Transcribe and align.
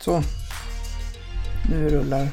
Så. 0.00 0.22
Nu 1.70 1.88
rullar 1.88 2.28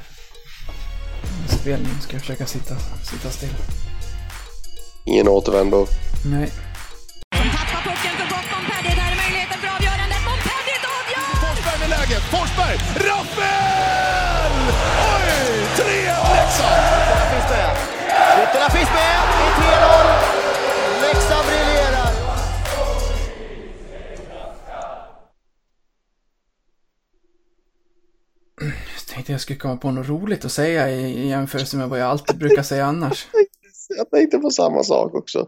spelningen. 1.61 2.01
Ska 2.01 2.13
jag 2.13 2.22
försöka 2.22 2.45
sitta, 2.45 2.75
sitta 3.03 3.29
still. 3.29 3.56
Ingen 5.06 5.27
återvändo. 5.27 5.88
Nej. 6.25 6.51
Jag 29.35 29.41
skulle 29.41 29.59
komma 29.59 29.77
på 29.77 29.91
något 29.91 30.07
roligt 30.07 30.45
att 30.45 30.52
säga 30.52 30.89
i, 30.89 31.02
i 31.02 31.27
jämförelse 31.27 31.77
med 31.77 31.89
vad 31.89 31.99
jag 31.99 32.07
alltid 32.07 32.38
brukar 32.38 32.63
säga 32.63 32.85
annars. 32.85 33.27
Jag 33.98 34.09
tänkte 34.09 34.38
på 34.38 34.49
samma 34.49 34.84
sak 34.84 35.16
också. 35.16 35.48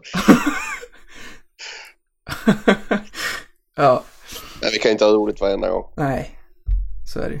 ja, 3.76 4.04
Men 4.60 4.70
vi 4.72 4.78
kan 4.78 4.90
inte 4.90 5.04
ha 5.04 5.12
roligt 5.12 5.40
varenda 5.40 5.70
gång. 5.70 5.92
nej. 5.96 6.38
Så 7.14 7.20
är 7.20 7.28
det 7.28 7.34
ju. 7.34 7.40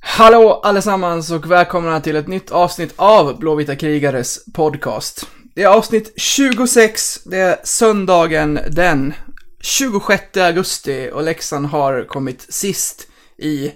Hallå 0.00 0.60
allesammans 0.64 1.30
och 1.30 1.50
välkomna 1.50 2.00
till 2.00 2.16
ett 2.16 2.28
nytt 2.28 2.50
avsnitt 2.50 2.92
av 2.96 3.38
Blåvita 3.38 3.76
krigares 3.76 4.44
podcast. 4.54 5.26
Det 5.54 5.62
är 5.62 5.68
avsnitt 5.68 6.12
26, 6.16 7.24
det 7.24 7.38
är 7.38 7.60
söndagen 7.64 8.58
den 8.70 9.14
26 9.60 10.36
augusti 10.36 11.10
och 11.12 11.22
Leksand 11.22 11.66
har 11.66 12.04
kommit 12.04 12.46
sist 12.54 13.09
i 13.40 13.72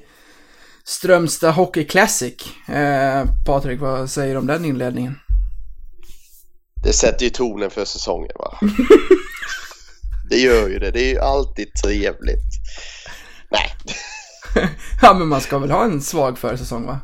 Strömstad 0.84 1.52
Hockey 1.52 1.84
Classic. 1.84 2.34
Eh, 2.68 3.24
Patrik, 3.46 3.80
vad 3.80 4.10
säger 4.10 4.34
du 4.34 4.38
om 4.38 4.46
den 4.46 4.64
inledningen? 4.64 5.18
Det 6.84 6.92
sätter 6.92 7.24
ju 7.24 7.30
tonen 7.30 7.70
för 7.70 7.84
säsongen 7.84 8.30
va? 8.38 8.58
det 10.30 10.36
gör 10.36 10.68
ju 10.68 10.78
det. 10.78 10.90
Det 10.90 11.02
är 11.02 11.10
ju 11.10 11.18
alltid 11.18 11.74
trevligt. 11.84 12.52
Nej. 13.50 13.70
ja, 15.02 15.14
men 15.14 15.28
man 15.28 15.40
ska 15.40 15.58
väl 15.58 15.70
ha 15.70 15.84
en 15.84 16.00
svag 16.02 16.38
försäsong 16.38 16.86
va? 16.86 17.00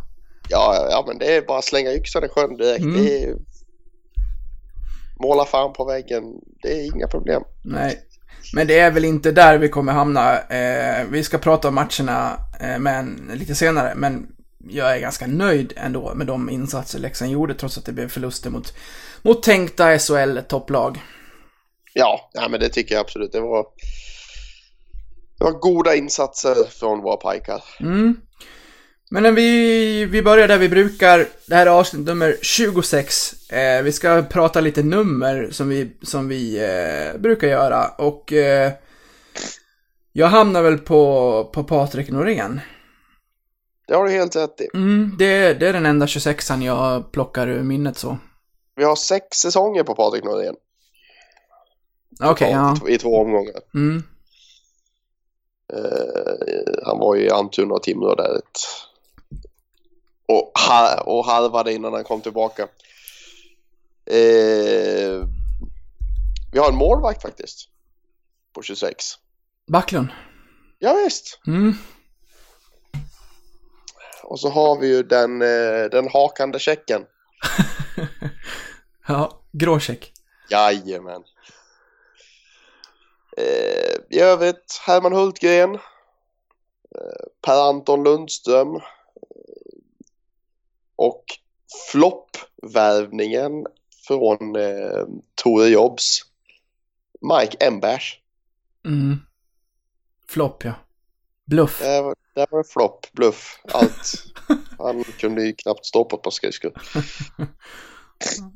Ja, 0.48 0.88
ja, 0.90 1.04
men 1.06 1.18
det 1.18 1.36
är 1.36 1.42
bara 1.42 1.58
att 1.58 1.64
slänga 1.64 1.92
yxan 1.92 2.24
i 2.24 2.28
sjön 2.28 2.56
direkt. 2.56 2.84
Mm. 2.84 3.04
Det 3.04 3.24
är... 3.24 3.34
Måla 5.22 5.44
fan 5.44 5.72
på 5.72 5.84
väggen. 5.84 6.22
Det 6.62 6.72
är 6.72 6.94
inga 6.94 7.06
problem. 7.06 7.42
Nej. 7.64 8.00
Men 8.52 8.66
det 8.66 8.78
är 8.78 8.90
väl 8.90 9.04
inte 9.04 9.32
där 9.32 9.58
vi 9.58 9.68
kommer 9.68 9.92
hamna. 9.92 10.38
Eh, 10.38 11.06
vi 11.10 11.24
ska 11.24 11.38
prata 11.38 11.68
om 11.68 11.74
matcherna 11.74 12.36
eh, 12.60 12.78
men, 12.78 13.30
lite 13.34 13.54
senare, 13.54 13.92
men 13.96 14.26
jag 14.68 14.96
är 14.96 15.00
ganska 15.00 15.26
nöjd 15.26 15.72
ändå 15.76 16.14
med 16.14 16.26
de 16.26 16.50
insatser 16.50 16.98
Leksand 16.98 17.30
gjorde 17.30 17.54
trots 17.54 17.78
att 17.78 17.84
det 17.84 17.92
blev 17.92 18.08
förluster 18.08 18.50
mot, 18.50 18.74
mot 19.22 19.42
tänkta 19.42 19.98
SHL-topplag. 19.98 20.98
Ja, 21.94 22.30
ja, 22.32 22.48
men 22.48 22.60
det 22.60 22.68
tycker 22.68 22.94
jag 22.94 23.00
absolut. 23.00 23.32
Det 23.32 23.40
var, 23.40 23.66
det 25.38 25.44
var 25.44 25.52
goda 25.52 25.94
insatser 25.94 26.54
från 26.70 27.00
våra 27.00 27.16
pojkar. 27.16 27.62
Mm. 27.80 28.16
Men 29.12 29.34
vi, 29.34 30.04
vi 30.04 30.22
börjar 30.22 30.48
där 30.48 30.58
vi 30.58 30.68
brukar. 30.68 31.26
Det 31.46 31.54
här 31.54 31.66
är 31.66 31.70
avsnitt 31.70 32.06
nummer 32.06 32.36
26. 32.42 33.50
Eh, 33.52 33.82
vi 33.82 33.92
ska 33.92 34.22
prata 34.22 34.60
lite 34.60 34.82
nummer 34.82 35.48
som 35.50 35.68
vi, 35.68 35.96
som 36.02 36.28
vi 36.28 36.58
eh, 36.58 37.20
brukar 37.20 37.48
göra. 37.48 37.88
Och 37.88 38.32
eh, 38.32 38.72
jag 40.12 40.26
hamnar 40.26 40.62
väl 40.62 40.78
på, 40.78 41.50
på 41.52 41.64
Patrik 41.64 42.10
Norén. 42.10 42.60
Det 43.88 43.94
har 43.94 44.04
du 44.04 44.10
helt 44.10 44.36
rätt 44.36 44.60
i. 44.60 44.68
Mm, 44.74 45.14
det, 45.18 45.54
det 45.54 45.68
är 45.68 45.72
den 45.72 45.86
enda 45.86 46.06
26an 46.06 46.64
jag 46.64 47.12
plockar 47.12 47.48
ur 47.48 47.62
minnet 47.62 47.96
så. 47.96 48.18
Vi 48.76 48.84
har 48.84 48.96
sex 48.96 49.36
säsonger 49.36 49.82
på 49.82 49.94
Patrik 49.94 50.24
Norén. 50.24 50.54
Okej, 52.22 52.50
ja. 52.50 52.76
I 52.88 52.98
två 52.98 53.16
omgångar. 53.20 53.60
Mm. 53.74 54.02
Eh, 55.72 56.84
han 56.86 56.98
var 56.98 57.14
ju 57.14 57.24
i 57.24 57.30
Almtuna 57.30 57.74
och 57.74 57.82
Timrå 57.82 58.14
där 58.14 58.36
ett... 58.38 58.58
Och, 60.30 60.52
ha, 60.68 61.00
och 61.00 61.24
halvade 61.24 61.72
innan 61.72 61.92
han 61.92 62.04
kom 62.04 62.20
tillbaka. 62.20 62.62
Eh, 64.06 65.26
vi 66.52 66.58
har 66.58 66.68
en 66.68 66.76
målvakt 66.76 67.22
faktiskt. 67.22 67.68
På 68.52 68.62
26. 68.62 69.04
Backlund. 69.66 70.08
Ja, 70.78 70.94
visst. 71.04 71.40
Mm. 71.46 71.74
Och 74.22 74.40
så 74.40 74.50
har 74.50 74.78
vi 74.78 74.88
ju 74.88 75.02
den, 75.02 75.42
eh, 75.42 75.84
den 75.90 76.08
hakande 76.08 76.58
checken. 76.58 77.06
ja, 79.06 79.40
gråcheck. 79.52 80.12
Jajamän. 80.50 81.22
Eh, 83.36 83.94
I 84.10 84.20
övrigt 84.20 84.82
Herman 84.86 85.12
Hultgren. 85.12 85.74
Eh, 86.94 87.26
Per-Anton 87.42 88.04
Lundström. 88.04 88.80
Och 91.00 91.24
floppvärvningen 91.90 93.66
från 94.06 94.56
eh, 94.56 95.06
Tore 95.34 95.68
Jobs. 95.68 96.20
Mike 97.20 97.56
Embers. 97.60 98.18
Mm. 98.84 99.16
Flopp, 100.28 100.64
ja. 100.64 100.72
Bluff. 101.46 101.78
Det 101.80 102.02
var, 102.02 102.14
det 102.34 102.46
var 102.50 102.62
flopp, 102.64 103.06
bluff, 103.12 103.60
allt. 103.72 104.12
Han 104.78 105.04
kunde 105.04 105.46
ju 105.46 105.52
knappt 105.52 105.86
stå 105.86 106.04
på 106.04 106.16
ett 106.16 106.22
par 106.22 106.30
skridskor. 106.30 106.72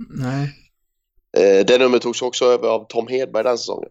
Nej. 0.09 0.55
Eh, 1.37 1.67
det 1.67 1.79
numret 1.79 2.03
togs 2.03 2.23
också 2.23 2.45
över 2.45 2.69
av 2.69 2.87
Tom 2.89 3.09
Hedberg 3.09 3.45
den 3.45 3.59
säsongen. 3.59 3.91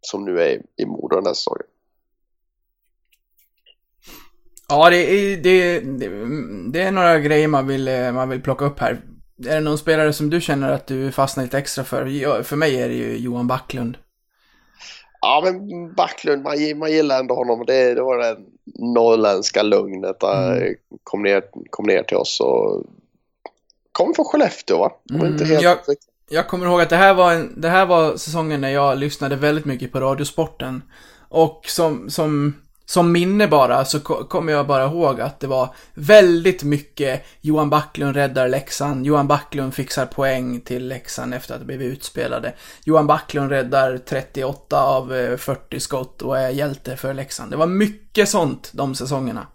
Som 0.00 0.24
nu 0.24 0.40
är 0.40 0.62
i 0.76 0.86
Modo 0.86 1.16
den 1.16 1.26
här 1.26 1.34
säsongen. 1.34 1.66
Ja, 4.68 4.90
det 4.90 4.96
är, 4.96 5.36
det, 5.36 5.80
det, 5.80 6.08
det 6.72 6.82
är 6.82 6.92
några 6.92 7.18
grejer 7.18 7.48
man 7.48 7.66
vill, 7.66 7.88
eh, 7.88 8.12
man 8.12 8.28
vill 8.28 8.42
plocka 8.42 8.64
upp 8.64 8.78
här. 8.80 9.00
Är 9.46 9.54
det 9.54 9.60
någon 9.60 9.78
spelare 9.78 10.12
som 10.12 10.30
du 10.30 10.40
känner 10.40 10.72
att 10.72 10.86
du 10.86 11.12
fastnar 11.12 11.44
lite 11.44 11.58
extra 11.58 11.84
för? 11.84 12.42
För 12.42 12.56
mig 12.56 12.82
är 12.82 12.88
det 12.88 12.94
ju 12.94 13.16
Johan 13.16 13.46
Backlund. 13.46 13.96
Ja 15.20 15.42
men 15.44 15.94
Backlund, 15.94 16.42
man, 16.42 16.78
man 16.78 16.90
gillar 16.92 17.20
ändå 17.20 17.34
honom. 17.34 17.64
Det, 17.66 17.94
det 17.94 18.02
var 18.02 18.18
det 18.18 18.36
norrländska 18.78 19.62
lugnet 19.62 20.20
där 20.20 20.56
Mm. 20.56 20.74
kom, 21.04 21.22
ner, 21.22 21.42
kom 21.70 21.86
ner 21.86 22.02
till 22.02 22.16
oss 22.16 22.40
och 22.40 22.84
kom 23.92 24.14
från 24.14 24.24
Skellefteå 24.24 24.78
va? 24.78 24.92
Om 25.10 25.16
Mm, 25.16 25.32
inte 25.32 25.44
helt 25.44 25.62
jag- 25.62 25.78
Jag 26.30 26.48
kommer 26.48 26.66
ihåg 26.66 26.80
att 26.80 26.90
det 26.90 26.96
här 26.96 27.14
var, 27.14 27.32
en, 27.32 27.60
det 27.60 27.68
här 27.68 27.86
var 27.86 28.16
säsongen 28.16 28.60
när 28.60 28.68
jag 28.70 28.98
lyssnade 28.98 29.36
väldigt 29.36 29.64
mycket 29.64 29.92
på 29.92 30.00
Radiosporten. 30.00 30.82
Och 31.28 31.62
som, 31.66 32.10
som, 32.10 32.54
som 32.90 33.12
minne 33.12 33.48
bara 33.48 33.84
så 33.84 34.00
ko- 34.00 34.24
kommer 34.24 34.52
jag 34.52 34.66
bara 34.66 34.84
ihåg 34.84 35.20
att 35.20 35.40
det 35.40 35.46
var 35.46 35.74
väldigt 35.94 36.62
mycket 36.62 37.24
Johan 37.40 37.70
Backlund 37.70 38.16
räddar 38.16 38.48
Leksand, 38.48 39.06
Johan 39.06 39.28
Backlund 39.28 39.74
fixar 39.74 40.06
poäng 40.06 40.60
till 40.60 40.88
Leksand 40.88 41.34
efter 41.34 41.54
att 41.54 41.60
ha 41.60 41.66
blivit 41.66 41.92
utspelade. 41.92 42.54
Johan 42.84 43.06
Backlund 43.06 43.50
räddar 43.50 43.98
38 43.98 44.82
av 44.82 45.14
eh, 45.14 45.36
40 45.36 45.80
skott 45.80 46.22
och 46.22 46.38
är 46.38 46.50
hjälte 46.50 46.96
för 46.96 47.14
Leksand. 47.14 47.50
Det 47.50 47.56
var 47.56 47.66
mycket 47.66 48.28
sånt 48.28 48.70
de 48.74 48.94
säsongerna. 48.94 49.46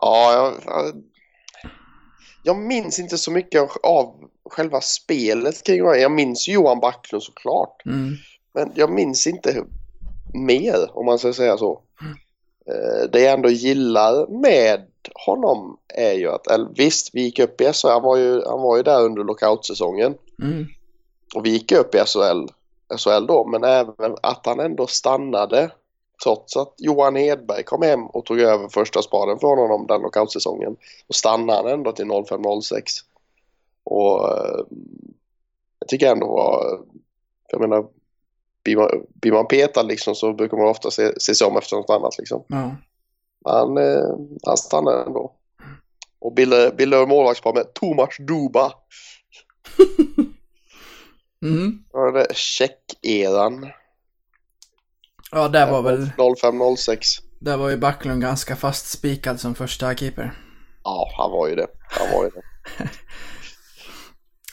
Ja, 0.00 0.32
jag, 0.32 0.54
jag, 2.42 2.56
minns 2.56 2.98
inte 2.98 3.18
så 3.18 3.30
mycket 3.30 3.60
av, 3.60 3.70
av 3.82 4.14
själva 4.50 4.80
spelet 4.80 5.66
kring 5.66 5.84
det. 5.84 5.98
Jag 5.98 6.12
minns 6.12 6.48
Johan 6.48 6.80
Backlund 6.80 7.22
såklart. 7.22 7.86
Mm. 7.86 8.14
Men 8.54 8.72
jag 8.74 8.92
minns 8.92 9.26
inte 9.26 9.64
mer 10.34 10.90
om 10.92 11.06
man 11.06 11.18
ska 11.18 11.32
säga 11.32 11.56
så. 11.56 11.82
Eh, 12.66 13.10
Det 13.12 13.20
jag 13.20 13.32
ändå 13.34 13.48
gillar 13.48 14.26
med 14.40 14.86
honom 15.26 15.78
är 15.94 16.12
ju 16.12 16.28
att, 16.28 16.46
eller 16.46 16.68
visst 16.76 17.10
vi 17.14 17.22
gick 17.22 17.38
upp 17.38 17.60
i 17.60 17.64
SHL, 17.64 17.88
han 17.88 18.02
var 18.02 18.16
ju, 18.16 18.42
han 18.46 18.60
var 18.62 18.76
ju 18.76 18.82
där 18.82 19.04
under 19.04 19.24
lockoutsäsongen. 19.24 20.14
Mm. 20.42 20.66
Och 21.34 21.46
vi 21.46 21.50
gick 21.50 21.72
upp 21.72 21.94
i 21.94 21.98
SHL, 21.98 22.46
SHL 22.96 23.26
då, 23.26 23.46
men 23.46 23.64
även 23.64 24.16
att 24.22 24.46
han 24.46 24.60
ändå 24.60 24.86
stannade 24.86 25.70
trots 26.24 26.56
att 26.56 26.74
Johan 26.78 27.16
Hedberg 27.16 27.62
kom 27.64 27.82
hem 27.82 28.06
och 28.06 28.24
tog 28.24 28.40
över 28.40 28.68
första 28.68 29.02
spaden 29.02 29.38
från 29.38 29.58
honom 29.58 29.86
den 29.86 30.00
lockoutsäsongen. 30.00 30.76
Då 31.06 31.12
stannade 31.12 31.58
han 31.58 31.78
ändå 31.78 31.92
till 31.92 32.04
05-06. 32.04 32.82
Och 33.84 34.28
eh, 34.28 34.64
jag 35.78 35.88
tycker 35.88 36.12
ändå 36.12 36.26
var, 36.26 36.80
jag 37.50 37.60
menar, 37.60 37.86
blir 38.68 38.76
man, 38.76 38.88
blir 39.14 39.32
man 39.32 39.48
petad 39.48 39.82
liksom 39.82 40.14
så 40.14 40.32
brukar 40.32 40.56
man 40.56 40.66
ofta 40.66 40.90
se, 40.90 41.20
se 41.20 41.34
sig 41.34 41.46
om 41.46 41.56
efter 41.56 41.76
något 41.76 41.90
annat 41.90 42.18
liksom. 42.18 42.44
Ja. 42.48 42.76
Han, 43.44 43.78
eh, 43.78 44.16
han 44.46 44.56
stannade 44.56 45.04
ändå. 45.04 45.34
Och 46.20 46.34
bildade, 46.34 46.70
bildade 46.70 47.06
målvaktspar 47.06 47.54
med 47.54 47.74
Tomas 47.74 48.16
Duba. 48.18 48.72
Mm. 51.42 51.78
Ja, 51.92 52.10
det 52.10 52.20
är 52.20 52.34
Check-eran. 52.34 53.70
Ja, 55.30 55.48
där 55.48 55.70
var 55.70 55.82
väl, 55.82 56.10
05-06. 56.16 57.00
där 57.40 57.56
var 57.56 57.70
ju 57.70 57.76
Backlund 57.76 58.22
ganska 58.22 58.56
fastspikad 58.56 59.40
som 59.40 59.54
första 59.54 59.94
keeper. 59.94 60.32
Ja, 60.84 61.10
han 61.18 61.30
var 61.30 61.48
ju 61.48 61.54
det. 61.54 61.66
Han 61.88 62.12
var 62.12 62.24
ju 62.24 62.30
det. 62.30 62.42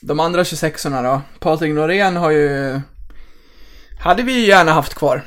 De 0.02 0.20
andra 0.20 0.44
26orna 0.44 1.04
då? 1.04 1.22
Patrik 1.40 1.74
Norén 1.74 2.16
har 2.16 2.32
ju... 2.32 2.82
Hade 4.00 4.24
vi 4.24 4.34
ju 4.34 4.48
gärna 4.48 4.72
haft 4.72 4.94
kvar. 4.94 5.22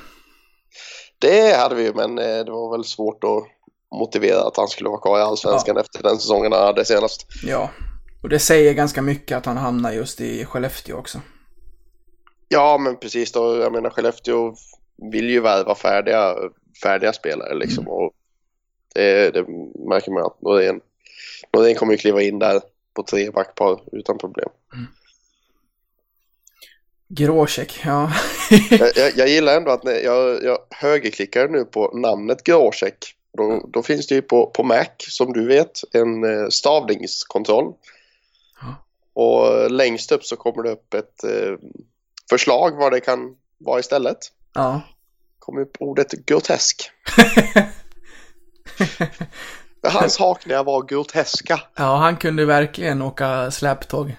Det 1.18 1.56
hade 1.56 1.74
vi 1.74 1.82
ju, 1.82 1.94
men 1.94 2.18
eh, 2.18 2.44
det 2.44 2.50
var 2.50 2.76
väl 2.76 2.84
svårt 2.84 3.24
att 3.24 3.44
motivera 3.98 4.40
att 4.40 4.56
han 4.56 4.68
skulle 4.68 4.88
vara 4.88 5.00
kvar 5.00 5.18
i 5.18 5.22
Allsvenskan 5.22 5.76
efter 5.76 6.02
den 6.02 6.18
säsongen 6.18 6.52
han 6.52 6.66
hade 6.66 6.84
senast. 6.84 7.26
Ja. 7.42 7.70
Och 8.22 8.28
det 8.28 8.38
säger 8.38 8.74
ganska 8.74 9.02
mycket 9.02 9.38
att 9.38 9.46
han 9.46 9.56
hamnar 9.56 9.92
just 9.92 10.20
i 10.20 10.44
Skellefteå 10.44 10.96
också. 10.96 11.20
Ja, 12.48 12.78
men 12.78 12.96
precis 12.96 13.32
då. 13.32 13.56
Jag 13.56 13.72
menar, 13.72 13.90
Skellefteå 13.90 14.54
vill 15.12 15.30
ju 15.30 15.40
värva 15.40 15.74
färdiga, 15.74 16.34
färdiga 16.82 17.12
spelare 17.12 17.54
liksom. 17.54 17.88
Och 17.88 18.12
det, 18.94 19.30
det 19.30 19.44
märker 19.88 20.10
man 20.10 20.22
att 20.22 20.42
Norén, 20.42 20.80
Norén 21.52 21.74
kommer 21.74 21.92
ju 21.92 21.98
kliva 21.98 22.22
in 22.22 22.38
där 22.38 22.60
på 22.94 23.02
tre 23.02 23.30
backpar 23.30 23.80
utan 23.92 24.18
problem. 24.18 24.48
Gråsek, 27.08 27.81
ja. 27.84 28.12
jag, 28.70 28.90
jag, 28.96 29.16
jag 29.16 29.28
gillar 29.28 29.56
ändå 29.56 29.70
att 29.70 29.84
när 29.84 29.93
jag, 29.93 30.44
jag 30.44 30.58
högerklickar 30.70 31.49
nu 31.49 31.64
på 31.64 31.90
namnet 31.94 32.44
Gråsek. 32.44 33.14
Då, 33.37 33.69
då 33.72 33.82
finns 33.82 34.06
det 34.06 34.14
ju 34.14 34.22
på, 34.22 34.46
på 34.46 34.62
Mac, 34.62 34.87
som 34.99 35.32
du 35.32 35.46
vet, 35.46 35.81
en 35.93 36.25
eh, 36.25 36.49
stavningskontroll. 36.49 37.72
Ja. 38.60 38.75
Och 39.12 39.70
längst 39.70 40.12
upp 40.12 40.25
så 40.25 40.37
kommer 40.37 40.62
det 40.62 40.70
upp 40.70 40.94
ett 40.94 41.25
eh, 41.25 41.56
förslag 42.31 42.76
vad 42.76 42.93
det 42.93 43.00
kan 43.00 43.37
vara 43.58 43.81
istället. 43.81 44.19
ja. 44.54 44.81
kommer 45.38 45.61
upp 45.61 45.76
ordet 45.81 46.12
grotesk. 46.12 46.90
Hans 49.82 50.19
hakningar 50.19 50.64
var 50.64 50.82
groteska. 50.82 51.61
Ja, 51.76 51.96
han 51.96 52.16
kunde 52.16 52.44
verkligen 52.44 53.02
åka 53.02 53.50
släptåg. 53.50 54.16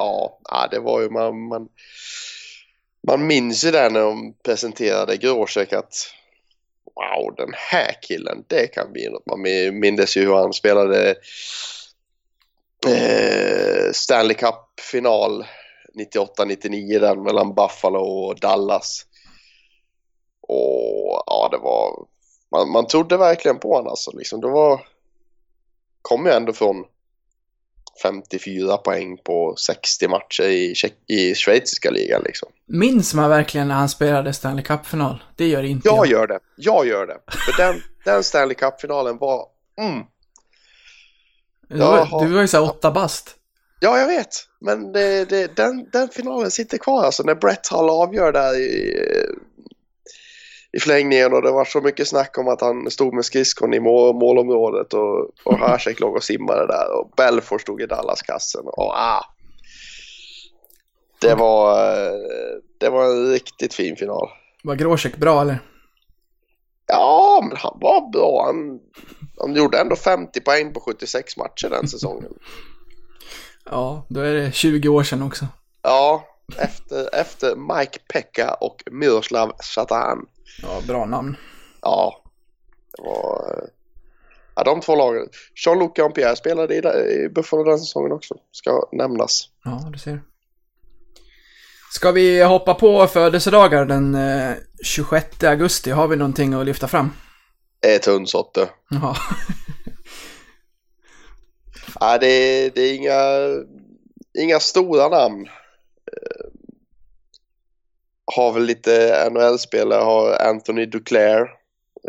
Ja, 0.00 0.68
det 0.70 0.78
var 0.78 1.00
ju 1.00 1.10
man, 1.10 1.48
man, 1.48 1.68
man 3.06 3.26
minns 3.26 3.64
ju 3.64 3.70
det 3.70 3.90
när 3.90 4.00
de 4.00 4.34
presenterade 4.42 5.16
Gråsek 5.16 5.72
att 5.72 5.94
wow, 6.84 7.34
den 7.36 7.52
här 7.56 7.96
killen, 8.02 8.44
det 8.46 8.66
kan 8.66 8.92
bli 8.92 9.08
något. 9.08 9.26
Man 9.26 9.42
minns 9.80 10.16
ju 10.16 10.24
hur 10.24 10.34
han 10.34 10.52
spelade 10.52 11.10
eh, 12.86 13.92
Stanley 13.92 14.34
Cup-final 14.34 15.44
98-99 15.94 17.00
den 17.00 17.22
mellan 17.22 17.54
Buffalo 17.54 18.00
och 18.00 18.40
Dallas. 18.40 19.06
Och 20.40 21.22
ja, 21.26 21.48
det 21.50 21.58
var... 21.58 22.06
Man, 22.50 22.70
man 22.70 22.86
trodde 22.86 23.16
verkligen 23.16 23.58
på 23.58 23.74
honom 23.74 23.90
alltså. 23.90 24.16
Liksom, 24.16 24.40
det 24.40 24.48
var... 24.48 24.86
Kom 26.02 26.26
ju 26.26 26.32
ändå 26.32 26.52
från 26.52 26.84
54 28.02 28.76
poäng 28.76 29.16
på 29.24 29.54
60 29.56 30.08
matcher 30.08 30.42
i, 30.42 30.74
i 31.06 31.34
schweiziska 31.34 31.90
ligan 31.90 32.22
liksom. 32.24 32.48
Minns 32.66 33.14
man 33.14 33.30
verkligen 33.30 33.68
när 33.68 33.74
han 33.74 33.88
spelade 33.88 34.32
Stanley 34.32 34.64
Cup-final? 34.64 35.22
Det 35.36 35.46
gör 35.46 35.62
inte 35.62 35.88
Jag 35.88 35.96
jag. 35.96 36.06
gör 36.06 36.26
det. 36.26 36.38
Jag 36.56 36.86
gör 36.86 37.06
det. 37.06 37.18
För 37.46 37.62
den, 37.62 37.82
den 38.04 38.24
Stanley 38.24 38.54
Cup-finalen 38.54 39.18
var... 39.18 39.46
Mm, 39.80 40.02
Du 41.68 41.78
var, 41.78 42.24
du 42.26 42.32
var 42.34 42.40
ju 42.40 42.48
såhär 42.48 42.64
åtta 42.64 42.90
bast. 42.90 43.36
ja, 43.80 43.98
jag 43.98 44.06
vet. 44.06 44.28
Men 44.60 44.92
det, 44.92 45.24
det, 45.24 45.56
den, 45.56 45.88
den 45.92 46.08
finalen 46.08 46.50
sitter 46.50 46.78
kvar 46.78 47.04
alltså. 47.04 47.22
När 47.22 47.34
Brett 47.34 47.68
Hull 47.68 47.90
avgör 47.90 48.32
där 48.32 48.56
i, 48.58 48.96
i 50.72 50.80
förlängningen 50.80 51.32
och 51.32 51.42
det 51.42 51.50
var 51.50 51.64
så 51.64 51.80
mycket 51.80 52.08
snack 52.08 52.38
om 52.38 52.48
att 52.48 52.60
han 52.60 52.90
stod 52.90 53.14
med 53.14 53.24
skridskon 53.24 53.74
i 53.74 53.80
mål, 53.80 54.14
målområdet 54.14 54.94
och, 54.94 55.30
och 55.44 55.58
Hasek 55.58 56.00
låg 56.00 56.16
och 56.16 56.24
simmade 56.24 56.66
där 56.66 56.98
och 56.98 57.10
Belfort 57.16 57.60
stod 57.60 57.82
i 57.82 57.86
Dallas-kassen. 57.86 58.62
Och, 58.64 58.92
ah, 58.94 59.24
det, 61.20 61.34
var, 61.34 61.76
det 62.78 62.88
var 62.88 63.04
en 63.04 63.30
riktigt 63.32 63.74
fin 63.74 63.96
final. 63.96 64.28
Var 64.62 64.74
Gråsek 64.74 65.16
bra 65.16 65.40
eller? 65.40 65.58
Ja, 66.86 67.40
men 67.48 67.56
han 67.56 67.78
var 67.80 68.10
bra. 68.10 68.44
Han, 68.46 68.80
han 69.38 69.54
gjorde 69.54 69.80
ändå 69.80 69.96
50 69.96 70.40
poäng 70.40 70.72
på 70.72 70.80
76 70.80 71.36
matcher 71.36 71.68
den 71.70 71.88
säsongen. 71.88 72.32
Ja, 73.64 74.06
då 74.08 74.20
är 74.20 74.34
det 74.34 74.52
20 74.52 74.88
år 74.88 75.02
sedan 75.02 75.22
också. 75.22 75.46
Ja, 75.82 76.24
efter, 76.58 77.14
efter 77.14 77.56
Mike 77.56 77.98
Pekka 78.12 78.54
och 78.54 78.82
Miroslav 78.90 79.52
Satan. 79.62 80.26
Ja, 80.62 80.80
bra 80.86 81.06
namn. 81.06 81.36
Ja, 81.82 82.22
det 82.96 83.02
var... 83.02 83.54
eh, 83.62 83.68
Ja, 84.56 84.64
de 84.64 84.80
två 84.80 84.96
lagen. 84.96 85.28
Jean-Luc 85.54 85.92
Pierre 86.14 86.36
spelade 86.36 86.74
i, 86.74 87.28
Buffalo 87.28 87.64
den 87.64 87.78
säsongen 87.78 88.12
också, 88.12 88.34
ska 88.52 88.88
nämnas. 88.92 89.48
Ja, 89.64 89.88
du 89.92 89.98
ser. 89.98 90.22
Ska 91.92 92.12
vi 92.12 92.42
hoppa 92.42 92.74
på 92.74 93.06
födelsedagar 93.06 93.84
den 93.84 94.14
eh, 94.14 94.52
26 94.84 95.44
augusti? 95.44 95.90
Har 95.90 96.08
vi 96.08 96.16
någonting 96.16 96.54
att 96.54 96.66
lyfta 96.66 96.88
fram? 96.88 97.10
Det 97.80 97.94
är 97.94 97.98
Tunsotte. 97.98 98.68
Ja. 98.90 99.16
Ja, 102.00 102.18
det, 102.18 102.26
är- 102.26 102.70
det 102.74 102.80
är 102.82 102.94
inga, 102.94 103.20
inga 104.44 104.60
stora 104.60 105.08
namn. 105.08 105.46
Har 108.34 108.52
väl 108.52 108.62
lite 108.62 109.28
NHL-spelare. 109.30 110.02
Har 110.02 110.32
Anthony 110.32 110.86
Duclair 110.86 111.40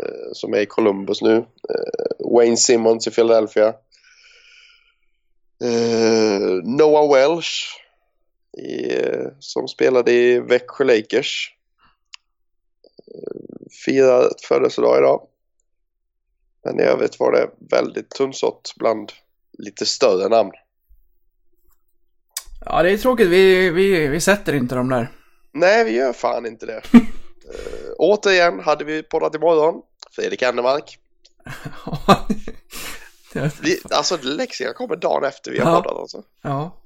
eh, 0.00 0.32
som 0.32 0.54
är 0.54 0.58
i 0.58 0.66
Columbus 0.66 1.22
nu. 1.22 1.36
Eh, 1.36 2.32
Wayne 2.34 2.56
Simmons 2.56 3.06
i 3.06 3.10
Philadelphia. 3.10 3.74
Eh, 5.64 6.40
Noah 6.64 7.12
Welsh 7.12 7.82
i, 8.58 8.98
eh, 8.98 9.28
som 9.38 9.68
spelade 9.68 10.12
i 10.12 10.40
Växjö 10.40 10.84
Lakers. 10.84 11.54
Eh, 13.14 13.70
firar 13.84 14.30
födelsedag 14.48 14.98
idag. 14.98 15.26
Men 16.64 16.80
i 16.80 16.82
övrigt 16.82 17.20
var 17.20 17.32
det 17.32 17.50
väldigt 17.70 18.10
tunnsått 18.10 18.74
bland 18.76 19.12
lite 19.58 19.86
större 19.86 20.28
namn. 20.28 20.52
ja, 22.64 22.82
det 22.82 22.90
är 22.90 22.96
tråkigt. 22.98 23.28
Vi, 23.28 23.70
vi, 23.70 24.08
vi 24.08 24.20
sätter 24.20 24.54
inte 24.54 24.74
dem 24.74 24.88
där. 24.88 25.08
Nej, 25.54 25.84
vi 25.84 25.90
gör 25.90 26.12
fan 26.12 26.46
inte 26.46 26.66
det. 26.66 26.82
uh, 26.94 27.00
återigen 27.98 28.60
hade 28.60 28.84
vi 28.84 29.02
poddat 29.02 29.34
imorgon. 29.34 29.82
Fredrik 30.16 30.42
Ennemark. 30.42 30.98
Vi, 33.62 33.80
alltså 33.90 34.18
läxorna 34.22 34.72
kommer 34.72 34.96
dagen 34.96 35.24
efter 35.24 35.50
vi 35.50 35.58
har 35.58 35.70
Ja. 35.70 35.76
poddat 35.82 35.98
alltså. 35.98 36.22
ja. 36.42 36.78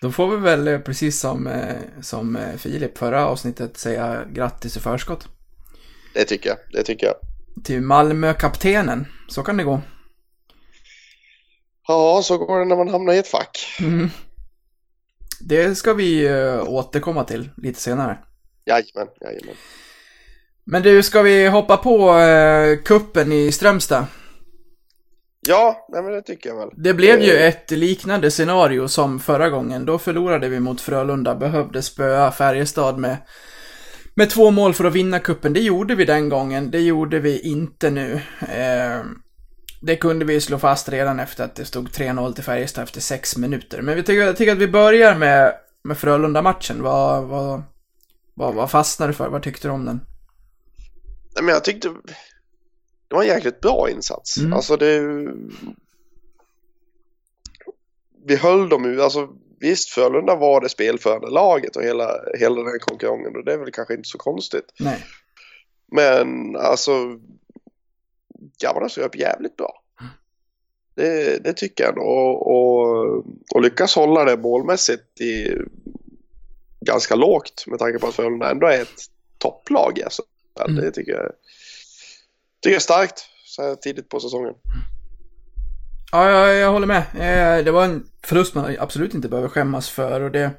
Då 0.00 0.12
får 0.12 0.28
vi 0.28 0.36
väl, 0.36 0.68
eh, 0.68 0.78
precis 0.78 1.20
som, 1.20 1.46
eh, 1.46 1.76
som 2.02 2.38
Filip 2.58 2.98
förra 2.98 3.26
avsnittet, 3.26 3.76
säga 3.76 4.24
grattis 4.32 4.76
i 4.76 4.80
förskott. 4.80 5.28
Det 6.14 6.24
tycker 6.24 6.48
jag. 6.48 6.58
Det 6.72 6.82
tycker 6.82 7.06
jag. 7.06 7.14
Till 7.64 7.80
Malmö-kaptenen. 7.82 9.06
Så 9.28 9.42
kan 9.42 9.56
det 9.56 9.64
gå. 9.64 9.80
Ja, 11.88 12.20
så 12.24 12.38
går 12.38 12.58
det 12.58 12.64
när 12.64 12.76
man 12.76 12.88
hamnar 12.88 13.12
i 13.12 13.18
ett 13.18 13.28
fack. 13.28 13.76
Mm. 13.80 14.10
Det 15.40 15.74
ska 15.74 15.94
vi 15.94 16.26
eh, 16.26 16.68
återkomma 16.68 17.24
till 17.24 17.50
lite 17.56 17.80
senare. 17.80 18.18
Jajamän, 18.66 19.08
jajamän. 19.20 19.54
Men 20.64 20.82
du, 20.82 21.02
ska 21.02 21.22
vi 21.22 21.48
hoppa 21.48 21.76
på 21.76 22.18
eh, 22.18 22.78
kuppen 22.84 23.32
i 23.32 23.52
Strömstad? 23.52 24.06
Ja, 25.48 25.86
nej 25.88 26.02
men 26.02 26.12
det 26.12 26.22
tycker 26.22 26.48
jag 26.48 26.56
väl. 26.56 26.68
Det 26.76 26.94
blev 26.94 27.20
ju 27.20 27.36
Eh, 27.36 27.48
ett 27.48 27.70
liknande 27.70 28.30
scenario 28.30 28.88
som 28.88 29.20
förra 29.20 29.48
gången. 29.50 29.86
Då 29.86 29.98
förlorade 29.98 30.48
vi 30.48 30.60
mot 30.60 30.80
Frölunda, 30.80 31.34
behövde 31.34 31.82
spöa 31.82 32.30
Färjestad 32.30 32.98
med, 32.98 33.16
med 34.14 34.30
två 34.30 34.50
mål 34.50 34.74
för 34.74 34.84
att 34.84 34.94
vinna 34.94 35.18
kuppen. 35.18 35.52
Det 35.52 35.60
gjorde 35.60 35.94
vi 35.94 36.04
den 36.04 36.28
gången, 36.28 36.70
det 36.70 36.80
gjorde 36.80 37.18
vi 37.18 37.40
inte 37.40 37.90
nu. 37.90 38.20
Eh, 38.40 39.00
det 39.86 39.96
kunde 39.96 40.24
vi 40.24 40.40
slå 40.40 40.58
fast 40.58 40.88
redan 40.88 41.20
efter 41.20 41.44
att 41.44 41.54
det 41.54 41.64
stod 41.64 41.88
3-0 41.88 42.34
till 42.34 42.44
Färjestad 42.44 42.84
efter 42.84 43.00
sex 43.00 43.36
minuter. 43.36 43.82
Men 43.82 43.96
vi 43.96 44.02
tycker, 44.02 44.22
jag 44.22 44.36
tycker 44.36 44.52
att 44.52 44.58
vi 44.58 44.68
börjar 44.68 45.14
med, 45.14 45.54
med 45.82 45.98
Frölunda-matchen. 45.98 46.82
Vad, 46.82 47.24
vad, 47.24 47.62
vad, 48.34 48.54
vad 48.54 48.70
fastnade 48.70 49.12
du 49.12 49.16
för? 49.16 49.28
Vad 49.28 49.42
tyckte 49.42 49.68
du 49.68 49.72
om 49.72 49.84
den? 49.84 50.00
Nej, 51.34 51.44
men 51.44 51.54
jag 51.54 51.64
tyckte 51.64 51.88
det 53.08 53.14
var 53.14 53.22
en 53.22 53.28
jäkligt 53.28 53.60
bra 53.60 53.90
insats. 53.90 54.38
Mm. 54.38 54.52
Alltså 54.52 54.76
det... 54.76 55.00
Vi 58.26 58.36
höll 58.36 58.68
dem 58.68 58.84
ju, 58.84 59.02
alltså 59.02 59.28
visst 59.60 59.90
Frölunda 59.90 60.36
var 60.36 60.60
det 60.60 60.68
spelförande 60.68 61.30
laget 61.30 61.76
och 61.76 61.82
hela, 61.82 62.10
hela 62.38 62.62
den 62.62 62.80
konkurrensen 62.80 63.36
och 63.36 63.44
det 63.44 63.52
är 63.52 63.58
väl 63.58 63.72
kanske 63.72 63.94
inte 63.94 64.08
så 64.08 64.18
konstigt. 64.18 64.72
Nej. 64.78 65.04
Men 65.92 66.56
alltså 66.56 66.92
grabbarna 68.62 68.88
upp 69.06 69.16
jävligt 69.16 69.56
bra. 69.56 69.82
Det, 70.94 71.44
det 71.44 71.52
tycker 71.52 71.84
jag 71.84 71.96
nog. 71.96 72.06
Och, 72.06 72.46
och, 72.46 73.24
och 73.54 73.62
lyckas 73.62 73.94
hålla 73.94 74.24
det 74.24 74.36
målmässigt 74.36 75.20
i 75.20 75.58
ganska 76.80 77.14
lågt 77.14 77.64
med 77.66 77.78
tanke 77.78 77.98
på 77.98 78.06
att 78.06 78.14
Frölunda 78.14 78.50
ändå 78.50 78.66
är 78.66 78.82
ett 78.82 79.04
topplag. 79.38 80.02
Alltså. 80.02 80.22
Mm. 80.60 80.76
Det 80.76 80.90
tycker 80.90 81.12
jag, 81.12 81.32
tycker 82.60 82.72
jag 82.72 82.76
är 82.76 82.80
starkt 82.80 83.24
så 83.44 83.62
här 83.62 83.74
tidigt 83.74 84.08
på 84.08 84.20
säsongen. 84.20 84.54
Ja, 86.12 86.30
jag, 86.30 86.56
jag 86.56 86.72
håller 86.72 86.86
med. 86.86 87.02
Eh, 87.14 87.64
Det 87.64 87.70
var 87.70 87.84
en 87.84 88.06
förlust 88.22 88.54
man 88.54 88.76
absolut 88.78 89.14
inte 89.14 89.28
behöver 89.28 89.48
skämmas 89.48 89.90
för 89.90 90.20
och 90.20 90.30
det... 90.30 90.50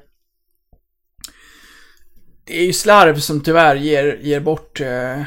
Det 2.44 2.58
är 2.58 2.64
ju 2.64 2.72
slarv 2.72 3.18
som 3.18 3.42
tyvärr 3.42 3.76
ger, 3.76 4.18
ger 4.22 4.40
bort, 4.40 4.80
eh, 4.80 5.22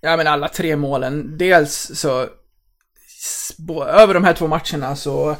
ja 0.00 0.16
men 0.16 0.26
alla 0.26 0.48
tre 0.48 0.76
målen. 0.76 1.38
Dels 1.38 1.90
så, 1.94 2.26
över 3.86 4.14
de 4.14 4.24
här 4.24 4.32
två 4.34 4.46
matcherna 4.46 4.96
så 4.96 5.36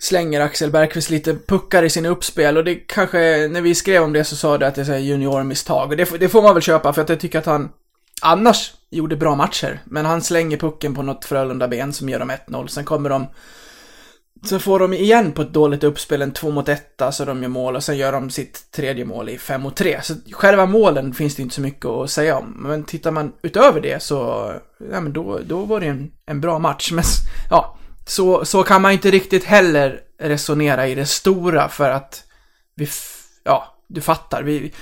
slänger 0.00 0.40
Axel 0.40 0.70
Bergqvist 0.70 1.10
lite 1.10 1.34
puckar 1.46 1.82
i 1.82 1.90
sin 1.90 2.06
uppspel 2.06 2.56
och 2.56 2.64
det 2.64 2.74
kanske, 2.74 3.48
när 3.50 3.60
vi 3.60 3.74
skrev 3.74 4.02
om 4.02 4.12
det 4.12 4.24
så 4.24 4.36
sa 4.36 4.58
det 4.58 4.66
att 4.66 4.74
det 4.74 4.88
är 4.88 4.98
juniormisstag 4.98 5.90
och 5.90 5.96
det, 5.96 6.06
får- 6.06 6.18
det 6.18 6.28
får 6.28 6.42
man 6.42 6.54
väl 6.54 6.62
köpa 6.62 6.92
för 6.92 7.02
att 7.02 7.08
jag 7.08 7.20
tycker 7.20 7.38
att 7.38 7.46
han 7.46 7.68
annars 8.22 8.74
gjorde 8.90 9.16
bra 9.16 9.34
matcher. 9.34 9.80
Men 9.84 10.06
han 10.06 10.22
slänger 10.22 10.56
pucken 10.56 10.94
på 10.94 11.02
något 11.02 11.24
Frölunda-ben 11.24 11.92
som 11.92 12.08
gör 12.08 12.18
dem 12.18 12.30
1-0. 12.48 12.66
Sen 12.66 12.84
kommer 12.84 13.10
de... 13.10 13.26
Så 14.46 14.58
får 14.58 14.78
de 14.78 14.92
igen 14.92 15.32
på 15.32 15.42
ett 15.42 15.52
dåligt 15.52 15.84
uppspel 15.84 16.22
en 16.22 16.32
2 16.32 16.50
mot 16.50 16.68
1 16.68 17.02
så 17.12 17.24
de 17.24 17.42
gör 17.42 17.48
mål 17.48 17.76
och 17.76 17.84
sen 17.84 17.96
gör 17.96 18.12
de 18.12 18.30
sitt 18.30 18.70
tredje 18.70 19.04
mål 19.04 19.28
i 19.28 19.38
5 19.38 19.62
mot 19.62 19.76
3. 19.76 20.02
Så 20.02 20.14
själva 20.32 20.66
målen 20.66 21.14
finns 21.14 21.34
det 21.34 21.42
inte 21.42 21.54
så 21.54 21.60
mycket 21.60 21.86
att 21.86 22.10
säga 22.10 22.36
om. 22.36 22.56
Men 22.58 22.84
tittar 22.84 23.10
man 23.10 23.32
utöver 23.42 23.80
det 23.80 24.02
så, 24.02 24.52
ja 24.90 25.00
men 25.00 25.12
då, 25.12 25.40
då 25.46 25.64
var 25.64 25.80
det 25.80 25.86
en, 25.86 26.10
en 26.26 26.40
bra 26.40 26.58
match. 26.58 26.92
Men 26.92 27.04
ja, 27.50 27.78
så, 28.06 28.44
så 28.44 28.62
kan 28.62 28.82
man 28.82 28.92
inte 28.92 29.10
riktigt 29.10 29.44
heller 29.44 30.00
resonera 30.18 30.86
i 30.86 30.94
det 30.94 31.06
stora 31.06 31.68
för 31.68 31.90
att 31.90 32.24
vi, 32.74 32.88
ja, 33.44 33.76
du 33.88 34.00
fattar. 34.00 34.42
Vi, 34.42 34.72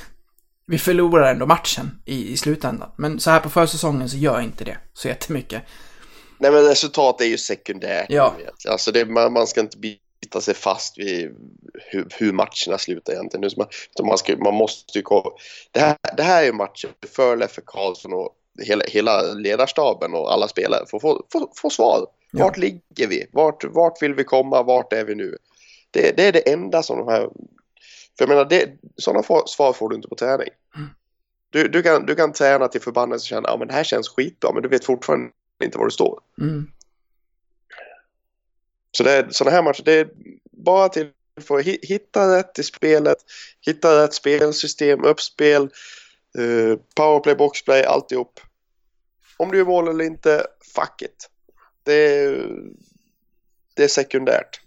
vi 0.67 0.79
förlorar 0.79 1.31
ändå 1.31 1.47
matchen 1.47 1.91
i, 2.05 2.33
i 2.33 2.37
slutändan. 2.37 2.91
Men 2.97 3.21
så 3.21 3.31
här 3.31 3.41
på 3.41 3.51
försäsongen 3.51 4.09
så 4.09 4.17
gör 4.17 4.35
jag 4.35 4.45
inte 4.45 4.65
det 4.65 4.77
så 4.93 5.09
jättemycket. 5.09 5.63
Nej 6.39 6.51
men 6.51 6.65
resultat 6.65 7.21
är 7.21 7.25
ju 7.25 7.39
sekundärt. 7.39 8.07
Ja. 8.09 8.35
Alltså 8.69 8.93
det, 8.93 9.05
man, 9.05 9.33
man 9.33 9.47
ska 9.47 9.61
inte 9.61 9.79
bita 9.79 10.41
sig 10.41 10.55
fast 10.55 10.99
vid 10.99 11.37
hur, 11.75 12.09
hur 12.19 12.33
matcherna 12.33 12.79
slutar 12.79 13.13
egentligen. 13.13 13.51
Man, 13.57 13.67
man, 14.07 14.19
ska, 14.19 14.37
man 14.37 14.55
måste 14.55 14.99
ju 14.99 15.03
kolla. 15.03 15.31
Det 15.71 15.81
här, 15.81 15.97
det 16.17 16.23
här 16.23 16.45
är 16.45 16.53
matcher 16.53 16.89
för 17.15 17.37
Leffe 17.37 17.63
Karlsson 17.67 18.13
och 18.13 18.37
hela, 18.63 18.85
hela 18.89 19.23
ledarstaben 19.23 20.15
och 20.15 20.33
alla 20.33 20.49
spelare 20.49 20.83
att 20.83 20.91
få, 20.91 21.01
få, 21.01 21.53
få 21.57 21.71
svar. 21.71 22.07
Ja. 22.31 22.45
Vart 22.45 22.57
ligger 22.57 23.09
vi? 23.09 23.27
Vart, 23.33 23.65
vart 23.65 24.03
vill 24.03 24.15
vi 24.15 24.25
komma? 24.25 24.63
Vart 24.63 24.93
är 24.93 25.05
vi 25.05 25.15
nu? 25.15 25.39
Det, 25.91 26.17
det 26.17 26.29
är 26.29 26.33
det 26.33 26.53
enda 26.53 26.83
som 26.83 26.99
de 26.99 27.09
här... 27.09 27.21
För 28.19 28.25
jag 28.25 28.29
menar, 28.29 28.45
det, 28.45 28.71
sådana 28.97 29.23
svar 29.47 29.73
får 29.73 29.89
du 29.89 29.97
inte 29.97 30.09
på 30.09 30.15
träning. 30.15 30.49
Du, 31.51 31.69
du, 31.69 31.83
kan, 31.83 32.07
du 32.07 32.15
kan 32.15 32.33
träna 32.33 32.69
till 32.69 32.81
förbannelse 32.81 33.25
och 33.25 33.29
känna 33.29 33.49
att 33.49 33.59
men 33.59 33.69
det 33.69 33.75
här 33.75 33.85
känns 33.85 34.09
skitbra 34.09 34.53
men 34.53 34.63
du 34.63 34.69
vet 34.69 34.85
fortfarande 34.85 35.31
inte 35.65 35.79
var 35.79 35.85
du 35.85 35.91
står. 35.91 36.21
Mm. 36.41 36.71
Så 38.91 39.03
det 39.03 39.13
är 39.13 39.29
sådana 39.31 39.57
här 39.57 39.63
matcher, 39.63 39.83
det 39.85 39.93
är 39.93 40.09
bara 40.51 40.89
till 40.89 41.11
för 41.41 41.59
att 41.59 41.65
hi- 41.67 41.79
hitta 41.87 42.37
rätt 42.39 42.59
i 42.59 42.63
spelet, 42.63 43.17
hitta 43.61 44.03
rätt 44.05 44.15
spelsystem, 44.15 45.05
uppspel, 45.05 45.63
uh, 46.39 46.77
powerplay, 46.97 47.35
boxplay, 47.35 47.85
alltihop. 47.85 48.41
Om 49.37 49.51
du 49.51 49.59
gör 49.59 49.65
mål 49.65 49.89
eller 49.89 50.05
inte, 50.05 50.47
fuck 50.75 51.03
it. 51.03 51.31
Det 51.83 51.93
är, 51.95 52.49
det 53.75 53.85
är 53.85 53.89
sekundärt. 53.89 54.61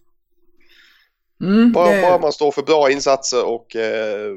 Mm, 1.41 1.71
Bara, 1.71 1.95
det- 1.95 2.01
bara 2.01 2.17
man 2.17 2.33
står 2.33 2.51
för 2.51 2.63
bra 2.63 2.91
insatser 2.91 3.45
och 3.45 3.75
eh, 3.75 4.35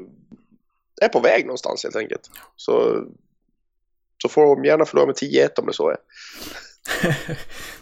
är 1.01 1.07
på 1.09 1.19
väg 1.19 1.45
någonstans 1.45 1.83
helt 1.83 1.95
enkelt. 1.95 2.29
Så, 2.55 3.03
så 4.21 4.29
får 4.29 4.55
de 4.55 4.65
gärna 4.65 4.85
förlora 4.85 5.05
med 5.05 5.15
10-1 5.15 5.49
om 5.57 5.65
det 5.65 5.73
så 5.73 5.89
är. 5.89 5.97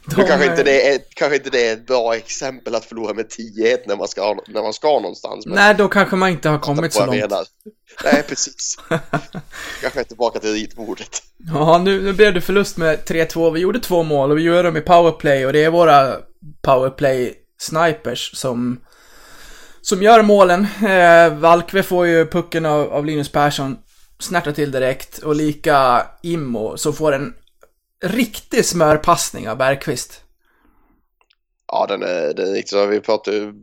de- 0.05 0.15
Nu 0.17 0.23
kanske 0.27 0.45
inte, 0.45 0.63
det 0.63 0.93
är, 0.93 0.99
kanske 1.15 1.35
inte 1.35 1.49
det 1.49 1.67
är 1.67 1.73
ett 1.73 1.87
bra 1.87 2.15
exempel 2.15 2.75
att 2.75 2.85
förlora 2.85 3.13
med 3.13 3.25
10-1 3.25 3.77
när 3.87 3.95
man 3.95 4.07
ska, 4.07 4.37
när 4.47 4.61
man 4.61 4.73
ska 4.73 4.87
någonstans. 4.99 5.45
Men 5.45 5.55
Nej, 5.55 5.75
då 5.75 5.87
kanske 5.87 6.15
man 6.15 6.29
inte 6.29 6.49
har 6.49 6.59
kommit 6.59 6.93
så 6.93 7.05
långt. 7.05 7.19
menar. 7.19 7.45
Nej, 8.03 8.23
precis. 8.27 8.77
kanske 9.81 10.03
tillbaka 10.03 10.39
till 10.39 10.53
ritbordet. 10.53 11.23
Ja, 11.37 11.77
nu, 11.77 12.01
nu 12.01 12.13
blev 12.13 12.33
det 12.33 12.41
förlust 12.41 12.77
med 12.77 12.99
3-2. 12.99 13.51
Vi 13.53 13.59
gjorde 13.59 13.79
två 13.79 14.03
mål 14.03 14.31
och 14.31 14.37
vi 14.37 14.41
gör 14.41 14.63
dem 14.63 14.77
i 14.77 14.81
powerplay 14.81 15.45
och 15.45 15.53
det 15.53 15.63
är 15.63 15.69
våra 15.69 16.15
powerplay-snipers 16.61 18.35
som, 18.37 18.79
som 19.81 20.03
gör 20.03 20.21
målen. 20.21 20.67
Eh, 20.87 21.33
Valkve 21.39 21.83
får 21.83 22.07
ju 22.07 22.25
pucken 22.25 22.65
av, 22.65 22.93
av 22.93 23.05
Linus 23.05 23.31
Persson, 23.31 23.77
snärtar 24.19 24.51
till 24.51 24.71
direkt 24.71 25.17
och 25.17 25.35
lika 25.35 26.07
Immo 26.23 26.77
som 26.77 26.93
får 26.93 27.11
en 27.11 27.33
riktig 28.03 28.65
smörpassning 28.65 29.49
av 29.49 29.57
Bergqvist. 29.57 30.23
Ja, 31.67 31.85
den 31.89 32.03
är, 32.03 32.33
den 32.33 32.47
är 32.47 32.53
riktigt 32.53 32.69
så. 32.69 32.85
Vi 32.85 32.99
pratade 32.99 33.53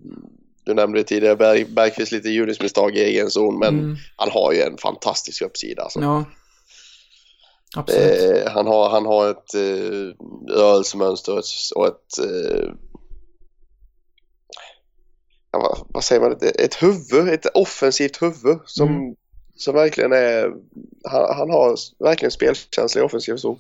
du 0.65 0.75
nämnde 0.75 1.05
tidigare, 1.05 1.37
Berg, 1.37 1.65
Bergqvist 1.65 2.13
lite 2.13 2.29
judismisstag 2.29 2.97
i 2.97 3.01
egen 3.01 3.31
zon, 3.31 3.59
men 3.59 3.79
Mm. 3.79 3.97
han 4.17 4.31
har 4.31 4.53
ju 4.53 4.61
en 4.63 4.79
fantastisk 4.79 5.43
uppsida. 5.43 5.83
Alltså. 5.83 6.01
Ja. 6.01 6.25
Absolut. 7.77 8.47
Eh, 8.47 8.53
han, 8.53 8.67
har, 8.67 8.91
han 8.91 9.07
har 9.07 9.31
ett 9.31 9.55
eh, 9.55 10.15
rörelsemönster 10.57 11.33
och 11.33 11.39
ett, 11.39 11.45
och 11.75 11.87
ett 11.87 12.19
eh, 12.19 12.71
vad, 15.51 15.87
vad 15.89 16.05
säger 16.05 16.21
man, 16.23 16.33
ett, 16.33 16.43
ett 16.61 16.83
huvud, 16.83 17.29
ett 17.29 17.47
offensivt 17.55 18.23
huvud 18.23 18.59
som, 18.67 18.89
Mm. 18.89 19.15
Som 19.57 19.75
verkligen 19.75 20.13
är, 20.13 20.53
han, 21.05 21.37
han 21.37 21.51
har 21.51 21.77
verkligen 21.99 22.31
spelkänsla 22.31 23.01
i 23.01 23.05
offensiv 23.05 23.37
zon. 23.37 23.59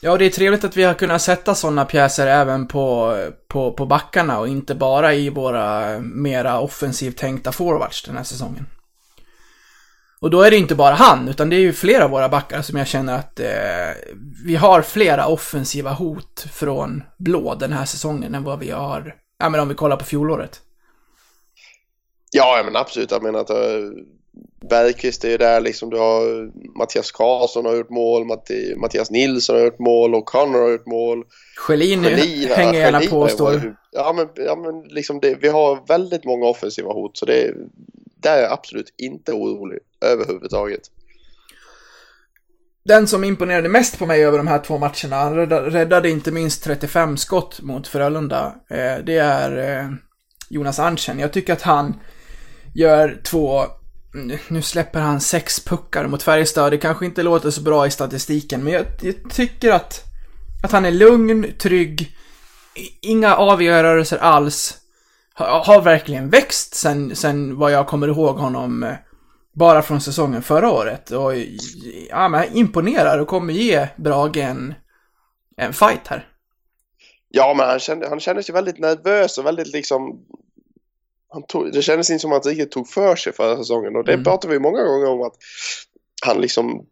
Ja, 0.00 0.12
och 0.12 0.18
det 0.18 0.24
är 0.24 0.30
trevligt 0.30 0.64
att 0.64 0.76
vi 0.76 0.82
har 0.82 0.94
kunnat 0.94 1.22
sätta 1.22 1.54
sådana 1.54 1.84
pjäser 1.84 2.26
även 2.26 2.66
på, 2.66 3.16
på, 3.48 3.72
på 3.72 3.86
backarna 3.86 4.40
och 4.40 4.48
inte 4.48 4.74
bara 4.74 5.14
i 5.14 5.30
våra 5.30 5.98
mera 6.00 6.60
offensivt 6.60 7.16
tänkta 7.16 7.52
forwards 7.52 8.02
den 8.02 8.16
här 8.16 8.24
säsongen. 8.24 8.66
Och 10.20 10.30
då 10.30 10.42
är 10.42 10.50
det 10.50 10.56
inte 10.56 10.74
bara 10.74 10.94
han, 10.94 11.28
utan 11.28 11.50
det 11.50 11.56
är 11.56 11.60
ju 11.60 11.72
flera 11.72 12.04
av 12.04 12.10
våra 12.10 12.28
backar 12.28 12.62
som 12.62 12.78
jag 12.78 12.86
känner 12.86 13.18
att 13.18 13.40
eh, 13.40 13.46
vi 14.44 14.56
har 14.56 14.82
flera 14.82 15.26
offensiva 15.26 15.92
hot 15.92 16.46
från 16.52 17.02
blå 17.18 17.54
den 17.54 17.72
här 17.72 17.84
säsongen 17.84 18.34
än 18.34 18.44
vad 18.44 18.58
vi 18.58 18.70
har, 18.70 19.14
ja 19.38 19.48
men 19.48 19.60
om 19.60 19.68
vi 19.68 19.74
kollar 19.74 19.96
på 19.96 20.04
fjolåret. 20.04 20.60
Ja, 22.32 22.62
men 22.64 22.76
absolut. 22.76 23.10
Jag 23.10 23.22
menar 23.22 23.40
att 23.40 23.50
uh, 23.50 23.56
Bergqvist 24.68 25.24
är 25.24 25.28
ju 25.28 25.36
där 25.36 25.60
liksom. 25.60 25.90
Du 25.90 25.98
har 25.98 26.50
Mattias 26.78 27.12
Karlsson 27.12 27.64
har 27.64 27.76
gjort 27.76 27.90
mål, 27.90 28.24
Matti, 28.24 28.74
Mattias 28.76 29.10
Nilsson 29.10 29.56
har 29.56 29.64
gjort 29.64 29.78
mål 29.78 30.14
och 30.14 30.26
Connor 30.26 30.58
har 30.58 30.70
gjort 30.70 30.86
mål. 30.86 31.24
Schelin 31.56 32.04
hänger 32.04 32.74
gärna 32.74 33.00
på 33.00 33.20
och 33.20 33.30
står. 33.30 33.76
Ja, 33.92 34.12
men, 34.12 34.44
ja, 34.46 34.56
men 34.56 34.94
liksom 34.94 35.20
det, 35.20 35.34
vi 35.34 35.48
har 35.48 35.86
väldigt 35.88 36.24
många 36.24 36.46
offensiva 36.46 36.92
hot 36.92 37.16
så 37.16 37.26
det, 37.26 37.54
där 38.16 38.38
är 38.38 38.42
jag 38.42 38.52
absolut 38.52 38.94
inte 38.96 39.32
orolig 39.32 39.78
överhuvudtaget. 40.00 40.90
Den 42.84 43.06
som 43.06 43.24
imponerade 43.24 43.68
mest 43.68 43.98
på 43.98 44.06
mig 44.06 44.24
över 44.24 44.38
de 44.38 44.46
här 44.46 44.58
två 44.58 44.78
matcherna, 44.78 45.16
han 45.16 45.36
räddade, 45.70 46.10
inte 46.10 46.30
minst 46.30 46.64
35 46.64 47.16
skott 47.16 47.60
mot 47.62 47.88
Frölunda, 47.88 48.54
eh, 48.70 49.04
det 49.06 49.16
är 49.16 49.78
eh, 49.78 49.90
Jonas 50.48 50.78
Anchen. 50.78 51.18
Jag 51.18 51.32
tycker 51.32 51.52
att 51.52 51.62
han 51.62 52.00
gör 52.74 53.20
två, 53.24 53.64
nu- 54.48 54.62
släpper 54.62 55.00
han 55.00 55.20
sex 55.20 55.64
puckar 55.64 56.06
mot 56.06 56.22
Färjestad, 56.22 56.72
det 56.72 56.78
kanske 56.78 57.06
inte 57.06 57.22
låter 57.22 57.50
så 57.50 57.60
bra 57.60 57.86
i 57.86 57.90
statistiken, 57.90 58.64
men 58.64 58.72
jag, 58.72 58.86
jag 59.00 59.30
tycker 59.30 59.72
att, 59.72 60.04
att 60.64 60.72
han 60.72 60.84
är 60.84 60.90
lugn, 60.90 61.46
trygg, 61.58 62.16
inga 63.00 63.36
avgörelser 63.36 64.18
alls, 64.18 64.78
har, 65.34 65.64
har 65.64 65.82
verkligen 65.82 66.30
växt 66.30 66.74
sen, 66.74 67.16
sen 67.16 67.56
vad 67.56 67.72
jag 67.72 67.86
kommer 67.86 68.08
ihåg 68.08 68.36
honom 68.36 68.82
eh, 68.82 68.94
bara 69.54 69.82
från 69.82 70.00
säsongen 70.00 70.42
förra 70.42 70.70
året. 70.70 71.10
Och 71.10 71.32
ja, 72.08 72.28
men 72.28 72.56
imponerar 72.56 73.18
och 73.18 73.28
kommer 73.28 73.52
ge 73.52 73.88
Brage 73.96 74.36
en, 74.36 74.74
en 75.56 75.72
fight 75.72 76.06
här. 76.06 76.28
Ja, 77.28 77.54
men 77.56 77.68
han, 77.68 77.78
kände, 77.78 78.08
han 78.08 78.20
kändes 78.20 78.48
ju 78.48 78.52
väldigt 78.52 78.78
nervös 78.78 79.38
och 79.38 79.46
väldigt 79.46 79.72
liksom... 79.72 80.02
Han 81.34 81.42
tog, 81.42 81.72
det 81.72 81.82
kändes 81.82 82.10
inte 82.10 82.20
som 82.22 82.32
att 82.32 82.44
han 82.44 82.50
riktigt 82.54 82.70
tog 82.72 82.88
för 82.88 83.16
sig 83.16 83.32
förra 83.32 83.56
säsongen 83.56 83.96
och 83.96 84.04
det 84.04 84.12
Mm. 84.12 84.24
pratade 84.24 84.52
vi 84.52 84.58
många 84.60 84.82
gånger 84.84 85.06
om 85.06 85.22
att 85.22 85.34
han 86.26 86.40
liksom... 86.40 86.86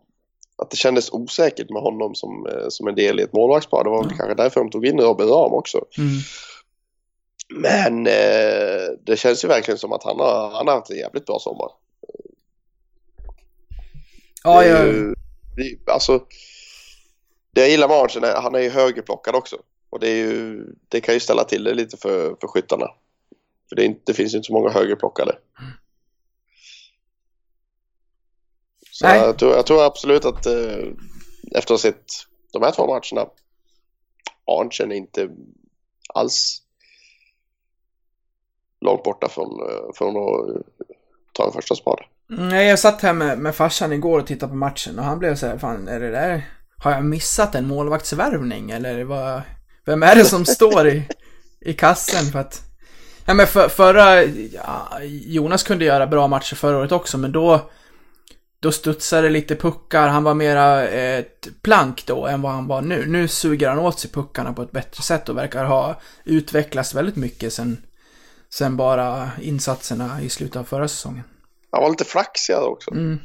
Att 0.57 0.71
det 0.71 0.77
kändes 0.77 1.13
osäkert 1.13 1.71
med 1.71 1.83
honom 1.83 2.15
som, 2.15 2.47
eh, 2.47 2.69
som 2.69 2.89
en 2.89 2.95
del 2.95 3.21
i 3.21 3.23
ett 3.23 3.33
målvaktspar. 3.33 3.85
Det 3.85 3.91
var 3.91 4.03
väl 4.03 4.13
Ja. 4.13 4.17
kanske 4.19 4.43
därför 4.43 4.61
de 4.61 4.71
tog 4.71 4.87
in 4.87 5.01
Robin 5.01 5.29
Ram 5.29 5.53
också. 5.53 5.85
Men 7.55 8.07
eh, 8.07 8.89
det 9.07 9.17
känns 9.17 9.45
ju 9.45 9.49
verkligen 9.49 9.79
som 9.79 9.93
att 9.93 10.05
han 10.05 10.19
har, 10.21 10.51
han 10.51 10.67
har 10.69 10.75
haft 10.75 10.91
en 10.91 10.97
jävligt 10.97 11.27
bra 11.27 11.39
sommar. 11.39 11.69
Ja, 14.45 14.65
ju, 14.65 15.15
det, 15.57 15.93
alltså, 15.93 16.19
det 17.55 17.61
jag 17.61 17.71
gillar 17.71 17.89
med 17.89 17.97
Arntzen 17.97 18.25
är 18.25 18.35
han 18.35 18.55
är 18.55 18.61
ju 18.61 18.71
högerplockad 18.71 19.35
också. 19.35 19.57
Och 19.91 20.01
det, 20.01 20.11
ju, 20.11 20.65
det 20.89 21.01
kan 21.01 21.15
ju 21.15 21.21
ställa 21.21 21.45
till 21.45 21.65
det 21.65 21.75
lite 21.75 21.97
för, 21.97 22.37
för 22.41 22.49
skyttarna. 22.49 22.87
För 23.73 23.77
det, 23.77 23.85
inte, 23.85 24.01
det 24.07 24.15
finns 24.15 24.35
inte 24.35 24.47
så 24.47 24.53
många 24.53 24.71
högerplockade. 24.71 25.39
Så 28.91 29.07
Nej. 29.07 29.19
jag 29.19 29.39
tror, 29.39 29.53
jag 29.53 29.67
tror 29.67 29.85
absolut 29.85 30.25
att 30.25 30.47
eh, 30.47 30.89
efter 31.55 31.59
att 31.59 31.69
ha 31.69 31.79
sett 31.79 32.05
de 32.53 32.63
här 32.63 32.71
två 32.71 32.87
matcherna, 32.87 33.31
Arntzen 34.47 34.93
är 34.93 34.97
inte 34.97 35.31
alls 36.15 36.63
långt 38.81 39.03
borta 39.03 39.29
från, 39.29 39.71
eh, 39.71 39.93
från 39.95 40.17
att 40.17 40.67
ta 41.33 41.47
en 41.47 41.53
första 41.53 41.75
spade. 41.75 42.03
Nej, 42.29 42.69
jag 42.69 42.79
satt 42.79 43.03
här 43.03 43.13
med, 43.13 43.39
med 43.39 43.55
farsan 43.55 43.93
igår 43.93 44.19
och 44.19 44.27
tittade 44.27 44.51
på 44.51 44.57
matchen 44.57 44.99
och 44.99 45.05
han 45.05 45.19
blev 45.19 45.37
så 45.37 45.47
här, 45.47 45.59
fan 45.59 45.89
är 45.89 46.01
det 46.01 46.11
där, 46.11 46.51
har 46.79 46.91
jag 46.91 47.05
missat 47.05 47.55
en 47.55 47.67
målvaktsvärvning 47.67 48.71
eller 48.71 49.05
vad, 49.05 49.43
vem 49.85 50.03
är 50.03 50.17
det 50.17 50.25
som 50.25 50.45
står 50.45 50.89
i, 50.89 51.09
i 51.61 51.75
kassen 51.75 52.25
för 52.33 52.39
att, 52.39 52.72
ja 53.27 53.35
men 53.35 53.47
för, 53.47 53.69
förra, 53.69 54.23
ja, 54.25 54.99
Jonas 55.05 55.63
kunde 55.63 55.85
göra 55.85 56.07
bra 56.07 56.29
matcher 56.29 56.55
förra 56.55 56.79
året 56.79 56.93
också 56.93 57.19
men 57.19 57.33
då, 57.33 57.71
då 58.61 58.73
studsade 58.73 59.23
det 59.23 59.33
lite 59.33 59.57
puckar, 59.57 60.09
han 60.09 60.25
var 60.25 60.35
mera 60.35 60.89
ett 60.89 61.49
plank 61.63 62.07
då 62.07 62.27
än 62.27 62.43
vad 62.43 62.53
han 62.53 62.67
var 62.67 62.83
nu. 62.83 63.07
Nu 63.07 63.29
suger 63.29 63.69
han 63.69 63.79
åt 63.79 64.01
sig 64.01 64.11
puckarna 64.11 64.53
på 64.53 64.63
ett 64.63 64.73
bättre 64.73 65.03
sätt 65.03 65.29
och 65.29 65.37
verkar 65.37 65.65
ha 65.65 66.01
utvecklats 66.25 66.95
väldigt 66.95 67.17
mycket 67.17 67.53
sen, 67.53 67.83
sen 68.55 68.77
bara 68.77 69.31
insatserna 69.41 70.23
i 70.23 70.29
slutet 70.29 70.57
av 70.57 70.65
förra 70.65 70.89
säsongen. 70.89 71.25
Han 71.71 71.83
var 71.83 71.91
lite 71.91 72.05
flaxig 72.05 72.57
också. 72.57 72.91
Mm. 72.91 73.19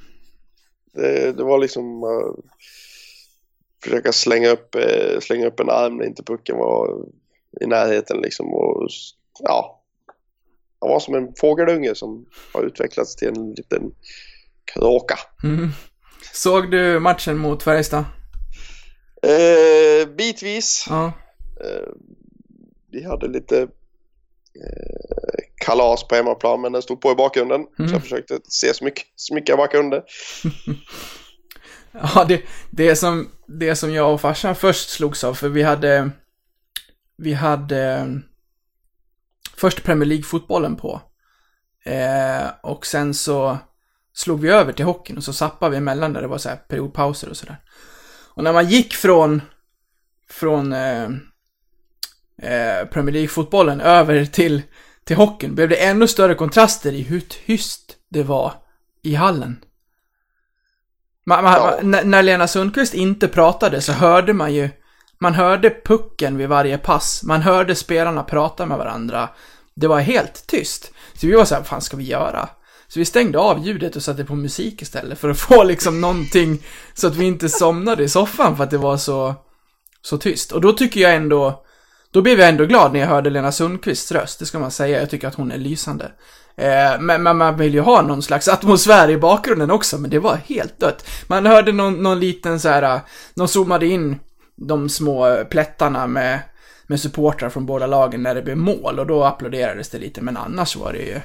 Det, 0.94 1.32
det 1.32 1.44
var 1.44 1.60
liksom 1.60 2.04
uh, 2.04 2.34
försöka 3.84 4.12
slänga 4.12 4.50
upp, 4.50 4.76
uh, 4.76 5.20
slänga 5.20 5.48
upp 5.48 5.60
en 5.60 5.70
arm 5.70 5.98
när 5.98 6.06
inte 6.06 6.24
pucken 6.24 6.58
var 6.58 7.06
i 7.62 7.66
närheten 7.66 8.18
liksom. 8.18 8.54
Och, 8.54 8.88
ja, 9.40 9.77
han 10.80 10.90
var 10.90 11.00
som 11.00 11.16
en 11.16 11.34
fågelunge 11.40 11.96
som 11.96 12.26
har 12.54 12.64
utvecklats 12.64 13.16
till 13.16 13.28
en 13.28 13.54
liten 13.54 13.92
kråka. 14.74 15.20
Mm. 15.44 15.70
Såg 16.34 16.72
du 16.72 17.00
matchen 17.00 17.38
mot 17.38 17.64
Färjestad? 17.64 18.06
Uh, 19.26 20.16
bitvis. 20.16 20.86
Ja. 20.90 21.14
vi 22.92 23.04
hade 23.04 23.28
lite 23.28 23.68
kalas 25.66 26.08
på 26.08 26.16
hemmaplan 26.16 26.62
men 26.62 26.72
den 26.72 26.82
stod 26.82 27.02
på 27.02 27.12
i 27.12 27.16
bakgrunden. 27.16 27.66
Mm. 27.80 27.90
Så 27.90 27.96
jag 27.96 28.02
försökte 28.02 28.40
se 28.44 28.74
så 28.74 28.84
mycket, 28.84 29.04
så 29.16 29.34
mycket 29.34 29.50
jag 29.50 29.58
bara 29.58 29.68
kunde. 29.68 30.04
Ja, 31.92 32.26
det, 32.26 32.42
det, 32.70 32.96
som, 32.96 33.30
det 33.46 33.76
som 33.76 33.94
jag 33.94 34.14
och 34.14 34.22
farsan 34.22 34.56
först 34.56 34.90
slogs 34.90 35.24
av, 35.24 35.34
för 35.34 35.50
vi 35.50 35.64
hade, 35.64 36.10
vi 37.18 37.34
hade 37.34 38.12
först 39.58 39.84
Premier 39.84 40.06
League-fotbollen 40.06 40.76
på. 40.76 41.02
Eh, 41.86 42.48
och 42.64 42.86
sen 42.86 43.14
så 43.14 43.58
slog 44.14 44.40
vi 44.42 44.50
över 44.50 44.74
till 44.74 44.86
hockeyn 44.86 45.18
och 45.18 45.24
så 45.24 45.34
sappade 45.34 45.72
vi 45.72 45.78
emellan 45.78 46.14
där 46.14 46.22
det 46.22 46.28
var 46.28 46.38
så 46.38 46.50
här 46.50 46.56
periodpauser 46.56 47.30
och 47.30 47.38
sådär. 47.38 47.58
Och 48.34 48.44
när 48.44 48.54
man 48.54 48.70
gick 48.70 48.94
från, 48.94 49.42
från 50.30 50.74
eh, 50.74 51.04
eh, 52.42 52.86
Premier 52.92 53.14
League-fotbollen 53.14 53.82
över 53.82 54.26
till, 54.26 54.62
till 55.04 55.16
hockeyn 55.16 55.56
blev 55.56 55.70
det 55.70 55.76
ännu 55.76 56.08
större 56.08 56.36
kontraster 56.36 56.92
i 56.92 57.02
hur 57.02 57.20
tyst 57.20 57.98
det 58.10 58.24
var 58.24 58.54
i 59.04 59.16
hallen. 59.16 59.64
Man, 61.26 61.44
man, 61.44 61.54
Ja. 61.54 61.80
när, 61.84 62.04
när 62.04 62.24
Lena 62.24 62.48
Sundqvist 62.48 62.94
inte 62.94 63.28
pratade 63.28 63.82
så 63.82 63.92
hörde 63.92 64.34
man 64.34 64.54
ju, 64.54 64.70
man 65.20 65.34
hörde 65.34 65.70
pucken 65.86 66.38
vid 66.38 66.50
varje 66.50 66.78
pass, 66.78 67.24
man 67.24 67.42
hörde 67.42 67.76
spelarna 67.76 68.24
prata 68.24 68.66
med 68.66 68.78
varandra. 68.78 69.30
Det 69.76 69.88
var 69.88 70.00
helt 70.00 70.48
tyst. 70.48 70.92
Så 71.14 71.28
vi 71.28 71.34
var 71.34 71.46
så 71.46 71.56
här, 71.56 71.62
vad 71.62 71.68
fan 71.68 71.82
ska 71.82 71.98
vi 71.98 72.04
göra? 72.04 72.50
Så 72.88 73.00
vi 73.00 73.06
stängde 73.06 73.40
av 73.40 73.66
ljudet 73.66 73.96
och 73.96 74.04
satte 74.04 74.26
på 74.26 74.36
musik 74.36 74.82
istället 74.82 75.20
för 75.20 75.30
att 75.30 75.40
få 75.40 75.64
liksom 75.64 76.02
någonting 76.02 76.64
så 76.94 77.08
att 77.08 77.16
vi 77.16 77.26
inte 77.26 77.50
somnade 77.50 78.04
i 78.04 78.10
soffan 78.10 78.58
för 78.58 78.64
att 78.64 78.72
det 78.72 78.78
var 78.78 78.98
så, 78.98 79.36
så 80.02 80.18
tyst. 80.18 80.52
Och 80.52 80.62
då 80.62 80.74
tycker 80.74 81.02
jag 81.02 81.16
ändå, 81.16 81.64
då 82.12 82.22
blev 82.22 82.40
jag 82.40 82.50
ändå 82.50 82.66
glad 82.66 82.94
när 82.94 83.00
jag 83.00 83.08
hörde 83.08 83.30
Lena 83.30 83.52
Sundqvists 83.52 84.12
röst, 84.12 84.40
det 84.40 84.46
ska 84.46 84.60
man 84.60 84.72
säga. 84.72 85.00
Jag 85.00 85.10
tycker 85.10 85.28
att 85.28 85.36
hon 85.36 85.52
är 85.52 85.58
lysande. 85.58 86.12
Eh, 86.58 87.00
men, 87.00 87.24
men 87.24 87.38
man 87.38 87.58
vill 87.58 87.74
ju 87.74 87.80
ha 87.80 88.02
någon 88.02 88.22
slags 88.22 88.48
atmosfär 88.48 89.10
i 89.10 89.18
bakgrunden 89.18 89.72
också, 89.72 89.98
men 89.98 90.10
det 90.10 90.20
var 90.20 90.36
helt 90.36 90.80
dött. 90.80 91.06
Man 91.28 91.46
hörde 91.46 91.72
någon, 91.72 92.04
någon 92.04 92.20
liten 92.20 92.60
så 92.60 92.70
här, 92.70 92.84
eh, 92.84 93.02
någon 93.36 93.48
zoomade 93.48 93.86
in 93.86 94.20
de 94.58 94.90
små 94.90 95.46
plättarna 95.50 96.08
med, 96.08 96.40
med 96.88 97.00
supportrar 97.00 97.50
från 97.50 97.66
båda 97.66 97.88
lagen 97.88 98.24
när 98.24 98.36
det 98.36 98.42
blev 98.42 98.58
mål 98.58 99.00
och 99.00 99.08
då 99.08 99.24
applåderades 99.24 99.90
det 99.90 99.98
lite, 99.98 100.22
men 100.22 100.38
annars 100.38 100.76
var 100.76 100.94
det 100.94 101.00
ju 101.02 101.20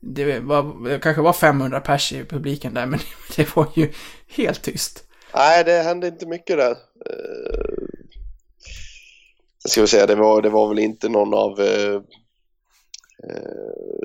det, 0.00 0.40
var, 0.40 0.88
det 0.88 0.98
kanske 0.98 1.22
var 1.22 1.32
500 1.32 1.80
pers 1.80 2.12
i 2.12 2.24
publiken 2.24 2.74
där, 2.74 2.86
men 2.90 3.00
det 3.36 3.56
var 3.56 3.66
ju 3.74 3.92
helt 4.28 4.62
tyst. 4.62 5.04
Nej, 5.34 5.64
det 5.64 5.82
hände 5.82 6.06
inte 6.06 6.26
mycket 6.26 6.56
där. 6.56 6.70
Uh, 6.70 7.86
ska 9.68 9.80
vi 9.80 9.86
säga, 9.86 10.06
det 10.06 10.14
var, 10.14 10.42
det 10.42 10.50
var 10.50 10.68
väl 10.68 10.78
inte 10.78 11.08
någon 11.08 11.34
av 11.34 11.60
uh, 11.60 11.94
uh, 13.24 14.02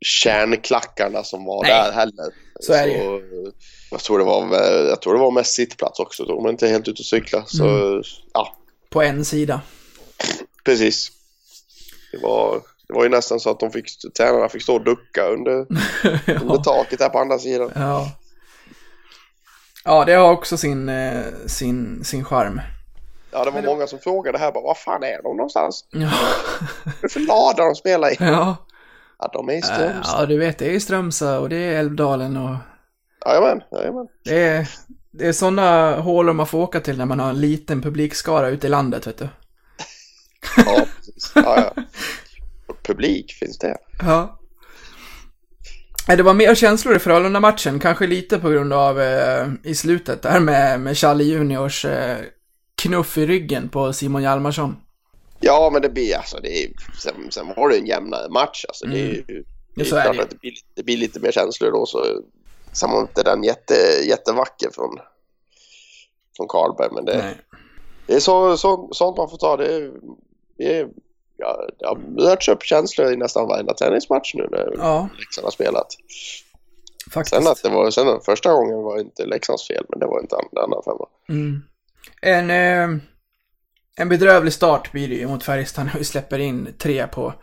kärnklackarna 0.00 1.24
som 1.24 1.44
var 1.44 1.62
Nej. 1.62 1.70
där 1.72 1.92
heller. 1.92 2.32
Så 2.62 2.72
är 2.72 2.86
det 2.86 2.92
ju. 2.92 2.98
eh, 2.98 3.52
jag, 3.90 4.00
tror 4.00 4.18
det 4.18 4.24
var, 4.24 4.56
jag 4.88 5.02
tror 5.02 5.14
det 5.14 5.20
var 5.20 5.30
mest 5.30 5.54
sittplats 5.54 6.00
också. 6.00 6.24
De 6.24 6.42
var 6.42 6.50
inte 6.50 6.68
helt 6.68 6.88
ute 6.88 7.00
och 7.00 7.06
cykla. 7.06 7.44
Så 7.46 7.64
Mm. 7.68 8.02
ja, 8.34 8.56
På 8.90 9.02
en 9.02 9.24
sida. 9.24 9.60
precis. 10.64 11.12
Det 12.12 12.18
var, 12.18 12.60
det 12.88 12.94
var 12.94 13.02
ju 13.02 13.08
nästan 13.08 13.40
så 13.40 13.50
att 13.50 13.60
de 13.60 13.70
fick, 13.72 13.86
tränarna 14.16 14.48
fick 14.48 14.62
stå 14.62 14.74
och 14.74 14.84
ducka 14.84 15.22
under, 15.26 15.52
under 16.26 16.54
ja. 16.54 16.62
taket 16.64 17.00
här 17.00 17.08
på 17.08 17.18
andra 17.18 17.38
sidan. 17.38 17.70
ja. 17.74 18.10
Ja, 19.84 20.04
det 20.04 20.12
har 20.12 20.30
också 20.32 20.56
sin, 20.56 20.88
eh, 20.88 21.22
sin, 21.46 22.04
sin 22.04 22.24
charm. 22.24 22.60
Ja, 23.30 23.44
det 23.44 23.50
var 23.50 23.62
många 23.62 23.86
som 23.86 23.98
frågade 23.98 24.38
här 24.38 24.52
bara, 24.52 24.62
var 24.64 24.74
fan 24.74 25.02
är 25.02 25.22
de 25.22 25.36
någonstans? 25.36 25.84
Ja. 25.90 26.10
Vad 26.84 26.94
det 27.02 27.08
för 27.08 27.20
lada 27.20 27.64
de 27.64 27.74
spelar 27.74 28.10
i? 28.12 28.16
Ja. 28.20 28.56
Ja, 29.22 29.30
de 29.32 29.48
är 29.48 29.52
i 29.52 29.62
Strömstad. 29.62 30.20
ja, 30.22 30.26
du 30.26 30.38
vet, 30.38 30.58
det 30.58 30.74
är 30.74 30.80
Strömstad 30.80 31.38
och 31.38 31.48
det 31.48 31.56
är 31.56 31.78
Älvdalen 31.78 32.36
och 32.36 32.56
Jajamän, 33.26 33.60
jajamän. 33.72 34.06
det 34.24 34.38
är, 34.42 34.68
det 35.10 35.26
är 35.26 35.32
sådana 35.32 35.96
hålor 35.96 36.32
man 36.32 36.46
får 36.46 36.58
åka 36.58 36.80
till 36.80 36.98
när 36.98 37.06
man 37.06 37.20
har 37.20 37.30
en 37.30 37.40
liten 37.40 37.82
publikskara 37.82 38.48
ute 38.48 38.66
i 38.66 38.70
landet, 38.70 39.06
vet 39.06 39.18
du. 39.18 39.28
Ja, 40.56 40.86
precis. 40.96 41.32
Ja, 41.34 41.72
ja. 41.76 41.82
Publik 42.82 43.32
finns 43.32 43.58
det. 43.58 43.76
Ja. 44.02 44.38
Det 46.06 46.22
var 46.22 46.34
mer 46.34 46.54
känslor 46.54 46.96
i 46.96 46.98
Frölunda-matchen, 46.98 47.80
kanske 47.80 48.06
lite 48.06 48.38
på 48.38 48.48
grund 48.48 48.72
av 48.72 49.00
eh, 49.00 49.46
i 49.62 49.74
slutet 49.74 50.22
där 50.22 50.40
med, 50.40 50.80
med 50.80 50.96
Charlie 50.96 51.24
Juniors 51.24 51.84
eh, 51.84 52.16
knuff 52.82 53.18
i 53.18 53.26
ryggen 53.26 53.68
på 53.68 53.92
Simon 53.92 54.22
Hjalmarsson. 54.22 54.76
Ja, 55.42 55.70
men 55.72 55.82
det 55.82 55.88
blir 55.88 56.16
alltså, 56.16 56.38
det 56.42 56.64
är, 56.64 56.68
sen, 57.02 57.14
sen 57.30 57.46
var 57.56 57.68
det 57.68 57.76
en 57.78 57.86
jämnare 57.86 58.28
match. 58.28 58.64
Alltså, 58.68 58.86
det 58.86 59.00
är 59.00 59.06
ju 59.12 59.22
det 59.26 59.32
Mm. 59.32 59.44
Ja, 59.74 59.82
är 59.82 59.84
så 59.84 59.96
är 59.96 60.02
klart 60.02 60.16
det. 60.16 60.22
att 60.22 60.30
det 60.30 60.40
blir, 60.40 60.52
det 60.74 60.82
blir 60.82 60.96
lite 60.96 61.20
mer 61.20 61.32
känslor 61.32 61.70
då. 61.72 61.86
Så, 61.86 62.20
sen 62.72 62.90
var 62.90 63.00
inte 63.00 63.22
den 63.22 63.42
jätte, 63.42 63.74
jättevacker 64.08 64.70
från, 64.70 64.98
från 66.36 66.48
Karlberg. 66.48 66.88
Men 66.92 67.04
det, 67.04 67.18
Nej. 67.18 67.34
det 68.06 68.14
är 68.14 68.20
så, 68.20 68.56
så, 68.56 68.88
sånt 68.92 69.16
man 69.16 69.30
får 69.30 69.36
ta. 69.38 69.56
Det 69.56 69.74
är, 69.76 69.92
det 70.58 70.78
är, 70.78 70.88
ja, 71.36 71.68
det 71.78 71.86
har 71.86 71.98
rörts 72.30 72.48
upp 72.48 72.62
känslor 72.62 73.12
i 73.12 73.16
nästan 73.16 73.48
varenda 73.48 73.74
tennismatch 73.74 74.34
nu 74.34 74.48
när 74.50 74.74
Ja, 74.78 75.08
Leksand 75.18 75.44
har 75.44 75.50
spelat. 75.50 75.86
Sen 77.04 77.12
faktiskt. 77.12 77.46
att 77.48 77.62
det 77.62 77.68
var, 77.68 77.90
sen 77.90 78.08
att 78.08 78.24
första 78.24 78.52
gången 78.52 78.82
var 78.82 79.00
inte 79.00 79.26
Leksands 79.26 79.66
fel, 79.66 79.84
men 79.88 79.98
det 79.98 80.06
var 80.06 80.20
inte 80.20 80.36
den 80.36 80.64
andra 80.64 80.82
femman. 80.84 81.08
Mm. 81.28 81.62
En, 82.22 82.50
eh, 82.50 83.02
en 83.96 84.08
bedrövlig 84.08 84.52
start 84.52 84.92
blir 84.92 85.08
det 85.08 85.14
ju 85.14 85.26
mot 85.26 85.44
Färjestad 85.44 85.86
när 85.86 85.98
vi 85.98 86.04
släpper 86.04 86.38
in 86.38 86.68
tre 86.78 87.06
på 87.06 87.34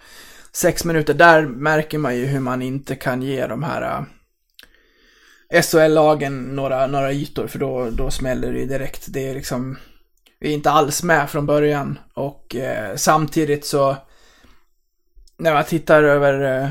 sex 0.51 0.85
minuter. 0.85 1.13
Där 1.13 1.41
märker 1.41 1.97
man 1.97 2.15
ju 2.15 2.25
hur 2.25 2.39
man 2.39 2.61
inte 2.61 2.95
kan 2.95 3.21
ge 3.21 3.47
de 3.47 3.63
här 3.63 3.81
eh, 5.51 5.61
SHL-lagen 5.61 6.55
några, 6.55 6.87
några 6.87 7.11
ytor, 7.13 7.47
för 7.47 7.59
då, 7.59 7.89
då 7.89 8.11
smäller 8.11 8.53
det 8.53 8.59
ju 8.59 8.65
direkt. 8.65 9.05
Det 9.07 9.29
är 9.29 9.33
liksom, 9.33 9.77
vi 10.39 10.49
är 10.49 10.53
inte 10.53 10.71
alls 10.71 11.03
med 11.03 11.29
från 11.29 11.45
början 11.45 11.99
och 12.13 12.55
eh, 12.55 12.95
samtidigt 12.95 13.65
så 13.65 13.95
när 15.37 15.53
man 15.53 15.63
tittar 15.63 16.03
över, 16.03 16.61
eh, 16.63 16.69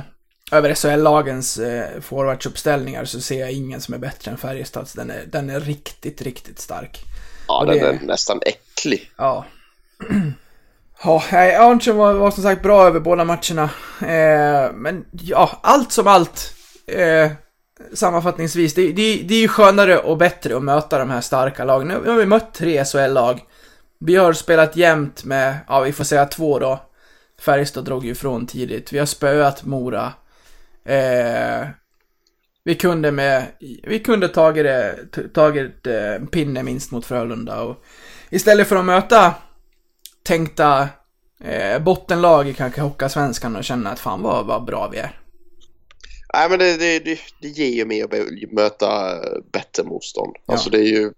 över 0.52 0.74
SHL-lagens 0.74 1.58
eh, 1.58 2.00
forwardsuppställningar 2.00 3.04
så 3.04 3.20
ser 3.20 3.40
jag 3.40 3.52
ingen 3.52 3.80
som 3.80 3.94
är 3.94 3.98
bättre 3.98 4.30
än 4.30 4.36
Färjestads. 4.38 4.92
Den 4.92 5.10
är, 5.10 5.24
den 5.26 5.50
är 5.50 5.60
riktigt, 5.60 6.22
riktigt 6.22 6.58
stark. 6.58 7.00
Ja, 7.48 7.60
Och 7.60 7.66
den 7.66 7.78
det- 7.78 7.86
är 7.86 7.98
nästan 8.06 8.40
äcklig. 8.46 9.10
Ja. 9.16 9.44
Ja, 11.04 11.22
nej, 11.32 11.54
Arntzen 11.56 11.96
var, 11.96 12.12
var 12.14 12.30
som 12.30 12.42
sagt 12.42 12.62
bra 12.62 12.86
över 12.86 13.00
båda 13.00 13.24
matcherna. 13.24 13.70
Eh, 14.00 14.72
men 14.74 15.04
ja, 15.10 15.58
allt 15.62 15.92
som 15.92 16.06
allt. 16.06 16.54
Eh, 16.86 17.30
sammanfattningsvis, 17.94 18.74
det, 18.74 18.92
det, 18.92 19.22
det 19.22 19.34
är 19.34 19.40
ju 19.40 19.48
skönare 19.48 19.98
och 19.98 20.16
bättre 20.16 20.56
att 20.56 20.62
möta 20.62 20.98
de 20.98 21.10
här 21.10 21.20
starka 21.20 21.64
lagen. 21.64 21.88
Nu, 21.88 22.10
har 22.10 22.16
vi 22.16 22.26
mött 22.26 22.54
tre 22.54 22.84
SHL-lag. 22.84 23.40
Vi 24.00 24.16
har 24.16 24.32
spelat 24.32 24.76
jämnt 24.76 25.24
med, 25.24 25.56
ja 25.68 25.80
vi 25.80 25.92
får 25.92 26.04
säga 26.04 26.24
två 26.26 26.58
då. 26.58 26.80
Färjestad 27.40 27.84
drog 27.84 28.04
ju 28.04 28.10
ifrån 28.10 28.46
tidigt. 28.46 28.92
Vi 28.92 28.98
har 28.98 29.06
spöat 29.06 29.64
Mora. 29.64 30.12
Eh, 30.84 31.66
Vi 32.64 32.74
kunde 32.74 33.10
med, 33.12 33.46
vi 33.82 33.98
kunde 33.98 34.28
tagit 34.28 34.66
tagit 35.34 35.86
eh, 35.86 36.26
pinne 36.32 36.62
minst 36.62 36.90
mot 36.92 37.06
Frölunda 37.06 37.60
och 37.60 37.84
istället 38.30 38.68
för 38.68 38.76
att 38.76 38.84
möta 38.84 39.34
tänkta 40.28 40.88
eh, 41.44 41.82
bottenlag 41.82 42.48
i 42.48 42.54
kanske 42.54 42.80
Hockeyallsvenskan 42.80 43.56
och 43.56 43.64
känna 43.64 43.90
att 43.90 43.98
fan 43.98 44.22
vad, 44.22 44.46
vad 44.46 44.64
bra 44.64 44.88
vi 44.92 44.98
är. 44.98 45.20
Nej 46.34 46.50
men 46.50 46.58
det, 46.58 46.76
det, 46.76 46.98
det, 46.98 47.18
det 47.40 47.48
ger 47.48 47.70
ju 47.70 47.84
mer 47.84 48.04
att 48.04 48.52
möta 48.52 49.18
bättre 49.52 49.84
motstånd. 49.84 50.36
Ja. 50.46 50.52
Alltså 50.52 50.70
det 50.70 50.78
är 50.78 50.88
ju 50.88 51.12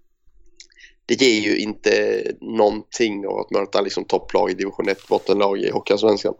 det 1.06 1.14
ger 1.14 1.40
ju 1.40 1.58
inte 1.58 2.22
någonting 2.40 3.26
av 3.26 3.38
att 3.38 3.50
möta 3.50 3.80
liksom 3.80 4.04
topplag 4.04 4.50
i 4.50 4.54
division 4.54 4.88
1, 4.88 5.08
bottenlag 5.08 5.58
i 5.58 5.70
Hockeyallsvenskan. 5.70 6.34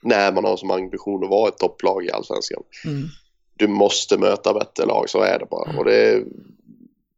När 0.00 0.32
man 0.32 0.44
har 0.44 0.56
som 0.56 0.70
ambition 0.70 1.24
att 1.24 1.30
vara 1.30 1.48
ett 1.48 1.58
topplag 1.58 2.04
i 2.04 2.10
Allsvenskan. 2.10 2.62
Mm. 2.84 3.08
Du 3.56 3.68
måste 3.68 4.18
möta 4.18 4.54
bättre 4.54 4.86
lag, 4.86 5.10
så 5.10 5.20
är 5.20 5.38
det 5.38 5.46
bara. 5.50 5.78
Och 5.78 5.84
det, 5.84 6.24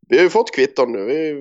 vi 0.08 0.16
har 0.16 0.24
ju 0.24 0.30
fått 0.30 0.54
kvitton 0.54 0.92
nu. 0.92 1.04
Vi, 1.04 1.32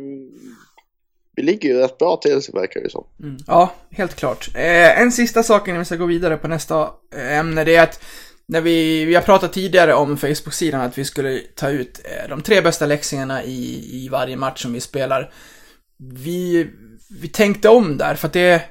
vi 1.36 1.44
ligger 1.44 1.70
ju 1.70 1.78
rätt 1.78 1.98
bra 1.98 2.18
till 2.18 2.42
verkar 2.54 2.82
det 2.82 2.90
som. 2.90 3.06
Mm. 3.24 3.38
Ja, 3.48 3.74
helt 3.92 4.16
klart. 4.16 4.50
Eh, 4.56 5.02
en 5.02 5.12
sista 5.12 5.44
sak 5.44 5.68
innan 5.68 5.80
vi 5.80 5.86
ska 5.86 5.96
gå 5.96 6.06
vidare 6.06 6.38
på 6.38 6.48
nästa 6.48 6.90
eh, 7.16 7.38
ämne, 7.38 7.64
det 7.64 7.76
är 7.76 7.84
att 7.84 8.04
när 8.48 8.62
vi, 8.62 9.06
vi 9.06 9.16
har 9.16 9.22
pratat 9.22 9.54
tidigare 9.54 9.94
om 9.94 10.18
Facebook-sidan 10.18 10.82
att 10.82 10.98
vi 10.98 11.06
skulle 11.06 11.40
ta 11.56 11.70
ut 11.70 12.02
eh, 12.04 12.30
de 12.30 12.42
tre 12.42 12.62
bästa 12.62 12.86
läxingarna 12.86 13.44
i, 13.44 13.90
i 14.04 14.10
varje 14.10 14.36
match 14.36 14.62
som 14.62 14.74
vi 14.74 14.80
spelar. 14.80 15.34
Vi, 16.14 16.68
vi 17.22 17.28
tänkte 17.28 17.70
om 17.70 17.98
där, 17.98 18.16
för 18.16 18.28
att 18.28 18.34
det, 18.34 18.62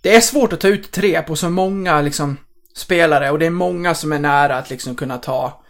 det 0.00 0.16
är 0.16 0.20
svårt 0.20 0.52
att 0.52 0.60
ta 0.60 0.68
ut 0.68 0.90
tre 0.90 1.22
på 1.22 1.36
så 1.36 1.50
många 1.50 2.00
liksom, 2.00 2.36
spelare 2.76 3.30
och 3.30 3.38
det 3.38 3.46
är 3.46 3.50
många 3.50 3.94
som 3.94 4.12
är 4.12 4.18
nära 4.18 4.56
att 4.56 4.70
liksom 4.70 4.94
kunna 4.94 5.18
ta 5.18 5.64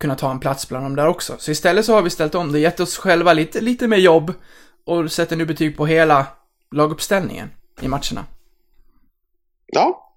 kunna 0.00 0.14
ta 0.14 0.30
en 0.30 0.40
plats 0.40 0.68
bland 0.68 0.84
dem 0.84 0.96
där 0.96 1.06
också. 1.06 1.36
Så 1.38 1.50
istället 1.50 1.84
så 1.84 1.94
har 1.94 2.02
vi 2.02 2.10
ställt 2.10 2.34
om 2.34 2.52
det, 2.52 2.58
gett 2.58 2.80
oss 2.80 2.96
själva 2.96 3.32
lite, 3.32 3.60
lite 3.60 3.88
mer 3.88 3.96
jobb 3.96 4.32
och 4.86 5.12
sätter 5.12 5.36
nu 5.36 5.44
betyg 5.46 5.76
på 5.76 5.86
hela 5.86 6.26
laguppställningen 6.74 7.50
i 7.80 7.88
matcherna. 7.88 8.24
Ja, 9.66 10.14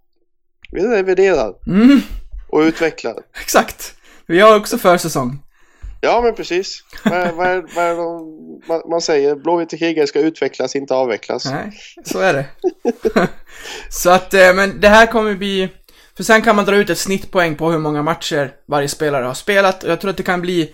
vi 0.71 0.81
reviderar 0.87 1.53
Mm, 1.67 2.01
och 2.49 2.59
utvecklar. 2.59 3.15
exakt. 3.41 3.95
Vi 4.25 4.39
har 4.39 4.55
också 4.59 4.77
försäsong. 4.77 5.39
Ja, 6.01 6.21
men 6.21 6.35
precis. 6.35 6.83
Vad, 7.05 7.33
vad, 7.35 7.47
är- 7.47 7.75
vad 7.75 7.85
är 7.85 7.95
de, 7.95 8.61
man, 8.67 8.81
man 8.89 9.01
säger 9.01 9.35
blåvita 9.35 9.77
krigare 9.77 10.07
ska 10.07 10.19
utvecklas, 10.19 10.75
inte 10.75 10.93
avvecklas. 10.95 11.45
Nej, 11.45 11.71
så 12.05 12.19
är 12.19 12.33
det. 12.33 12.45
så 13.89 14.09
att, 14.09 14.33
eh, 14.33 14.53
men 14.53 14.81
det 14.81 14.89
här 14.89 15.05
kommer 15.07 15.35
bli... 15.35 15.69
För 16.17 16.23
sen 16.23 16.41
kan 16.41 16.55
man 16.55 16.65
dra 16.65 16.75
ut 16.75 16.89
ett 16.89 16.97
snittpoäng 16.97 17.55
på 17.55 17.71
hur 17.71 17.79
många 17.79 18.01
matcher 18.03 18.51
varje 18.67 18.87
spelare 18.87 19.25
har 19.25 19.33
spelat. 19.33 19.83
Och 19.83 19.89
jag 19.91 20.01
tror 20.01 20.11
att 20.11 20.17
det 20.17 20.23
kan 20.23 20.41
bli 20.41 20.73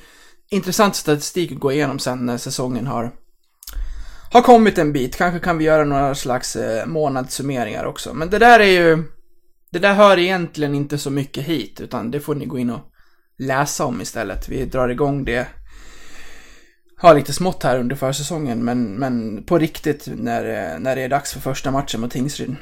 intressant 0.49 0.95
statistik 0.95 1.51
att 1.51 1.59
gå 1.59 1.71
igenom 1.71 1.99
sen 1.99 2.25
när 2.25 2.37
säsongen 2.37 2.87
har, 2.87 3.11
har 4.31 4.41
kommit 4.41 4.77
en 4.77 4.93
bit. 4.93 5.15
Kanske 5.15 5.39
kan 5.39 5.57
vi 5.57 5.65
göra 5.65 5.83
några 5.83 6.15
slags 6.15 6.55
eh, 6.55 6.85
månadssummeringar 6.85 7.85
också. 7.85 8.13
Men 8.13 8.29
det 8.29 8.39
där 8.39 8.59
är 8.59 8.65
ju... 8.65 9.03
Det 9.71 9.79
där 9.79 9.93
hör 9.93 10.19
egentligen 10.19 10.75
inte 10.75 10.97
så 10.97 11.09
mycket 11.09 11.43
hit, 11.43 11.81
utan 11.81 12.11
det 12.11 12.19
får 12.19 12.35
ni 12.35 12.45
gå 12.45 12.59
in 12.59 12.69
och 12.69 12.79
läsa 13.39 13.85
om 13.85 14.01
istället. 14.01 14.49
Vi 14.49 14.65
drar 14.65 14.89
igång 14.89 15.25
det 15.25 15.47
har 16.97 17.15
lite 17.15 17.33
smått 17.33 17.63
här 17.63 17.79
under 17.79 17.95
försäsongen, 17.95 18.65
men, 18.65 18.95
men 18.95 19.43
på 19.43 19.57
riktigt 19.57 20.07
när, 20.15 20.43
det- 20.43 20.77
när 20.79 20.95
det 20.95 21.01
är 21.01 21.09
dags 21.09 21.33
för 21.33 21.39
första 21.39 21.71
matchen 21.71 22.01
mot 22.01 22.11
Tingsryd. 22.11 22.55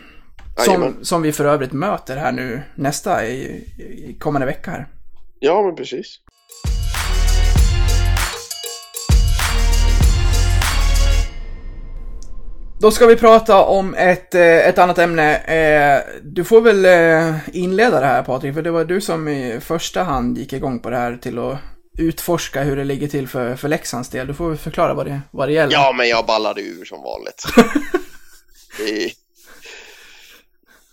Som, 0.65 0.95
som 1.01 1.21
vi 1.21 1.31
för 1.31 1.45
övrigt 1.45 1.71
möter 1.71 2.17
här 2.17 2.31
nu 2.31 2.61
nästa 2.75 3.25
i, 3.27 3.33
i 3.77 4.17
kommande 4.19 4.45
vecka 4.45 4.71
här. 4.71 4.87
Ja, 5.39 5.61
men 5.65 5.75
precis. 5.75 6.15
Då 12.81 12.91
ska 12.91 13.05
vi 13.05 13.15
prata 13.15 13.63
om 13.63 13.93
ett, 13.93 14.35
eh, 14.35 14.67
ett 14.67 14.77
annat 14.77 14.97
ämne. 14.97 15.37
Eh, 15.37 16.01
Du 16.23 16.43
får 16.43 16.61
väl 16.61 16.85
eh, 16.85 17.35
inleda 17.53 17.99
det 17.99 18.05
här 18.05 18.23
Patrik, 18.23 18.53
för 18.53 18.61
det 18.61 18.71
var 18.71 18.85
du 18.85 19.01
som 19.01 19.27
i 19.27 19.59
första 19.59 20.03
hand 20.03 20.37
gick 20.37 20.53
igång 20.53 20.79
på 20.79 20.89
det 20.89 20.95
här 20.97 21.17
till 21.17 21.39
att 21.39 21.57
utforska 21.97 22.63
hur 22.63 22.75
det 22.75 22.83
ligger 22.83 23.07
till 23.07 23.27
för, 23.27 23.55
för 23.55 23.67
Leksands 23.67 24.09
del. 24.09 24.27
Du 24.27 24.33
får 24.33 24.49
väl 24.49 24.57
förklara 24.57 24.93
vad 24.93 25.05
det, 25.05 25.21
vad 25.31 25.47
det 25.47 25.53
gäller. 25.53 25.73
Ja, 25.73 25.93
men 25.97 26.09
jag 26.09 26.25
ballade 26.25 26.61
ur 26.61 26.85
som 26.85 27.01
vanligt. 27.03 27.43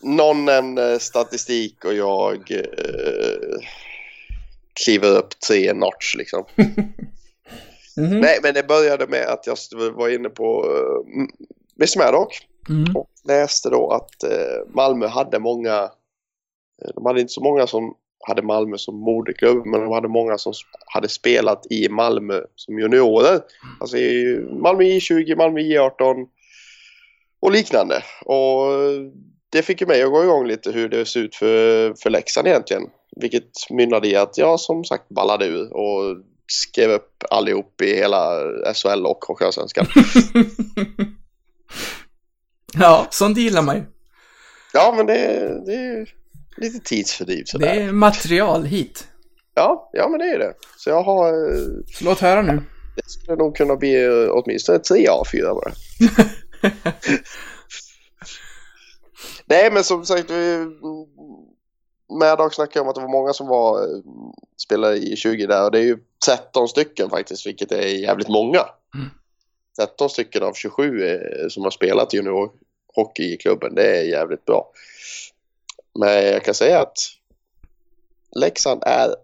Någon 0.03 0.45
nämner 0.45 0.99
statistik 0.99 1.85
och 1.85 1.95
jag 1.95 2.51
eh, 2.51 3.61
kliver 4.85 5.09
upp 5.19 5.41
tre 5.49 5.73
notch 5.73 6.15
liksom. 6.17 6.45
Mhm. 7.99 8.21
Nej, 8.21 8.39
men 8.43 8.55
det 8.55 8.69
började 8.69 9.07
med 9.07 9.27
att 9.27 9.47
jag 9.47 9.57
var 9.93 10.09
inne 10.09 10.29
på 10.29 10.67
Mr 11.81 11.99
Maddock 11.99 12.47
Mm. 12.69 12.97
och 12.97 13.11
läste 13.25 13.71
då 13.71 13.91
att 13.91 14.23
eh, 14.23 14.75
Malmö 14.75 15.07
hade 15.07 15.39
många, 15.39 15.91
eh, 16.83 16.91
de 16.95 17.07
hade 17.07 17.21
inte 17.21 17.33
så 17.33 17.41
många 17.41 17.67
som 17.67 17.95
hade 18.29 18.43
Malmö 18.43 18.79
som 18.79 19.01
moderklubb, 19.01 19.67
men 19.67 19.81
de 19.81 19.93
hade 19.93 20.09
många 20.09 20.39
som 20.39 20.53
hade 20.87 21.09
spelat 21.09 21.67
i 21.71 21.89
Malmö 21.89 22.41
som 22.55 22.79
juniorer. 22.79 23.41
Alltså 23.81 23.97
i 23.97 24.41
Malmö 24.51 24.83
J20, 24.83 25.37
Malmö 25.37 25.61
J18 25.61 26.27
och 27.41 27.53
liknande. 27.53 28.03
Och 28.25 28.67
det 29.51 29.63
fick 29.63 29.81
ju 29.81 29.87
mig 29.87 30.03
att 30.03 30.11
gå 30.11 30.23
igång 30.23 30.47
lite 30.47 30.71
hur 30.71 30.89
det 30.89 31.07
ser 31.07 31.21
ut 31.21 31.37
för, 31.37 31.95
för 32.03 32.11
Leksand 32.11 32.49
egentligen. 32.49 32.83
Vilket 33.17 33.71
mynnade 33.71 34.09
i 34.09 34.17
att 34.17 34.39
jag 34.39 34.61
som 34.61 34.85
sagt 34.85 35.09
ballade 35.09 35.47
ur 35.47 35.73
och 35.73 36.17
skrev 36.53 36.91
upp 36.91 37.25
allihop 37.31 37.83
i 37.83 37.97
hela 37.97 38.41
SHL 38.75 39.07
och 39.07 39.25
Hockeyallsvenskan. 39.25 39.87
Ja, 42.81 43.07
sånt 43.11 43.39
gillar 43.39 43.63
man 43.63 43.77
ju. 43.77 43.83
Ja, 44.73 44.95
men 44.97 45.07
det, 45.07 45.15
det 45.67 45.75
är 45.75 46.09
lite 46.57 46.79
tidsfördriv 46.81 47.39
Det 47.45 47.49
sådär. 47.51 47.67
är 47.69 47.93
material 47.93 48.65
hit. 48.65 49.09
Ja, 49.55 49.91
ja, 49.93 50.09
men 50.09 50.19
det 50.21 50.27
är 50.27 50.39
det. 50.39 50.55
Så 50.77 50.91
jag 50.91 51.03
har... 51.03 51.29
eh, 51.29 51.67
Så 51.87 52.05
låt 52.05 52.21
höra 52.21 52.43
nu. 52.43 52.63
Det 52.97 53.03
skulle 53.11 53.37
nog 53.37 53.57
kunna 53.57 53.77
bli 53.77 54.05
eh, 54.05 54.29
åtminstone 54.31 54.79
tre 54.79 55.07
A4 55.07 55.43
bara. 55.55 55.73
Nej, 59.47 59.71
men 59.73 59.85
som 59.85 60.05
sagt, 60.05 60.31
vi... 60.31 60.67
Maddox 62.21 62.55
snackade 62.57 62.81
om 62.83 62.89
att 62.89 62.95
det 62.95 63.01
var 63.01 63.09
många 63.09 63.33
som 63.33 63.47
var 63.47 63.83
eh, 63.83 64.01
spelare 64.65 64.97
i 64.97 65.17
20 65.17 65.47
där 65.47 65.65
och 65.65 65.71
det 65.71 65.79
är 65.79 65.83
ju 65.83 65.99
13 66.27 66.69
stycken 66.69 67.11
faktiskt, 67.11 67.47
vilket 67.47 67.73
är 67.73 67.87
jävligt 67.87 68.29
många. 68.29 68.61
Mm. 68.95 69.09
13 69.81 70.11
stycken 70.11 70.43
av 70.43 70.53
27 70.53 71.07
eh, 71.07 71.49
som 71.49 71.63
har 71.63 71.71
spelat 71.71 72.15
juniorhockey 72.97 73.35
i 73.35 73.37
klubben, 73.37 73.75
det 73.75 73.99
är 73.99 74.03
jävligt 74.03 74.45
bra. 74.45 74.71
Men 75.99 76.25
jag 76.25 76.45
kan 76.45 76.55
säga 76.55 76.81
att 76.81 76.99
Leksand 78.37 78.83
är 78.87 79.15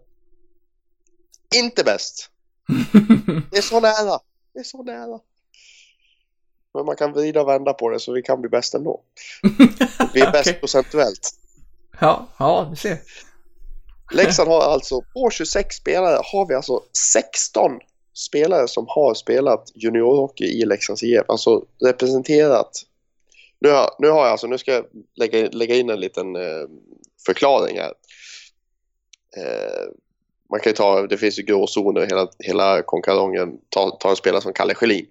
inte 1.55 1.83
bäst. 1.83 2.29
Det 3.51 3.57
är 3.57 3.61
så 3.61 3.79
nära. 3.79 4.19
Det 4.53 4.59
är 4.59 4.63
så 4.63 4.83
nära. 4.83 5.19
Men 6.73 6.85
man 6.85 6.95
kan 6.95 7.13
vrida 7.13 7.41
och 7.41 7.47
vända 7.47 7.73
på 7.73 7.89
det 7.89 7.99
så 7.99 8.13
vi 8.13 8.21
kan 8.21 8.41
bli 8.41 8.49
bäst 8.49 8.73
ändå. 8.73 9.01
Vi 10.13 10.21
är 10.21 10.31
bäst 10.31 10.47
Okej. 10.47 10.59
procentuellt. 10.59 11.29
Ja, 11.99 12.27
ja, 12.39 12.67
du 12.69 12.75
ser. 12.75 12.97
Leksand 14.13 14.49
har 14.49 14.61
alltså, 14.61 15.01
på 15.13 15.29
26 15.29 15.75
spelare 15.75 16.21
har 16.23 16.47
vi 16.47 16.55
alltså 16.55 16.83
16 17.13 17.71
spelare 18.13 18.67
som 18.67 18.85
har 18.87 19.13
spelat 19.13 19.71
juniorhockey 19.75 20.45
i 20.45 20.65
Leksands 20.65 21.03
IF. 21.03 21.23
Alltså 21.27 21.65
representerat. 21.81 22.85
Nu 23.63 23.69
har, 23.69 23.95
nu 23.99 24.09
har 24.09 24.23
jag 24.23 24.31
alltså, 24.31 24.47
nu 24.47 24.57
ska 24.57 24.73
jag 24.73 24.85
lägga, 25.15 25.49
lägga 25.49 25.75
in 25.75 25.89
en 25.89 25.99
liten 25.99 26.35
eh, 26.35 26.67
förklaring 27.25 27.77
här. 27.77 27.93
Eh, 29.37 29.87
man 30.49 30.59
kan 30.59 30.69
ju 30.69 30.75
ta, 30.75 31.07
det 31.07 31.17
finns 31.17 31.39
ju 31.39 31.43
gråzoner 31.43 32.01
hela, 32.01 32.27
hela 32.39 32.81
konkarongen. 32.81 33.59
Ta, 33.69 33.89
ta 33.89 34.09
en 34.09 34.15
spelare 34.15 34.41
som 34.41 34.53
Kalle 34.53 34.75
Schelin. 34.75 35.05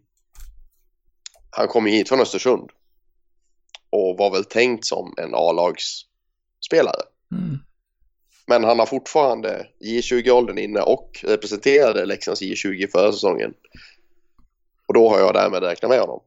Han 1.50 1.68
kom 1.68 1.86
hit 1.86 2.08
från 2.08 2.20
Östersund. 2.20 2.70
Och 3.90 4.18
var 4.18 4.30
väl 4.30 4.44
tänkt 4.44 4.84
som 4.84 5.14
en 5.16 5.34
A-lagsspelare. 5.34 7.02
Mm. 7.30 7.58
Men 8.46 8.64
han 8.64 8.78
har 8.78 8.86
fortfarande 8.86 9.66
J20-åldern 9.80 10.58
inne 10.58 10.80
och 10.80 11.20
representerade 11.22 12.06
Leksands 12.06 12.42
J20 12.42 12.90
förra 12.92 13.12
säsongen. 13.12 13.54
Och 14.86 14.94
då 14.94 15.08
har 15.08 15.18
jag 15.18 15.34
därmed 15.34 15.62
räknat 15.62 15.90
med 15.90 16.00
honom. 16.00 16.20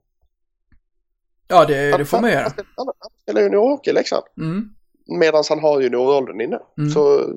Ja, 1.48 1.66
det, 1.66 1.98
det 1.98 2.06
får 2.06 2.22
man 2.22 2.32
göra. 2.32 2.42
Han 2.42 2.52
spelar- 2.52 2.68
Han 3.00 3.12
spelar 3.24 3.42
juniorhockey 3.42 3.90
i 3.90 3.94
Leksand. 3.94 4.24
Mm. 4.38 4.70
Medan 5.20 5.44
han 5.50 5.60
har 5.60 5.82
junioråldern 5.82 6.42
inne. 6.42 6.60
Mm. 6.78 6.92
Så 6.92 7.30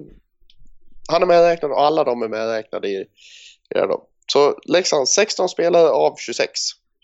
han 1.09 1.23
är 1.23 1.27
medräknad 1.27 1.71
och 1.73 1.83
alla 1.83 2.05
de 2.05 2.23
är 2.23 2.29
medräknade 2.29 2.89
i, 2.89 2.95
i 3.01 3.05
det 3.71 3.81
här 3.81 3.87
då. 3.89 4.05
Så 4.33 4.59
Leksand 4.67 5.09
16 5.09 5.49
spelare 5.49 5.89
av 5.89 6.17
26. 6.17 6.51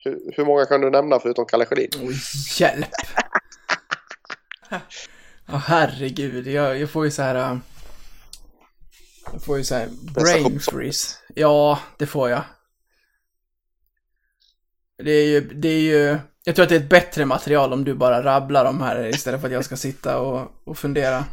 Hur, 0.04 0.32
hur 0.36 0.44
många 0.44 0.64
kan 0.66 0.80
du 0.80 0.90
nämna 0.90 1.20
förutom 1.20 1.46
Kalle 1.46 1.66
Schelin? 1.66 1.90
Oj, 2.02 2.14
hjälp. 2.58 2.86
Ja, 5.46 5.56
herregud. 5.66 6.46
Jag, 6.46 6.78
jag 6.80 6.90
får 6.90 7.04
ju 7.04 7.10
så 7.10 7.22
här... 7.22 7.34
äh, 7.34 7.56
Jag 9.32 9.44
får 9.44 9.58
ju 9.58 9.64
säga 9.64 9.88
brain 10.14 10.60
freeze. 10.60 11.16
Ja, 11.34 11.78
det 11.98 12.06
får 12.06 12.30
jag. 12.30 12.42
Det 15.04 15.10
är 15.10 15.26
ju, 15.26 15.40
det 15.40 15.68
är 15.68 15.80
ju, 15.80 16.18
jag 16.44 16.56
tror 16.56 16.62
att 16.62 16.68
det 16.68 16.74
är 16.74 16.80
ett 16.80 16.88
bättre 16.88 17.24
material 17.24 17.72
om 17.72 17.84
du 17.84 17.94
bara 17.94 18.22
rabblar 18.22 18.64
de 18.64 18.80
här 18.80 19.06
istället 19.06 19.40
för 19.40 19.48
att 19.48 19.54
jag 19.54 19.64
ska 19.64 19.76
sitta 19.76 20.20
och, 20.20 20.48
och 20.64 20.78
fundera. 20.78 21.24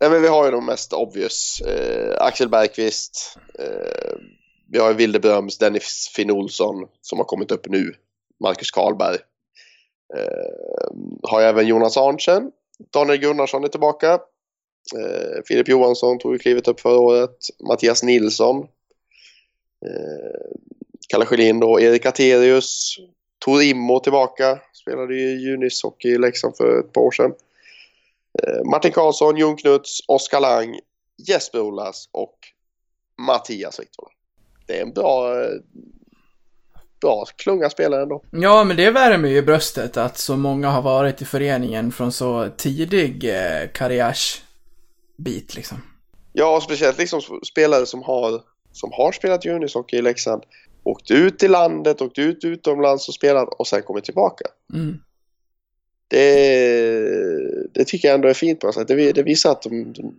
Nej, 0.00 0.10
men 0.10 0.22
vi 0.22 0.28
har 0.28 0.44
ju 0.44 0.50
de 0.50 0.66
mest 0.66 0.92
obvious. 0.92 1.60
Eh, 1.60 2.16
Axel 2.18 2.48
Bergqvist. 2.48 3.38
Eh, 3.58 4.16
vi 4.70 4.78
har 4.78 4.88
ju 4.88 4.94
Wildebröms, 4.94 5.58
Dennis 5.58 6.12
Finn 6.16 6.30
Olsson 6.30 6.74
som 7.00 7.18
har 7.18 7.24
kommit 7.24 7.50
upp 7.50 7.68
nu. 7.68 7.94
Marcus 8.40 8.70
Karlberg. 8.70 9.18
Eh, 10.16 10.96
har 11.22 11.40
jag 11.40 11.50
även 11.50 11.66
Jonas 11.66 11.96
Arntzen. 11.96 12.50
Daniel 12.92 13.18
Gunnarsson 13.18 13.64
är 13.64 13.68
tillbaka. 13.68 14.12
Eh, 14.96 15.42
Filip 15.48 15.68
Johansson 15.68 16.18
tog 16.18 16.32
ju 16.32 16.38
klivet 16.38 16.68
upp 16.68 16.80
förra 16.80 16.98
året. 16.98 17.36
Mattias 17.68 18.02
Nilsson. 18.02 18.58
Eh, 19.86 20.56
Kalle 21.08 21.26
Schelin 21.26 21.60
då. 21.60 21.80
Erik 21.80 22.06
Aterius. 22.06 22.96
Tor 23.44 23.62
Immo 23.62 24.00
tillbaka. 24.00 24.58
Spelade 24.72 25.14
ju 25.14 25.40
junishockey 25.40 26.08
i 26.08 26.18
Leksand 26.18 26.56
för 26.56 26.80
ett 26.80 26.92
par 26.92 27.00
år 27.00 27.10
sedan. 27.10 27.32
Eh, 28.42 28.70
Martin 28.70 28.92
Karlsson, 28.92 29.36
Jon 29.36 29.56
Knuts, 29.56 30.00
Oskar 30.08 30.40
Lang, 30.40 30.78
Jesper 31.28 31.60
Olas 31.60 32.08
och 32.12 32.38
Mattias 33.18 33.80
Victor. 33.80 34.08
Det 34.66 34.78
är 34.78 34.82
en 34.82 34.92
bra, 34.92 35.46
bra 37.00 37.24
klunga 37.36 37.70
spelare 37.70 38.02
ändå. 38.02 38.22
Ja, 38.30 38.64
men 38.64 38.76
det 38.76 38.90
värmer 38.90 39.28
ju 39.28 39.36
i 39.36 39.42
bröstet 39.42 39.96
att 39.96 40.18
så 40.18 40.36
många 40.36 40.68
har 40.68 40.82
varit 40.82 41.22
i 41.22 41.24
föreningen 41.24 41.92
från 41.92 42.12
så 42.12 42.48
tidig 42.56 43.24
eh, 43.24 43.68
karriärsbit 43.74 45.54
liksom. 45.54 45.78
Ja, 46.32 46.56
och 46.56 46.62
speciellt 46.62 46.98
liksom 46.98 47.20
spelare 47.52 47.86
som 47.86 48.02
har, 48.02 48.42
som 48.72 48.92
har 48.92 49.12
spelat 49.12 49.44
junishockey 49.44 49.96
i 49.96 50.02
Leksand. 50.02 50.42
Åkt 50.84 51.10
ut 51.10 51.42
i 51.42 51.48
landet, 51.48 52.00
åkt 52.02 52.18
ut 52.18 52.44
utomlands 52.44 53.08
och 53.08 53.14
spelat 53.14 53.48
och 53.48 53.66
sen 53.66 53.82
kommit 53.82 54.04
tillbaka. 54.04 54.44
Mm. 54.74 54.98
Det, 56.08 57.72
det 57.74 57.84
tycker 57.84 58.08
jag 58.08 58.14
ändå 58.14 58.28
är 58.28 58.34
fint 58.34 58.60
på 58.60 58.66
något 58.66 58.74
sätt. 58.74 58.88
Det, 58.88 59.12
det 59.12 59.22
visar 59.22 59.50
att 59.50 59.62
de, 59.62 59.92
de 59.92 60.14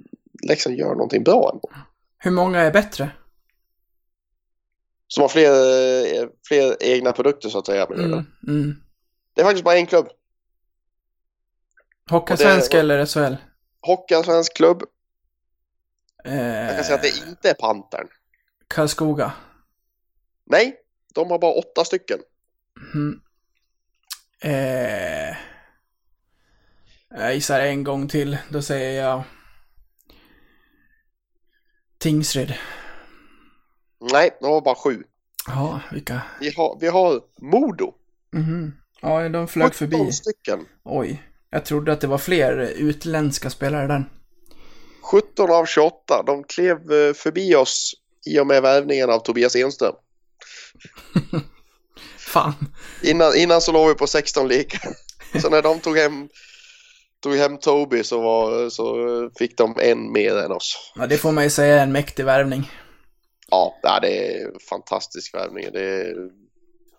Leksand 0.47 0.75
gör 0.75 0.89
någonting 0.89 1.23
bra 1.23 1.51
ändå. 1.53 1.69
Hur 2.17 2.31
många 2.31 2.59
är 2.59 2.71
bättre? 2.71 3.09
Som 5.07 5.21
har 5.21 5.27
fler, 5.29 5.51
eh, 6.21 6.27
fler 6.47 6.75
egna 6.79 7.11
produkter 7.11 7.49
så 7.49 7.57
att 7.59 7.65
säga. 7.65 7.85
Mm. 7.85 8.25
Mm. 8.47 8.75
Det 9.33 9.41
är 9.41 9.45
faktiskt 9.45 9.65
bara 9.65 9.75
en 9.77 9.85
klubb. 9.85 10.07
Hockeyallsvenska 12.09 12.77
Och 12.77 12.79
eller 12.79 13.05
SHL? 13.05 13.35
Hockeyallsvensk 13.81 14.55
klubb. 14.55 14.83
Eh, 16.25 16.45
Jag 16.45 16.75
kan 16.75 16.83
säga 16.83 16.95
att 16.95 17.01
det 17.01 17.27
inte 17.29 17.49
är 17.49 17.53
Pantern. 17.53 18.07
Karlskoga. 18.67 19.31
Nej, 20.45 20.75
de 21.13 21.31
har 21.31 21.39
bara 21.39 21.53
åtta 21.53 21.85
stycken. 21.85 22.19
Mm. 22.93 23.19
Eh, 24.41 25.35
jag 27.09 27.33
gissar 27.35 27.59
en 27.59 27.83
gång 27.83 28.07
till. 28.07 28.37
Då 28.49 28.61
säger 28.61 29.03
jag 29.03 29.23
Tingsryd. 31.97 32.53
Nej, 34.11 34.37
de 34.41 34.45
har 34.51 34.61
bara 34.61 34.75
sju. 34.75 35.03
Ja, 35.47 35.81
vilka? 35.91 36.21
Vi 36.39 36.53
har, 36.53 36.77
vi 36.81 36.87
har 36.87 37.21
Modo. 37.41 37.93
Mhm. 38.33 38.73
Ja, 39.01 39.29
de 39.29 39.47
flög 39.47 39.73
17 39.73 39.77
förbi. 39.77 40.11
stycken. 40.11 40.65
Oj. 40.83 41.23
Jag 41.49 41.65
trodde 41.65 41.93
att 41.93 42.01
det 42.01 42.07
var 42.07 42.17
fler 42.17 42.57
utländska 42.75 43.49
spelare 43.49 43.87
där. 43.87 44.05
17 45.01 45.51
av 45.51 45.65
28. 45.65 46.23
De 46.25 46.43
klev 46.43 46.77
eh, 46.77 47.13
förbi 47.13 47.55
oss 47.55 47.93
i 48.25 48.39
och 48.39 48.47
med 48.47 48.61
värvningen 48.61 49.09
av 49.09 49.19
Tobias 49.19 49.55
Enström. 49.55 49.95
Fan. 52.17 52.53
Innan, 53.03 53.35
innan 53.35 53.61
så 53.61 53.71
låg 53.71 53.87
vi 53.87 53.95
på 53.95 54.07
16 54.07 54.47
lika. 54.47 54.79
Så 55.41 55.49
när 55.49 55.61
de 55.61 55.79
tog 55.79 55.97
hem, 55.97 56.29
tog 57.23 57.35
hem 57.35 57.57
Toby 57.57 58.03
så, 58.03 58.21
var, 58.21 58.69
så 58.69 58.95
fick 59.37 59.57
de 59.57 59.75
en 59.81 60.11
mer 60.11 60.37
än 60.37 60.51
oss. 60.51 60.91
Ja, 60.95 61.07
det 61.07 61.17
får 61.17 61.31
man 61.31 61.43
ju 61.43 61.49
säga 61.49 61.75
är 61.79 61.83
en 61.83 61.91
mäktig 61.91 62.25
värvning. 62.25 62.71
Ja, 63.51 63.79
det 64.01 64.37
är 64.37 64.51
fantastisk 64.69 65.33
värvning. 65.33 65.65
Det 65.73 65.81
är, 65.81 66.15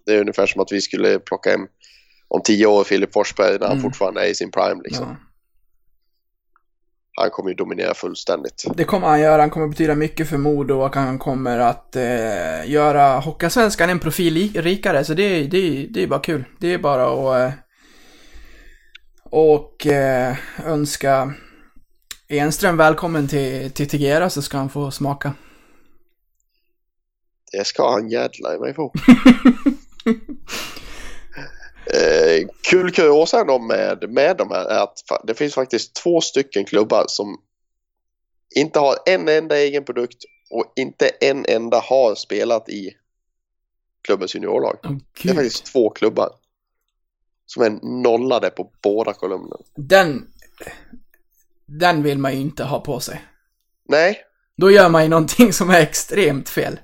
det 0.07 0.13
är 0.13 0.21
ungefär 0.21 0.47
som 0.47 0.61
att 0.61 0.73
vi 0.73 0.81
skulle 0.81 1.19
plocka 1.19 1.51
hem 1.51 1.67
om 2.29 2.41
tio 2.45 2.67
år 2.67 2.85
Filip 2.85 3.13
Forsberg 3.13 3.59
när 3.59 3.67
han 3.67 3.79
Mm. 3.79 3.83
fortfarande 3.83 4.21
är 4.27 4.31
i 4.31 4.35
sin 4.35 4.51
prime. 4.51 4.81
Liksom. 4.85 5.05
Ja. 5.09 5.17
Han 7.17 7.31
kommer 7.31 7.51
ju 7.51 7.55
dominera 7.55 7.95
fullständigt. 7.95 8.65
Det 8.75 8.85
kommer 8.85 9.07
han 9.07 9.21
göra. 9.21 9.43
Han 9.43 9.51
kommer 9.51 9.69
betyda 9.69 9.95
mycket 9.95 10.29
för 10.29 10.39
Modo 10.39 10.75
och 10.75 10.97
han 10.97 11.19
kommer 11.19 11.59
att 11.59 11.97
eh, 11.97 12.71
göra 12.71 13.19
Hockeyallsvenskan 13.19 13.91
en 13.91 13.99
profil 13.99 14.53
rikare. 14.55 15.05
Så 15.05 15.15
det, 15.15 15.43
det, 15.43 15.87
det 15.91 16.03
är 16.03 16.07
bara 16.07 16.21
kul. 16.21 16.45
Det 16.59 16.75
är 16.75 16.79
bara 16.79 17.07
att 17.07 17.53
eh, 17.53 17.59
och 19.31 19.87
eh, 19.87 20.37
önska 20.65 21.35
Enström 22.29 22.77
välkommen 22.77 23.29
till, 23.29 23.71
till 23.71 23.89
Tegera 23.89 24.31
så 24.31 24.43
ska 24.43 24.57
han 24.57 24.69
få 24.69 24.91
smaka. 24.91 25.33
Det 27.53 27.67
ska 27.67 27.91
han 27.93 28.09
jädla 28.09 28.55
i 28.55 28.59
mig 28.59 28.75
få. 28.75 28.93
eh, 31.95 32.49
kul 32.71 32.93
kuriosa 32.93 33.41
ändå 33.41 33.59
med, 33.59 34.11
med 34.11 34.37
de 34.37 34.51
här 34.51 34.65
är 34.65 34.83
att 34.83 34.99
det 35.25 35.35
finns 35.35 35.55
faktiskt 35.55 35.95
två 35.95 36.21
stycken 36.21 36.65
klubbar 36.65 37.05
som 37.09 37.41
inte 38.55 38.79
har 38.79 38.97
en 39.07 39.29
enda 39.29 39.59
egen 39.59 39.85
produkt 39.85 40.25
och 40.51 40.73
inte 40.77 41.09
en 41.09 41.45
enda 41.49 41.81
har 41.81 42.15
spelat 42.15 42.69
i 42.69 42.91
klubbens 44.03 44.35
juniorlag. 44.35 44.79
Åh, 44.85 44.97
Det 45.23 45.31
är 45.31 45.35
faktiskt 45.35 45.67
två 45.67 45.91
klubbar 45.91 46.31
som 47.47 47.63
är 47.63 48.03
nollade 48.03 48.51
på 48.51 48.71
båda 48.83 49.13
kolumnerna. 49.13 49.57
Den, 49.77 50.27
den 51.67 52.03
vill 52.03 52.19
man 52.19 52.33
ju 52.35 52.41
inte 52.41 52.65
ha 52.65 52.81
på 52.81 53.01
sig. 53.01 53.25
Nej, 53.89 54.23
Då 54.57 54.71
gör 54.71 54.89
man 54.89 55.03
ju 55.03 55.09
någonting 55.09 55.53
som 55.53 55.71
är 55.71 55.81
extremt 55.81 56.49
fel. 56.49 56.81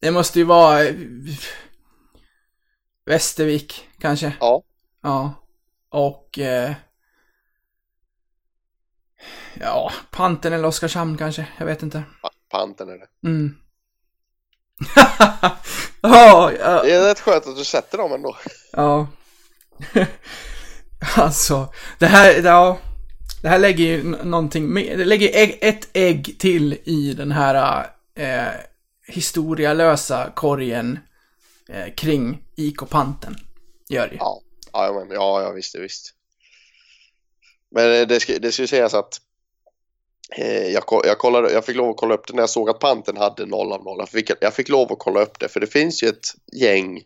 Det 0.00 0.10
måste 0.10 0.38
ju 0.38 0.44
vara 0.44 0.84
eh, 0.84 0.94
Västervik, 3.06 3.88
kanske. 4.00 4.32
ja. 4.40 4.62
Ja. 5.02 5.34
Och... 5.88 6.38
Eh, 6.38 6.72
ja, 9.60 9.92
Panten 10.10 10.52
eller 10.52 10.68
Oskarshamn 10.68 11.16
kanske. 11.18 11.46
Jag 11.58 11.66
vet 11.66 11.82
inte. 11.82 12.02
Pa- 12.22 12.30
Panten 12.50 12.88
är 12.88 12.98
det. 12.98 13.28
Mm. 13.28 13.56
ja, 16.02 16.52
ja, 16.60 16.82
Det 16.82 16.92
är 16.94 17.08
rätt 17.08 17.20
skönt 17.20 17.46
att 17.46 17.56
du 17.56 17.64
sätter 17.64 17.98
dem 17.98 18.12
ändå. 18.12 18.36
ja. 18.72 19.06
alltså, 21.16 21.72
det 21.98 22.06
här, 22.06 22.42
ja. 22.44 22.78
Det 23.42 23.48
här 23.48 23.58
lägger 23.58 23.84
ju 23.84 24.02
någonting 24.24 24.72
mer, 24.74 24.96
det 24.96 25.04
lägger 25.04 25.36
ägg, 25.36 25.58
ett 25.60 25.88
ägg 25.92 26.36
till 26.38 26.78
i 26.84 27.14
den 27.14 27.32
här 27.32 27.86
eh, 28.14 28.52
historialösa 29.06 30.30
korgen 30.34 30.98
eh, 31.70 31.94
kring 31.94 32.42
IK 32.56 32.90
Panten. 32.90 33.36
Gör 33.88 34.08
det. 34.08 34.16
Ja, 34.16 34.40
ja, 34.72 34.92
men, 34.92 35.16
ja, 35.16 35.42
ja 35.42 35.50
visst, 35.52 35.74
visst. 35.74 36.14
Men 37.70 38.00
eh, 38.00 38.06
det 38.06 38.20
ska, 38.20 38.38
det 38.38 38.52
ska 38.52 38.62
ju 38.62 38.66
sägas 38.66 38.94
att 38.94 39.20
eh, 40.36 40.66
jag, 40.66 40.84
jag, 41.04 41.18
kollade, 41.18 41.52
jag 41.52 41.64
fick 41.64 41.76
lov 41.76 41.90
att 41.90 41.96
kolla 41.96 42.14
upp 42.14 42.26
det 42.26 42.32
när 42.32 42.42
jag 42.42 42.50
såg 42.50 42.70
att 42.70 42.78
panten 42.78 43.16
hade 43.16 43.46
0 43.46 43.72
av 43.72 43.84
0. 43.84 43.96
Jag 43.98 44.08
fick, 44.08 44.30
jag 44.40 44.54
fick 44.54 44.68
lov 44.68 44.92
att 44.92 44.98
kolla 44.98 45.22
upp 45.22 45.38
det 45.38 45.48
för 45.48 45.60
det 45.60 45.66
finns 45.66 46.02
ju 46.02 46.08
ett 46.08 46.26
gäng 46.52 47.02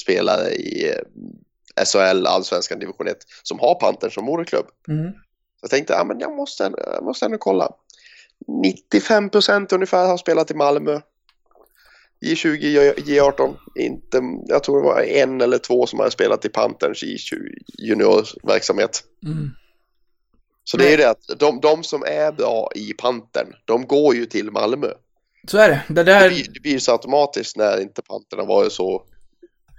spelare 0.00 0.50
i 0.50 0.88
eh, 0.88 1.84
SHL, 1.84 2.26
allsvenskan 2.26 2.78
division 2.78 3.08
1 3.08 3.16
som 3.42 3.58
har 3.58 3.74
panten 3.74 4.10
som 4.10 4.24
moderklubb. 4.24 4.66
Mm. 4.88 5.12
Så 5.12 5.64
jag 5.64 5.70
tänkte, 5.70 5.92
ja 5.92 6.04
men 6.04 6.20
jag 6.20 6.36
måste, 6.36 6.72
jag 6.76 7.04
måste 7.04 7.24
ändå 7.24 7.38
kolla. 7.38 7.72
95 8.62 9.30
procent 9.30 9.72
ungefär 9.72 10.06
har 10.06 10.16
spelat 10.16 10.50
i 10.50 10.54
Malmö. 10.54 11.00
J20, 12.26 12.56
J- 12.56 12.94
J18. 12.96 13.56
Inte, 13.74 14.20
jag 14.46 14.64
tror 14.64 14.80
det 14.82 14.84
var 14.88 15.00
en 15.02 15.40
eller 15.40 15.58
två 15.58 15.86
som 15.86 15.98
har 15.98 16.10
spelat 16.10 16.44
i 16.44 16.48
Panthers 16.48 17.02
J20 17.04 17.38
juniorverksamhet. 17.78 19.02
Mm. 19.26 19.50
Så 20.64 20.76
det 20.76 20.86
är 20.86 20.90
ju 20.90 20.96
det 20.96 21.10
att 21.10 21.38
de, 21.38 21.60
de 21.60 21.84
som 21.84 22.02
är 22.02 22.32
bra 22.32 22.70
i 22.74 22.92
Pantern, 22.92 23.54
de 23.64 23.86
går 23.86 24.14
ju 24.14 24.26
till 24.26 24.50
Malmö. 24.50 24.88
Så 25.48 25.58
är 25.58 25.68
det. 25.68 25.82
Det 25.88 25.94
Det 25.94 26.02
där, 26.02 26.28
blir, 26.28 26.46
det 26.54 26.60
blir 26.60 26.78
så 26.78 26.92
automatiskt 26.92 27.56
när 27.56 27.80
inte 27.80 28.02
Pantern 28.02 28.40
har 28.40 28.46
varit 28.46 28.72
så, 28.72 29.02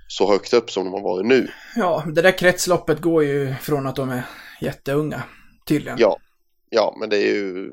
så 0.08 0.32
högt 0.32 0.54
upp 0.54 0.72
som 0.72 0.84
de 0.86 0.94
har 0.94 1.02
varit 1.02 1.26
nu. 1.26 1.48
ja, 1.76 2.04
det 2.08 2.22
där 2.22 2.38
kretsloppet 2.38 3.00
går 3.02 3.24
ju 3.24 3.56
från 3.62 3.88
att 3.88 3.96
de 3.96 4.10
är 4.10 4.24
jätteunga, 4.62 5.24
tydligen. 5.68 5.98
Ja, 6.00 6.18
ja 6.70 6.96
men 7.00 7.10
det 7.10 7.18
är 7.18 7.34
ju... 7.34 7.72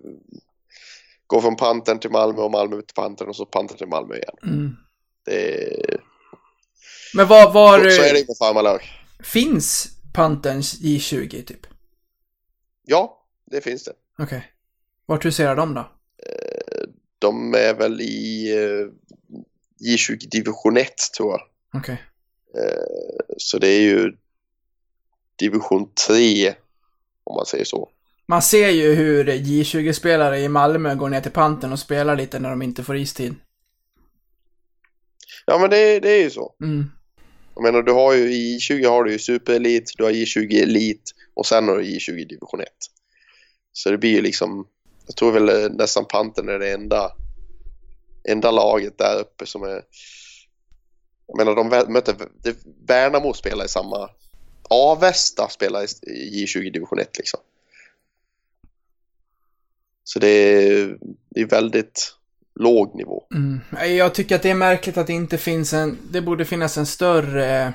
Gå 1.29 1.41
från 1.41 1.57
Pantern 1.57 1.99
till 1.99 2.11
Malmö 2.11 2.43
och 2.43 2.51
Malmö 2.51 2.77
till 2.77 2.95
Pantern 2.95 3.29
och 3.29 3.37
så 3.37 3.47
Pantern 3.47 3.79
till 3.79 3.87
Malmö 3.89 4.15
igen. 4.15 4.37
Mm. 4.43 4.77
Det 5.25 6.01
Men 7.15 7.29
var, 7.29 7.53
var 7.53 7.79
så 7.79 8.03
är 8.03 8.15
det 8.15 8.29
med 8.29 8.37
farmarlag. 8.39 8.81
finns 9.25 9.89
Panterns 10.15 10.81
J20 10.81 11.45
typ? 11.45 11.67
Ja, 12.85 13.27
det 13.51 13.61
finns 13.61 13.85
det. 13.85 13.93
Okej. 14.19 14.53
Vart 15.07 15.25
huserar 15.25 15.57
de 15.57 15.75
då? 15.75 15.93
De 17.19 17.55
är 17.55 17.75
väl 17.75 18.01
i 18.01 18.53
eh, 18.57 18.87
J20 19.89 20.31
division 20.31 20.77
1 20.77 20.93
tror 21.17 21.31
jag. 21.31 21.41
Okej. 21.81 22.03
Eh, 22.59 23.35
så 23.39 23.59
det 23.59 23.69
är 23.69 23.81
ju 23.81 24.17
division 25.37 25.93
3 26.09 26.55
om 27.25 27.35
man 27.37 27.47
säger 27.47 27.65
så. 27.65 27.91
Man 28.31 28.43
ser 28.43 28.69
ju 28.69 28.95
hur 28.95 29.25
J20-spelare 29.25 30.39
i 30.39 30.49
Malmö 30.49 30.95
går 30.95 31.09
ner 31.09 31.21
till 31.21 31.33
panten 31.33 31.73
och 31.73 31.79
spelar 31.79 32.17
lite 32.17 32.39
när 32.39 32.51
de 32.51 32.63
inte 32.63 32.85
får 32.85 32.97
istid. 32.97 33.35
Ja 35.47 35.59
men 35.59 35.71
det, 35.71 36.01
det 36.01 36.11
är 36.11 36.23
ju 36.23 36.31
så. 36.31 36.55
Mm. 36.63 36.91
Jag 37.55 37.63
menar 37.63 37.83
du 37.83 37.93
har 37.93 38.15
ju 38.15 38.33
i 38.33 38.59
J20 38.59 38.89
har 38.89 39.05
du 39.05 39.13
ju 39.13 39.19
superelit, 39.19 39.93
du 39.97 40.05
har 40.05 40.11
J20 40.11 40.63
elit 40.63 41.11
och 41.35 41.47
sen 41.47 41.69
har 41.69 41.77
du 41.77 41.83
J20 41.83 42.29
division 42.29 42.61
1. 42.61 42.69
Så 43.73 43.91
det 43.91 43.99
blir 43.99 44.11
ju 44.11 44.23
liksom, 44.23 44.67
jag 45.07 45.17
tror 45.17 45.33
väl 45.33 45.49
eh, 45.49 45.71
nästan 45.71 46.05
Pantern 46.05 46.49
är 46.49 46.59
det 46.59 46.73
enda, 46.73 47.13
enda 48.29 48.51
laget 48.51 48.99
där 48.99 49.21
uppe 49.21 49.47
som 49.47 49.63
är 49.63 49.83
jag 51.27 51.37
menar 51.37 51.55
de 51.55 51.93
mötte, 51.93 52.15
det, 52.43 52.57
Värnamo 52.87 53.33
spelar 53.33 53.65
i 53.65 53.69
samma, 53.69 54.11
Avesta 54.71 55.49
spelar 55.49 55.83
i 55.83 56.11
i 56.11 56.45
J20 56.47 56.73
division 56.73 56.99
1 56.99 57.19
liksom. 57.19 57.41
Så 60.09 60.19
det 60.19 60.29
är, 60.29 60.97
det 61.31 61.41
är 61.41 61.47
väldigt 61.47 62.15
låg 62.55 62.97
nivå. 62.97 63.27
Mm. 63.35 63.61
Jag 63.97 64.15
tycker 64.15 64.37
att 64.37 64.43
det 64.43 64.51
är 64.51 64.55
märkligt 64.55 64.97
att 64.97 65.07
det 65.07 65.13
inte 65.13 65.39
finns 65.39 65.73
en, 65.73 65.99
det 66.11 66.21
borde 66.21 66.45
finnas 66.45 66.79
en 66.79 66.87
större, 66.87 67.73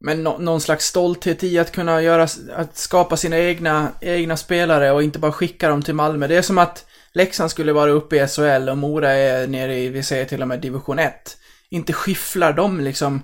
men 0.00 0.22
nå, 0.22 0.38
någon 0.38 0.60
slags 0.60 0.86
stolthet 0.86 1.44
i 1.44 1.58
att 1.58 1.72
kunna 1.72 2.02
göra, 2.02 2.22
att 2.54 2.76
skapa 2.76 3.16
sina 3.16 3.38
egna, 3.38 3.92
egna 4.00 4.36
spelare 4.36 4.90
och 4.90 5.02
inte 5.02 5.18
bara 5.18 5.32
skicka 5.32 5.68
dem 5.68 5.82
till 5.82 5.94
Malmö. 5.94 6.26
Det 6.26 6.36
är 6.36 6.42
som 6.42 6.58
att 6.58 6.86
Leksand 7.12 7.50
skulle 7.50 7.72
vara 7.72 7.90
uppe 7.90 8.16
i 8.16 8.26
SHL 8.26 8.68
och 8.68 8.78
Mora 8.78 9.10
är 9.10 9.46
nere 9.46 9.78
i, 9.78 9.88
vi 9.88 10.02
säger 10.02 10.24
till 10.24 10.42
och 10.42 10.48
med 10.48 10.60
division 10.60 10.98
1. 10.98 11.36
Inte 11.68 11.92
skifflar 11.92 12.52
de 12.52 12.80
liksom 12.80 13.22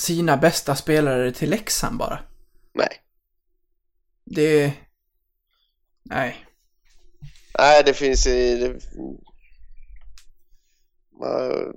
sina 0.00 0.36
bästa 0.36 0.76
spelare 0.76 1.32
till 1.32 1.50
Leksand 1.50 1.98
bara. 1.98 2.18
Nej. 2.74 3.00
Det... 4.24 4.72
Nej. 6.02 6.47
Nej, 7.58 7.82
det 7.86 7.94
finns... 7.94 8.26
i- 8.26 8.54
Det, 8.58 8.80
man, 11.20 11.72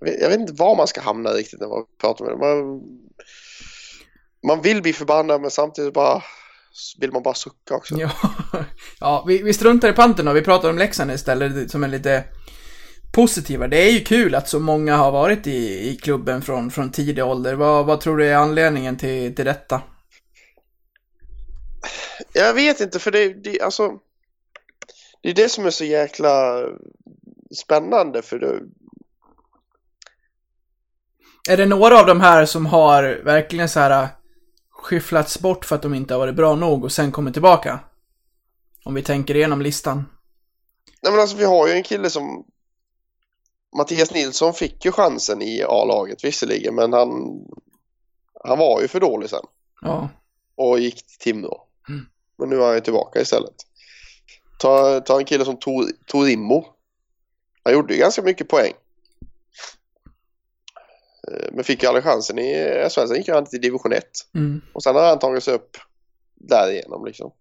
jag, 0.00 0.28
vet, 0.28 0.40
inte 0.40 0.52
var 0.52 0.76
man 0.76 0.86
ska 0.86 1.00
hamna 1.00 1.30
riktigt 1.30 1.60
när 1.60 1.68
man 1.68 1.84
pratar 2.00 2.24
med 2.24 2.32
dem. 2.32 2.40
Man, 2.40 2.80
man 4.46 4.62
vill 4.62 4.82
bli 4.82 4.92
förbannad 4.92 5.40
men 5.40 5.50
samtidigt 5.50 5.94
bara 5.94 6.22
vill 7.00 7.12
man 7.12 7.22
bara 7.22 7.34
sucka 7.34 7.74
också. 7.74 7.94
Ja, 7.98 8.10
ja 9.00 9.24
vi, 9.28 9.42
vi 9.42 9.52
struntar 9.52 9.88
i 9.88 9.92
panten 9.92 10.28
och 10.28 10.36
vi 10.36 10.42
pratar 10.42 10.70
om 10.70 10.78
Leksand 10.78 11.10
istället 11.12 11.70
som 11.70 11.84
är 11.84 11.88
lite 11.88 12.24
positiva. 13.12 13.68
Det 13.68 13.76
är 13.88 13.92
ju 13.92 14.00
kul 14.04 14.34
att 14.34 14.48
så 14.48 14.60
många 14.60 14.96
har 14.96 15.12
varit 15.12 15.46
i, 15.46 15.88
i 15.88 15.96
klubben 15.96 16.42
från, 16.42 16.70
från 16.70 16.92
tidig 16.92 17.24
ålder. 17.24 17.54
Vad, 17.54 17.86
vad 17.86 18.00
tror 18.00 18.16
du 18.16 18.26
är 18.26 18.36
anledningen 18.36 18.96
till, 18.96 19.34
till 19.34 19.44
detta? 19.44 19.82
Jag 22.32 22.54
vet 22.54 22.80
inte 22.80 22.98
för 22.98 23.10
det, 23.10 23.34
det 23.34 23.60
alltså 23.60 23.92
det 25.20 25.28
är 25.30 25.34
det 25.34 25.48
som 25.48 25.66
är 25.66 25.70
så 25.70 25.84
jäkla 25.84 26.64
spännande 27.56 28.22
för 28.22 28.38
det, 28.38 28.60
Är 31.50 31.56
det 31.56 31.66
några 31.66 32.00
av 32.00 32.06
de 32.06 32.20
här 32.20 32.46
som 32.46 32.66
har 32.66 33.02
verkligen 33.24 33.68
så 33.68 33.80
här 33.80 34.02
äh, 34.02 34.08
skyfflats 34.70 35.40
bort 35.40 35.64
för 35.64 35.76
att 35.76 35.82
de 35.82 35.94
inte 35.94 36.14
har 36.14 36.18
varit 36.18 36.34
bra 36.34 36.54
nog 36.54 36.84
och 36.84 36.92
sen 36.92 37.12
kommer 37.12 37.30
tillbaka? 37.30 37.80
Om 38.84 38.94
vi 38.94 39.02
tänker 39.02 39.34
igenom 39.34 39.62
listan. 39.62 40.04
Nej 41.02 41.12
men 41.12 41.20
alltså 41.20 41.36
vi 41.36 41.44
har 41.44 41.68
ju 41.68 41.72
en 41.72 41.82
kille 41.82 42.10
som 42.10 42.46
Mattias 43.76 44.14
Nilsson 44.14 44.54
fick 44.54 44.84
ju 44.84 44.92
chansen 44.92 45.42
i 45.42 45.62
A-laget 45.62 46.24
visserligen 46.24 46.74
men 46.74 46.92
han 46.92 47.08
han 48.44 48.58
var 48.58 48.80
ju 48.80 48.88
för 48.88 49.00
dålig 49.00 49.30
sen 49.30 49.44
Ja. 49.80 50.08
och 50.56 50.78
gick 50.78 51.06
till 51.06 51.18
Timrå. 51.18 51.62
Mm. 51.88 52.06
Men 52.38 52.48
nu 52.48 52.56
är 52.56 52.66
han 52.66 52.74
ju 52.74 52.80
tillbaka 52.80 53.20
istället. 53.20 53.54
Ta, 54.58 55.00
ta 55.00 55.18
en 55.18 55.24
kille 55.24 55.44
som 55.44 55.56
Tor, 55.56 55.84
Torimmo. 56.06 56.64
Han 57.62 57.72
gjorde 57.72 57.94
ju 57.94 58.00
ganska 58.00 58.22
mycket 58.22 58.48
poäng. 58.48 58.72
Eh, 61.28 61.48
Men 61.52 61.64
fick 61.64 61.82
ju 61.82 61.88
aldrig 61.88 62.04
chansen 62.04 62.38
i 62.38 62.54
SHL. 62.90 63.06
Sen 63.08 63.16
gick 63.16 63.28
han 63.28 63.44
till 63.46 63.60
division 63.60 63.92
1. 63.92 64.04
Mm. 64.34 64.60
Och 64.74 64.82
sen 64.82 64.94
har 64.94 65.02
han 65.08 65.18
tagit 65.18 65.44
sig 65.44 65.54
upp 65.54 65.76
därigenom 66.34 67.04
liksom. 67.04 67.32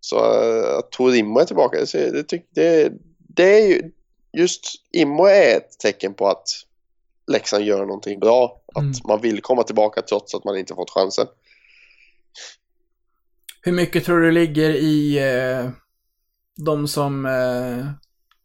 Så 0.00 0.16
uh, 0.16 0.78
att 0.78 0.90
Torimmo 0.90 1.40
är 1.40 1.44
tillbaka, 1.44 1.78
det, 1.92 2.28
det, 2.28 2.42
det, 2.50 2.92
det 3.18 3.60
är 3.62 3.66
ju 3.68 3.90
just 4.32 4.64
Immo 4.92 5.24
är 5.24 5.56
ett 5.56 5.78
tecken 5.78 6.14
på 6.14 6.28
att 6.28 6.48
Leksand 7.26 7.64
gör 7.64 7.78
någonting 7.86 8.20
bra. 8.20 8.60
Att 8.74 8.82
Mm. 8.82 8.92
man 9.08 9.20
vill 9.20 9.40
komma 9.42 9.62
tillbaka 9.62 10.02
trots 10.02 10.34
att 10.34 10.44
man 10.44 10.58
inte 10.58 10.74
fått 10.74 10.90
chansen. 10.90 11.26
Hur 13.62 13.72
mycket 13.72 14.04
tror 14.04 14.20
du 14.20 14.30
ligger 14.30 14.70
i 14.70 15.18
eh, 15.18 15.70
de 16.56 16.88
som 16.88 17.26
eh, 17.26 17.86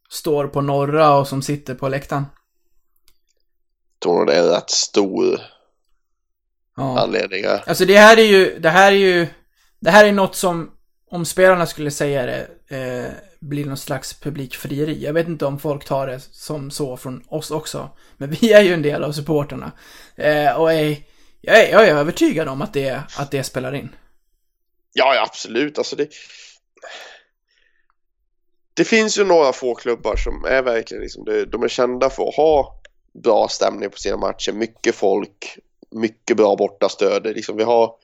står 0.09 0.47
på 0.47 0.61
norra 0.61 1.17
och 1.17 1.27
som 1.27 1.41
sitter 1.41 1.75
på 1.75 1.89
läktaren? 1.89 2.25
tror 4.03 4.17
nog 4.17 4.27
det 4.27 4.33
är 4.33 4.43
en 4.43 4.49
rätt 4.49 4.69
stor 4.69 5.39
Ja. 6.77 6.99
anledning. 6.99 7.45
Alltså 7.45 7.85
det 7.85 7.97
här 7.97 8.17
är 8.17 8.23
ju, 8.23 8.59
det 8.59 8.69
här 8.69 8.91
är 8.91 8.95
ju, 8.95 9.27
det 9.79 9.91
här 9.91 10.05
är 10.05 10.11
något 10.11 10.35
som, 10.35 10.71
om 11.11 11.25
spelarna 11.25 11.65
skulle 11.65 11.91
säga 11.91 12.25
det, 12.25 12.47
eh, 12.77 13.11
blir 13.39 13.65
någon 13.65 13.77
slags 13.77 14.13
publikfrieri. 14.19 15.03
Jag 15.03 15.13
vet 15.13 15.27
inte 15.27 15.45
om 15.45 15.59
folk 15.59 15.85
tar 15.85 16.07
det 16.07 16.19
som 16.19 16.71
så 16.71 16.97
från 16.97 17.23
oss 17.27 17.51
också. 17.51 17.89
Men 18.17 18.29
vi 18.29 18.53
är 18.53 18.61
ju 18.61 18.73
en 18.73 18.81
del 18.81 19.03
av 19.03 19.11
supporterna. 19.11 19.71
Eh, 20.15 20.53
och 20.59 20.73
är, 20.73 20.97
jag, 21.41 21.63
är, 21.63 21.71
jag 21.71 21.87
är 21.87 21.95
övertygad 21.95 22.47
om 22.47 22.61
att 22.61 22.73
det, 22.73 23.01
att 23.17 23.31
det 23.31 23.43
spelar 23.43 23.75
in. 23.75 23.89
Ja, 24.93 25.15
ja, 25.15 25.23
absolut. 25.23 25.77
Alltså 25.77 25.95
det, 25.95 26.09
det 28.73 28.83
finns 28.83 29.17
ju 29.17 29.23
några 29.23 29.53
få 29.53 29.75
klubbar 29.75 30.15
som 30.15 30.45
är 30.45 30.61
verkligen 30.61 31.03
liksom, 31.03 31.25
de, 31.25 31.63
är 31.63 31.67
kända 31.67 32.09
för 32.09 32.27
att 32.29 32.35
ha 32.35 32.81
bra 33.23 33.47
stämning 33.47 33.89
på 33.89 33.97
sina 33.97 34.17
matcher, 34.17 34.51
mycket 34.51 34.95
folk, 34.95 35.57
mycket 35.91 36.37
bra 36.37 36.55
bortastöd. 36.55 37.23
Liksom, 37.23 37.57
vi 37.57 37.63
har 37.63 37.95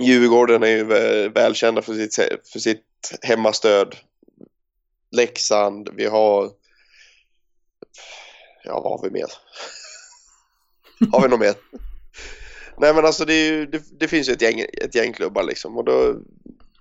Djurgården 0.00 0.62
är 0.62 0.66
ju 0.66 0.84
välkända 1.28 1.82
för 1.82 1.94
sitt, 1.94 2.14
för 2.52 2.58
sitt 2.58 3.18
hemmastöd. 3.22 3.96
Leksand, 5.10 5.88
vi 5.94 6.06
har 6.06 6.50
Ja, 8.66 8.80
vad 8.80 8.92
har 8.92 9.08
vi 9.08 9.10
mer? 9.10 9.32
har 11.12 11.22
vi 11.22 11.28
något 11.28 11.40
mer? 11.40 11.54
Nej 12.78 12.94
men 12.94 13.04
alltså 13.04 13.24
det, 13.24 13.46
ju, 13.46 13.66
det, 13.66 13.82
det 14.00 14.08
finns 14.08 14.28
ju 14.28 14.32
ett 14.32 14.42
gäng, 14.42 14.60
ett 14.60 14.94
gäng 14.94 15.12
klubbar 15.12 15.42
liksom 15.42 15.76
och 15.76 15.84
då 15.84 16.16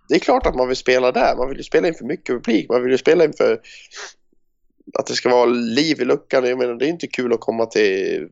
Det 0.10 0.16
är 0.16 0.20
klart 0.20 0.46
att 0.46 0.56
man 0.56 0.68
vill 0.68 0.78
spela 0.78 1.12
där. 1.12 1.36
Man 1.38 1.50
vill 1.50 1.58
ju 1.58 1.64
spela 1.64 1.88
inför 1.88 2.06
mycket 2.06 2.28
publik. 2.28 2.70
Man 2.70 2.84
vill 2.84 2.92
ju 2.92 2.98
spela 2.98 3.24
inför 3.24 3.62
att 5.00 5.08
det 5.08 5.14
ska 5.14 5.30
vara 5.30 5.46
liv 5.46 6.02
i 6.02 6.06
luckan. 6.06 6.46
Jag 6.46 6.58
menar 6.58 6.74
det 6.74 6.86
är 6.86 6.90
inte 6.90 7.08
kul 7.08 7.34
att 7.34 7.40
komma 7.40 7.66
till 7.66 8.30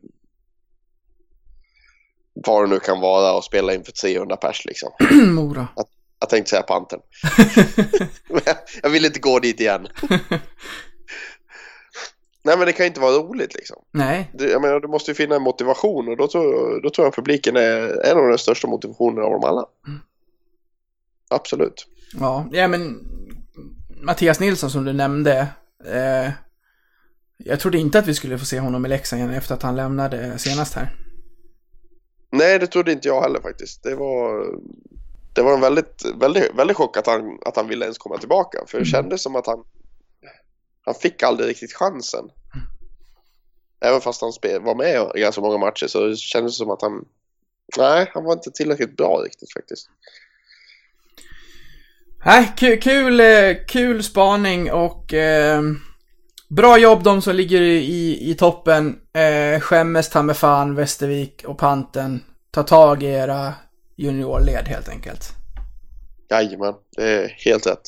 vad 2.34 2.64
det 2.64 2.74
nu 2.74 2.80
kan 2.80 3.00
vara 3.00 3.32
och 3.32 3.44
spela 3.44 3.74
inför 3.74 3.92
300 3.92 4.36
pers 4.36 4.64
liksom. 4.64 4.90
Mora. 5.34 5.68
Jag 6.20 6.28
tänkte 6.28 6.50
säga 6.50 6.62
panten. 6.62 7.00
jag 8.82 8.90
vill 8.90 9.04
inte 9.04 9.20
gå 9.20 9.38
dit 9.38 9.60
igen. 9.60 9.88
Nej 12.44 12.56
men 12.58 12.66
det 12.66 12.72
kan 12.72 12.86
inte 12.86 13.00
vara 13.00 13.12
roligt 13.12 13.54
liksom. 13.54 13.76
Nej, 13.90 14.30
Det, 14.34 14.50
jag 14.50 14.62
menar, 14.62 14.80
du 14.80 14.88
måste 14.88 15.10
ju 15.10 15.14
finna 15.14 15.36
en 15.36 15.42
motivation 15.42 16.08
och 16.08 16.16
då 16.16 16.28
tror, 16.28 16.80
då 16.82 16.90
tror 16.90 17.06
jag 17.06 17.14
publiken 17.14 17.56
är 17.56 18.06
en 18.06 18.18
av 18.18 18.28
de 18.28 18.38
största 18.38 18.68
motivationerna 18.68 19.26
av 19.26 19.32
dem 19.32 19.44
alla. 19.44 19.66
Absolut. 21.30 21.86
ja, 22.20 22.46
ja 22.52 22.68
men 22.68 23.06
Mattias 24.02 24.40
Nilsson 24.40 24.70
som 24.70 24.84
du 24.84 24.92
nämnde. 24.92 25.46
Eh, 25.86 26.30
jag 27.36 27.60
trodde 27.60 27.78
inte 27.78 27.98
att 27.98 28.06
vi 28.06 28.14
skulle 28.14 28.38
få 28.38 28.44
se 28.44 28.60
honom 28.60 28.86
i 28.86 28.88
Leksand 28.88 29.22
igen 29.22 29.34
efter 29.34 29.54
att 29.54 29.62
han 29.62 29.76
lämnade 29.76 30.38
senast 30.38 30.74
här. 30.74 30.94
Nej, 32.30 32.58
det 32.58 32.66
trodde 32.66 32.92
inte 32.92 33.08
jag 33.08 33.22
heller 33.22 33.40
faktiskt. 33.40 33.82
Det 33.82 33.94
var, 33.94 34.46
det 35.32 35.42
var 35.42 35.54
en 35.54 35.60
väldigt, 35.60 36.02
väldigt, 36.20 36.54
väldigt 36.54 36.76
chock 36.76 36.96
att 36.96 37.06
han, 37.06 37.38
att 37.46 37.56
han 37.56 37.68
ville 37.68 37.84
ens 37.84 37.98
komma 37.98 38.18
tillbaka. 38.18 38.58
För 38.66 38.78
det 38.78 38.82
Mm. 38.82 39.02
kändes 39.02 39.22
som 39.22 39.36
att 39.36 39.46
han, 39.46 39.64
han 40.84 40.94
fick 40.94 41.22
aldrig 41.22 41.48
riktigt 41.48 41.72
chansen. 41.72 42.30
Även 43.80 44.00
fast 44.00 44.20
han 44.20 44.32
spel, 44.32 44.62
var 44.62 44.74
med 44.74 45.12
i 45.14 45.20
ganska 45.20 45.40
många 45.40 45.58
matcher 45.58 45.86
så 45.86 46.06
det 46.06 46.16
kändes 46.16 46.56
som 46.56 46.70
att 46.70 46.82
han, 46.82 47.04
nej, 47.78 48.10
han 48.14 48.24
var 48.24 48.32
inte 48.32 48.50
tillräckligt 48.50 48.96
bra 48.96 49.22
riktigt 49.24 49.52
faktiskt. 49.52 49.88
Nej, 52.24 52.52
kul, 52.56 52.80
kul, 52.80 53.20
eh, 53.20 53.56
kul 53.68 54.02
spaning 54.02 54.72
och 54.72 55.14
eh, 55.14 55.62
bra 56.48 56.78
jobb 56.78 57.02
de 57.02 57.22
som 57.22 57.36
ligger 57.36 57.60
i, 57.60 57.76
i, 57.76 58.30
i 58.30 58.34
toppen. 58.34 59.00
Eh, 59.12 59.60
skämmes 59.60 60.10
ta 60.10 60.22
med 60.22 60.36
fan 60.36 60.74
Västervik 60.74 61.44
och 61.46 61.58
Panten. 61.58 62.24
Ta 62.50 62.62
tag 62.62 63.02
i 63.02 63.06
era 63.06 63.54
juniorled 63.96 64.68
helt 64.68 64.88
enkelt. 64.88 65.28
Jajamän, 66.30 66.74
det 66.96 67.02
är 67.02 67.28
helt 67.28 67.66
rätt. 67.66 67.82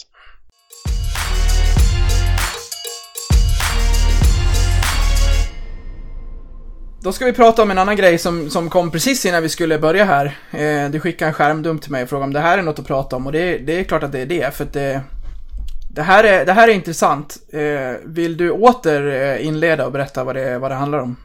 Då 7.07 7.13
ska 7.13 7.25
vi 7.25 7.33
prata 7.33 7.63
om 7.63 7.71
en 7.71 7.79
annan 7.79 7.97
grej 7.97 8.19
som, 8.19 8.51
som 8.51 8.71
kom 8.71 8.91
precis 8.91 9.27
innan 9.27 9.43
vi 9.43 9.49
skulle 9.49 9.79
börja 9.79 10.05
här. 10.05 10.39
Eh, 10.51 10.91
du 10.91 11.01
skickade 11.01 11.29
en 11.29 11.35
skärmdump 11.35 11.83
till 11.83 11.93
mig 11.93 12.03
och 12.03 12.09
frågade 12.09 12.25
om 12.25 12.33
det 12.33 12.41
här 12.41 12.59
är 12.59 12.63
något 12.63 12.79
att 12.79 12.87
prata 12.87 13.17
om 13.17 13.27
och 13.27 13.33
det, 13.33 13.59
det 13.59 13.81
är 13.81 13.85
klart 13.85 14.03
att 14.03 14.13
det 14.13 14.21
är 14.21 14.27
det 14.27 14.55
för 14.55 14.65
att 14.65 14.73
det, 14.73 15.03
det, 15.91 16.03
här, 16.03 16.25
är, 16.25 16.47
det 16.47 16.53
här 16.53 16.69
är 16.69 16.73
intressant. 16.73 17.37
Eh, 17.53 17.93
vill 18.05 18.37
du 18.37 18.51
åter 18.51 19.07
eh, 19.07 19.47
inleda 19.47 19.87
och 19.87 19.93
berätta 19.93 20.25
vad 20.25 20.37
det, 20.37 20.59
vad 20.59 20.71
det 20.71 20.75
handlar 20.75 20.99
om? 20.99 21.17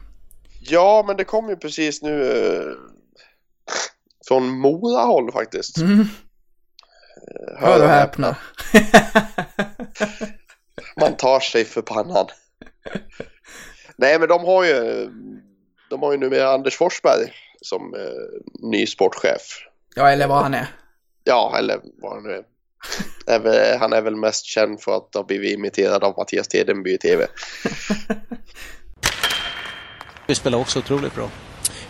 Ja, 0.60 1.04
men 1.06 1.16
det 1.16 1.24
kom 1.24 1.48
ju 1.48 1.56
precis 1.56 2.02
nu 2.02 2.30
eh, 2.30 2.72
från 4.28 4.48
Mora 4.48 5.02
håll 5.02 5.32
faktiskt. 5.32 5.78
Mm. 5.78 6.00
Eh, 6.00 6.06
Hör 7.58 7.82
och 7.82 7.88
häpna. 7.88 8.36
Man 11.00 11.16
tar 11.16 11.40
sig 11.40 11.64
för 11.64 11.82
pannan. 11.82 12.26
Nej, 13.96 14.18
men 14.18 14.28
de 14.28 14.44
har 14.44 14.64
ju, 14.64 15.10
de 15.92 16.02
har 16.02 16.12
ju 16.12 16.18
numera 16.18 16.48
Anders 16.54 16.76
Forsberg 16.76 17.32
som 17.62 17.94
eh, 17.94 18.00
ny 18.70 18.86
sportchef. 18.86 19.40
Ja, 19.94 20.10
eller 20.10 20.26
vad 20.26 20.42
han 20.42 20.54
är. 20.54 20.66
Ja, 21.24 21.54
eller 21.58 21.80
vad 22.02 22.12
han 22.12 22.22
nu 22.22 22.42
är. 23.26 23.78
han 23.78 23.92
är 23.92 24.02
väl 24.02 24.16
mest 24.16 24.44
känd 24.44 24.80
för 24.80 24.96
att 24.96 25.14
ha 25.14 25.22
blivit 25.22 25.54
imiterad 25.54 26.04
av 26.04 26.14
Mattias 26.18 26.48
Tedenby 26.48 26.94
i 26.94 26.98
TV. 26.98 27.26
Vi 30.26 30.34
spelar 30.34 30.58
också 30.58 30.78
otroligt 30.78 31.14
bra. 31.14 31.28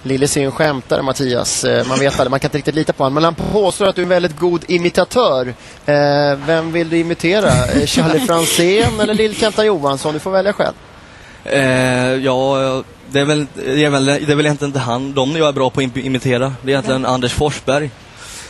Lillis 0.03 0.37
är 0.37 0.41
ju 0.41 0.47
en 0.47 0.53
skämtare, 0.53 1.03
Mattias. 1.03 1.65
Eh, 1.65 1.87
Man 1.89 1.99
vet 1.99 2.13
aldrig, 2.13 2.31
man 2.31 2.41
kan 2.41 2.49
inte 2.49 2.59
riktigt 2.59 2.75
lita 2.75 2.93
på 2.93 3.03
honom. 3.03 3.15
Men 3.15 3.25
han 3.25 3.35
påstår 3.35 3.87
att 3.89 3.95
du 3.97 4.03
är 4.03 4.05
en 4.05 4.09
väldigt 4.09 4.39
god 4.39 4.65
imitatör. 4.71 5.55
Eh, 5.87 6.37
Vem 6.47 6.73
vill 6.73 6.89
du 6.91 6.99
imitera? 6.99 7.49
Eh, 7.49 7.87
Charlie 7.87 8.21
Franzén 8.21 9.01
eller 9.01 9.15
Lill-Kenta 9.15 9.65
Johansson? 9.65 10.15
Du 10.15 10.21
får 10.21 10.31
välja 10.31 10.53
själv. 10.53 10.75
Eh, 11.45 12.15
ja, 12.15 12.83
det 13.11 13.21
är, 13.21 13.25
väl, 13.25 13.47
det, 13.55 13.85
är 13.85 13.91
väl, 13.91 14.05
det 14.05 14.31
är 14.31 14.35
väl 14.35 14.47
egentligen 14.47 14.69
inte 14.69 14.79
han. 14.79 15.13
De 15.13 15.37
jag 15.37 15.49
är 15.49 15.53
bra 15.53 15.71
på 15.71 15.81
att 15.81 15.97
imitera. 15.97 16.55
Det 16.63 16.69
är 16.69 16.71
egentligen 16.71 17.07
Anders 17.07 17.33
Forsberg. 17.33 17.91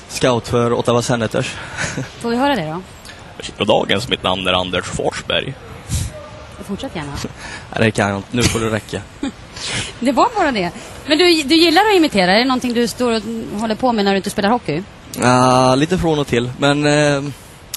Scout 0.08 0.48
för 0.48 0.72
Ottawa 0.72 1.02
Senators. 1.02 1.54
Får 2.20 2.30
vi 2.30 2.36
höra 2.36 2.54
det 2.54 2.66
då? 2.66 2.82
Goddagens, 3.58 4.08
mitt 4.08 4.22
namn 4.22 4.46
är 4.46 4.52
Anders 4.52 4.84
Forsberg. 4.84 5.54
Fortsätt 6.64 6.96
gärna. 6.96 7.12
Nej, 7.12 7.80
det 7.80 7.90
kan 7.90 8.08
jag 8.08 8.18
inte. 8.18 8.28
Nu 8.30 8.42
får 8.42 8.60
det 8.60 8.70
räcka. 8.70 9.00
Det 10.00 10.12
var 10.12 10.28
bara 10.36 10.52
det. 10.52 10.70
Men 11.06 11.18
du, 11.18 11.42
du 11.42 11.54
gillar 11.54 11.82
att 11.82 11.96
imitera? 11.96 12.32
Är 12.32 12.38
det 12.38 12.44
någonting 12.44 12.72
du 12.72 12.88
står 12.88 13.12
och 13.12 13.22
håller 13.60 13.74
på 13.74 13.92
med 13.92 14.04
när 14.04 14.12
du 14.12 14.16
inte 14.16 14.30
spelar 14.30 14.48
hockey? 14.48 14.82
Ah, 15.22 15.74
lite 15.74 15.98
från 15.98 16.18
och 16.18 16.26
till, 16.26 16.50
men 16.58 16.86
eh, 16.86 17.22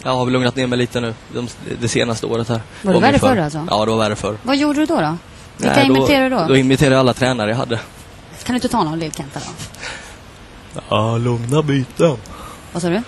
jag 0.05 0.15
har 0.15 0.25
väl 0.25 0.33
lugnat 0.33 0.55
ner 0.55 0.67
mig 0.67 0.77
lite 0.77 1.01
nu 1.01 1.13
de, 1.33 1.47
det 1.81 1.87
senaste 1.87 2.25
året 2.25 2.49
här. 2.49 2.61
Var 2.81 2.93
det 2.93 2.99
värre 2.99 3.19
förr 3.19 3.37
alltså? 3.37 3.67
Ja, 3.69 3.85
det 3.85 3.91
var 3.91 3.97
värre 3.97 4.15
förr. 4.15 4.37
Vad 4.43 4.57
gjorde 4.57 4.79
du 4.79 4.85
då? 4.85 5.01
då? 5.01 5.17
Vilka 5.57 5.75
Nej, 5.75 5.85
imiterade 5.85 6.29
du 6.29 6.35
då? 6.35 6.45
Då 6.47 6.57
imiterade 6.57 6.95
jag 6.95 6.99
alla 6.99 7.13
tränare 7.13 7.49
jag 7.49 7.57
hade. 7.57 7.79
Kan 8.43 8.53
du 8.53 8.55
inte 8.55 8.67
ta 8.67 8.83
någon 8.83 8.99
Lill-Kenta 8.99 9.39
då? 9.39 9.45
Ja, 10.89 11.17
lugna 11.17 11.61
byten. 11.61 12.17
Vad 12.73 12.81
sa 12.81 12.89
du? 12.89 13.01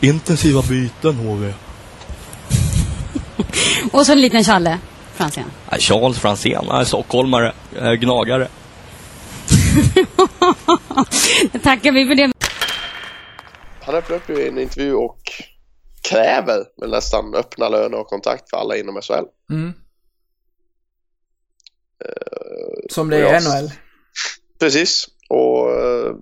Intensiva 0.00 0.62
byten, 0.62 1.14
HV. 1.14 1.52
Och 3.92 4.06
så 4.06 4.12
en 4.12 4.20
liten 4.20 4.44
Challe 4.44 4.78
Franzén. 5.14 5.44
Nej, 5.70 5.80
Charles 5.80 6.24
är 6.24 6.84
stockholmare, 6.84 7.52
är 7.76 7.94
gnagare. 7.94 8.42
Tackar 11.62 11.92
vi 11.92 12.06
för 12.06 12.14
det. 12.14 12.32
Han 13.80 13.94
öppnar 13.94 14.16
upp 14.16 14.30
i 14.30 14.48
en 14.48 14.58
intervju 14.58 14.94
och 14.94 15.18
kräver 16.08 16.64
väl 16.80 16.90
nästan 16.90 17.34
öppna 17.34 17.68
löner 17.68 17.98
och 18.00 18.06
kontakt 18.06 18.50
för 18.50 18.56
alla 18.56 18.76
inom 18.76 19.00
SHL. 19.02 19.24
Mm. 19.50 19.72
Eh, 22.04 22.86
Som 22.90 23.10
det 23.10 23.16
är 23.16 23.40
i 23.40 23.44
NHL. 23.44 23.70
Precis, 24.60 25.06
och 25.28 25.70
eh, 25.70 26.12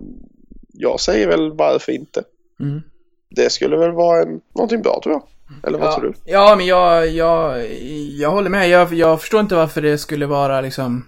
jag 0.73 0.99
säger 0.99 1.27
väl 1.27 1.53
varför 1.53 1.91
inte. 1.91 2.23
Mm. 2.59 2.81
Det 3.29 3.49
skulle 3.49 3.77
väl 3.77 3.91
vara 3.91 4.21
en, 4.21 4.41
någonting 4.55 4.81
bra 4.81 4.99
tror 5.03 5.13
jag. 5.15 5.23
Eller 5.67 5.79
vad 5.79 5.87
Ja, 5.87 5.95
tror 5.95 6.03
du? 6.25 6.31
ja, 6.31 6.55
men 6.57 6.65
jag, 6.65 7.07
jag, 7.07 7.67
jag 8.11 8.31
håller 8.31 8.49
med. 8.49 8.69
Jag, 8.69 8.93
jag 8.93 9.21
förstår 9.21 9.39
inte 9.39 9.55
varför 9.55 9.81
det 9.81 9.97
skulle 9.97 10.25
vara 10.25 10.61
liksom... 10.61 11.07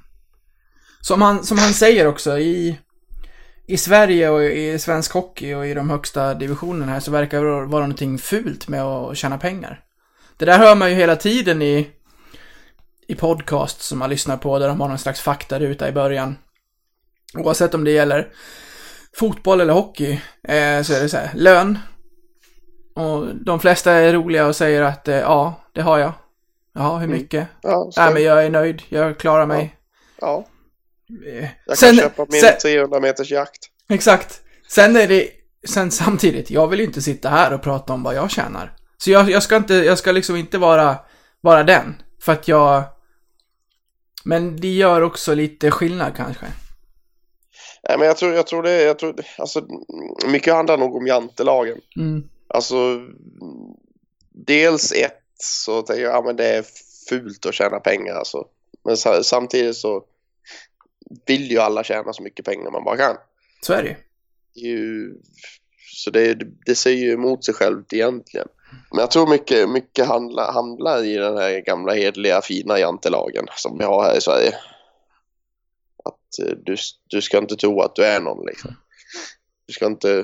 Som 1.01 1.21
han, 1.21 1.43
som 1.43 1.57
han 1.57 1.73
säger 1.73 2.07
också, 2.07 2.38
i, 2.39 2.80
i 3.68 3.78
Sverige 3.78 4.30
och 4.30 4.43
i 4.43 4.80
svensk 4.80 5.13
hockey 5.13 5.53
och 5.53 5.68
i 5.68 5.74
de 5.74 5.89
högsta 5.89 6.34
divisionerna 6.34 6.91
här 6.91 6.99
så 6.99 7.11
verkar 7.11 7.43
det 7.43 7.51
vara 7.51 7.82
någonting 7.82 8.18
fult 8.18 8.68
med 8.68 8.84
att 8.84 9.18
tjäna 9.18 9.38
pengar. 9.38 9.84
Det 10.38 10.45
där 10.45 10.59
hör 10.59 10.76
man 10.76 10.89
ju 10.89 10.95
hela 10.95 11.15
tiden 11.15 11.61
i, 11.61 11.89
i 13.07 13.15
podcast 13.15 13.82
som 13.82 13.99
man 13.99 14.09
lyssnar 14.09 14.38
på 14.38 14.59
där 14.59 14.68
de 14.68 14.82
har 14.82 14.88
någon 14.88 14.97
slags 14.97 15.22
faktaruta 15.22 15.89
i 15.89 15.91
början. 15.91 16.38
Oavsett 17.34 17.74
om 17.74 17.84
det 17.84 17.91
gäller 17.91 18.28
fotboll 19.15 19.61
eller 19.61 19.74
hockey 19.74 20.11
eh, 20.43 20.82
så 20.82 20.93
är 20.93 21.01
det 21.01 21.09
så 21.09 21.18
här, 21.18 21.30
lön, 21.34 21.80
och 22.95 23.36
de 23.36 23.59
flesta 23.59 23.91
är 23.91 24.13
roliga 24.13 24.47
och 24.47 24.55
säger 24.55 24.82
att 24.82 25.07
eh, 25.07 25.15
ja, 25.15 25.61
det 25.74 25.82
har 25.82 25.97
jag. 25.97 26.13
Ja, 26.74 26.97
hur 26.97 27.07
mycket? 27.07 27.47
Ja, 27.61 27.91
Nej, 27.97 28.07
stäm- 28.07 28.13
men 28.13 28.24
jag 28.24 28.45
är 28.45 28.49
nöjd. 28.49 28.82
Jag 28.89 29.20
klarar 29.20 29.45
mig. 29.45 29.76
ja. 30.22 30.38
Eh, 30.38 30.43
Jag 31.65 31.77
Sen, 31.77 31.89
kan 31.89 31.97
köpa 32.03 32.25
min 32.29 32.41
sen, 32.41 32.57
300 32.61 32.99
meters 32.99 33.31
jakt. 33.31 33.69
exakt. 33.89 34.41
Sen 34.67 34.95
är 34.95 35.07
det, 35.07 35.29
sen 35.67 35.91
samtidigt, 35.91 36.51
jag 36.51 36.67
vill 36.67 36.79
ju 36.79 36.85
inte 36.85 37.01
sitta 37.01 37.29
här 37.29 37.53
och 37.53 37.61
prata 37.61 37.93
om 37.93 38.03
vad 38.03 38.15
jag 38.15 38.31
tjänar. 38.31 38.73
Så 38.97 39.11
jag, 39.11 39.29
jag 39.29 39.43
ska 39.43 39.55
inte, 39.55 39.73
jag 39.73 39.97
ska 39.97 40.11
liksom 40.11 40.35
inte 40.35 40.57
vara, 40.57 40.97
vara 41.41 41.63
den. 41.63 42.01
För 42.21 42.31
att 42.33 42.47
jag, 42.47 42.83
men 44.23 44.55
det 44.61 44.67
gör 44.73 45.01
också 45.01 45.33
lite 45.33 45.71
skillnad 45.71 46.15
kanske. 46.15 46.45
Nej, 47.89 47.97
men 47.97 48.07
jag 48.07 48.17
tror, 48.17 48.33
jag 48.33 48.47
tror 48.47 48.63
det, 48.63 48.81
jag 48.83 48.99
tror, 48.99 49.15
alltså 49.37 49.65
mycket 50.27 50.53
handlar 50.53 50.77
nog 50.77 50.95
om 50.95 51.07
jantelagen. 51.07 51.77
Mm. 51.95 52.23
Alltså, 52.47 52.75
dels 54.31 54.91
ett 54.91 55.23
så 55.39 55.81
tänker 55.81 56.03
jag, 56.03 56.13
ja 56.15 56.21
men 56.21 56.35
det 56.35 56.45
är 56.45 56.65
fult 57.09 57.45
att 57.45 57.53
tjäna 57.53 57.79
pengar 57.79 58.15
alltså. 58.15 58.45
Men 58.85 58.97
sa- 58.97 59.23
samtidigt 59.23 59.77
så 59.77 60.03
vill 61.25 61.51
ju 61.51 61.59
alla 61.59 61.83
tjäna 61.83 62.13
så 62.13 62.23
mycket 62.23 62.45
pengar 62.45 62.71
man 62.71 62.83
bara 62.83 62.97
kan. 62.97 63.17
Så 63.61 63.73
är 63.73 63.83
det 63.83 63.97
ju. 64.61 65.13
Så 65.93 66.11
det, 66.11 66.37
det 66.65 66.75
säger 66.75 67.05
ju 67.05 67.13
emot 67.13 67.45
sig 67.45 67.53
självt 67.53 67.93
egentligen. 67.93 68.47
Men 68.91 68.99
jag 68.99 69.11
tror 69.11 69.27
mycket, 69.27 69.69
mycket 69.69 70.07
handlar, 70.07 70.53
handlar 70.53 71.03
i 71.03 71.15
den 71.15 71.37
här 71.37 71.59
gamla 71.59 71.93
hedliga 71.93 72.41
fina 72.41 72.79
jantelagen 72.79 73.45
som 73.55 73.77
vi 73.77 73.83
har 73.83 74.03
här 74.03 74.17
i 74.17 74.21
Sverige. 74.21 74.55
Att 76.05 76.47
eh, 76.47 76.55
du, 76.63 76.75
du 77.07 77.21
ska 77.21 77.37
inte 77.37 77.55
tro 77.55 77.81
att 77.81 77.95
du 77.95 78.05
är 78.05 78.19
någon 78.19 78.45
liksom. 78.45 78.75
Du 79.67 79.73
ska 79.73 79.85
inte, 79.85 80.23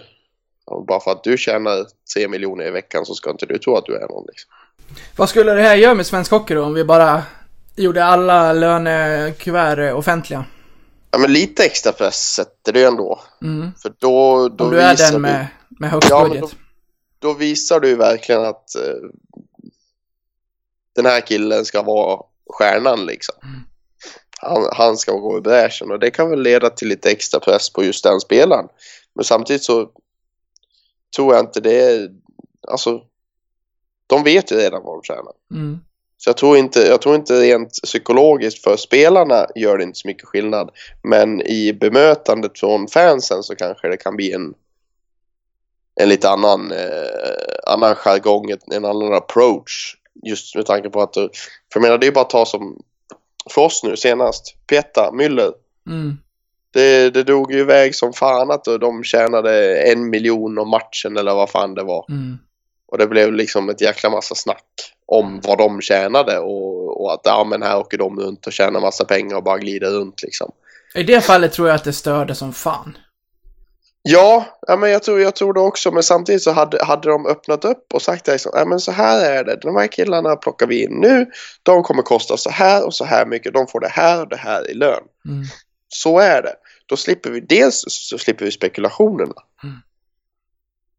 bara 0.87 0.99
för 0.99 1.11
att 1.11 1.23
du 1.23 1.37
tjänar 1.37 1.85
tre 2.15 2.27
miljoner 2.27 2.65
i 2.65 2.71
veckan 2.71 3.05
så 3.05 3.13
ska 3.13 3.29
inte 3.29 3.45
du 3.45 3.57
tro 3.57 3.75
att 3.75 3.85
du 3.85 3.95
är 3.95 4.07
någon 4.07 4.25
liksom. 4.27 4.51
Vad 5.17 5.29
skulle 5.29 5.53
det 5.53 5.61
här 5.61 5.75
göra 5.75 5.93
med 5.93 6.05
svensk 6.05 6.31
hockey 6.31 6.53
då 6.53 6.63
om 6.63 6.73
vi 6.73 6.83
bara 6.83 7.23
gjorde 7.75 8.05
alla 8.05 8.53
lönekuvert 8.53 9.93
offentliga? 9.93 10.45
Ja 11.13 11.19
men 11.19 11.33
lite 11.33 11.65
extra 11.65 11.91
press 11.91 12.33
sätter 12.33 12.73
du 12.73 12.87
ändå. 12.87 13.19
Mm. 13.41 13.71
För 13.81 13.93
då, 13.99 14.49
då 14.49 14.63
Om 14.63 14.71
du 14.71 14.81
är 14.81 14.97
den 14.97 15.13
du- 15.13 15.19
med, 15.19 15.47
med 15.69 15.91
högst 15.91 16.09
Ja, 16.09 16.27
budget. 16.27 16.41
då, 16.41 16.49
då 17.19 17.33
visar 17.33 17.79
du 17.79 17.95
verkligen 17.95 18.45
att 18.45 18.75
eh, 18.75 19.09
den 20.95 21.05
här 21.05 21.21
killen 21.21 21.65
ska 21.65 21.81
vara 21.81 22.21
stjärnan 22.49 23.05
liksom. 23.05 23.35
Han, 24.39 24.65
han 24.73 24.97
ska 24.97 25.11
gå 25.11 25.37
i 25.37 25.41
bräschen 25.41 25.91
och 25.91 25.99
det 25.99 26.11
kan 26.11 26.29
väl 26.29 26.41
leda 26.41 26.69
till 26.69 26.87
lite 26.87 27.11
extra 27.11 27.39
press 27.39 27.69
på 27.73 27.83
just 27.83 28.03
den 28.03 28.19
spelaren. 28.19 28.67
Men 29.15 29.23
samtidigt 29.25 29.63
så 29.63 29.89
tror 31.15 31.35
jag 31.35 31.43
inte 31.45 31.59
det 31.59 31.81
är, 31.81 32.09
alltså 32.67 33.01
de 34.07 34.23
vet 34.23 34.51
ju 34.51 34.55
redan 34.55 34.83
vad 34.83 34.97
de 34.97 35.03
tjänar. 35.03 35.33
Mm. 35.51 35.79
Så 36.23 36.29
jag 36.29 36.37
tror 36.37 36.57
inte, 36.57 36.79
jag 36.79 37.01
tror 37.01 37.15
inte 37.15 37.41
rent 37.41 37.71
psykologiskt 37.83 38.63
för 38.63 38.77
spelarna 38.77 39.47
gör 39.55 39.77
det 39.77 39.83
inte 39.83 39.99
så 39.99 40.07
mycket 40.07 40.27
skillnad. 40.27 40.69
Men 41.01 41.41
i 41.41 41.73
bemötandet 41.73 42.59
från 42.59 42.87
fansen 42.87 43.43
så 43.43 43.55
kanske 43.55 43.87
det 43.87 43.97
kan 43.97 44.15
bli 44.15 44.31
en 44.31 44.53
en 45.95 46.09
lite 46.09 46.29
annan, 46.29 46.71
eh, 46.71 47.73
annan 47.73 47.95
jargong, 47.95 48.51
en 48.71 48.85
annan 48.85 49.13
approach. 49.13 49.95
Just 50.23 50.55
med 50.55 50.65
tanke 50.65 50.89
på 50.89 51.01
att, 51.01 51.13
för 51.13 51.29
jag 51.73 51.81
menar 51.81 51.97
det 51.97 52.07
är 52.07 52.11
bara 52.11 52.21
att 52.21 52.29
ta 52.29 52.45
som 52.45 52.81
för 53.49 53.61
oss 53.61 53.83
nu 53.83 53.97
senast, 53.97 54.55
Peta, 54.67 55.11
Müller. 55.11 55.51
Mm. 55.89 56.17
Det, 56.73 57.09
det 57.09 57.23
drog 57.23 57.53
ju 57.53 57.59
iväg 57.59 57.95
som 57.95 58.13
fan 58.13 58.51
att 58.51 58.63
de 58.63 59.03
tjänade 59.03 59.81
en 59.81 60.09
miljon 60.09 60.57
om 60.57 60.69
matchen 60.69 61.17
eller 61.17 61.35
vad 61.35 61.49
fan 61.49 61.75
det 61.75 61.83
var. 61.83 62.05
Mm. 62.09 62.37
Och 62.93 62.99
det 62.99 63.07
blev 63.07 63.33
liksom 63.33 63.69
ett 63.69 63.81
jäkla 63.81 64.09
massa 64.09 64.35
snack 64.35 64.65
om 65.05 65.41
vad 65.43 65.57
de 65.57 65.81
tjänade 65.81 66.39
och, 66.39 67.01
och 67.01 67.13
att 67.13 67.21
ja 67.23 67.43
men 67.43 67.63
här 67.63 67.77
åker 67.77 67.97
de 67.97 68.19
runt 68.19 68.47
och 68.47 68.53
tjänar 68.53 68.79
massa 68.79 69.05
pengar 69.05 69.35
och 69.35 69.43
bara 69.43 69.57
glider 69.57 69.91
runt 69.91 70.23
liksom. 70.23 70.51
I 70.95 71.03
det 71.03 71.21
fallet 71.21 71.53
tror 71.53 71.67
jag 71.67 71.75
att 71.75 71.83
det 71.83 71.93
störde 71.93 72.35
som 72.35 72.53
fan. 72.53 72.97
Ja, 74.01 74.45
ja 74.67 74.75
men 74.75 74.91
jag 74.91 75.03
tror, 75.03 75.21
jag 75.21 75.35
tror 75.35 75.53
det 75.53 75.59
också 75.59 75.91
men 75.91 76.03
samtidigt 76.03 76.43
så 76.43 76.51
hade, 76.51 76.85
hade 76.85 77.09
de 77.09 77.27
öppnat 77.27 77.65
upp 77.65 77.93
och 77.93 78.01
sagt 78.01 78.27
liksom, 78.27 78.51
ja 78.55 78.65
men 78.65 78.79
så 78.79 78.91
här 78.91 79.31
är 79.31 79.43
det, 79.43 79.59
de 79.61 79.75
här 79.75 79.87
killarna 79.87 80.35
plockar 80.35 80.67
vi 80.67 80.83
in 80.83 80.99
nu, 81.01 81.25
de 81.63 81.83
kommer 81.83 82.01
kosta 82.01 82.37
så 82.37 82.49
här 82.49 82.85
och 82.85 82.93
så 82.93 83.05
här 83.05 83.25
mycket, 83.25 83.53
de 83.53 83.67
får 83.67 83.79
det 83.79 83.91
här 83.91 84.21
och 84.21 84.29
det 84.29 84.37
här 84.37 84.71
i 84.71 84.73
lön. 84.73 85.03
Mm. 85.29 85.43
så 85.87 86.19
är 86.19 86.41
det. 86.41 86.53
Då 86.85 86.97
slipper 86.97 87.29
vi 87.29 87.39
dels 87.39 87.83
så 87.87 88.17
slipper 88.17 88.45
vi 88.45 88.51
spekulationerna. 88.51 89.35
Mm. 89.63 89.75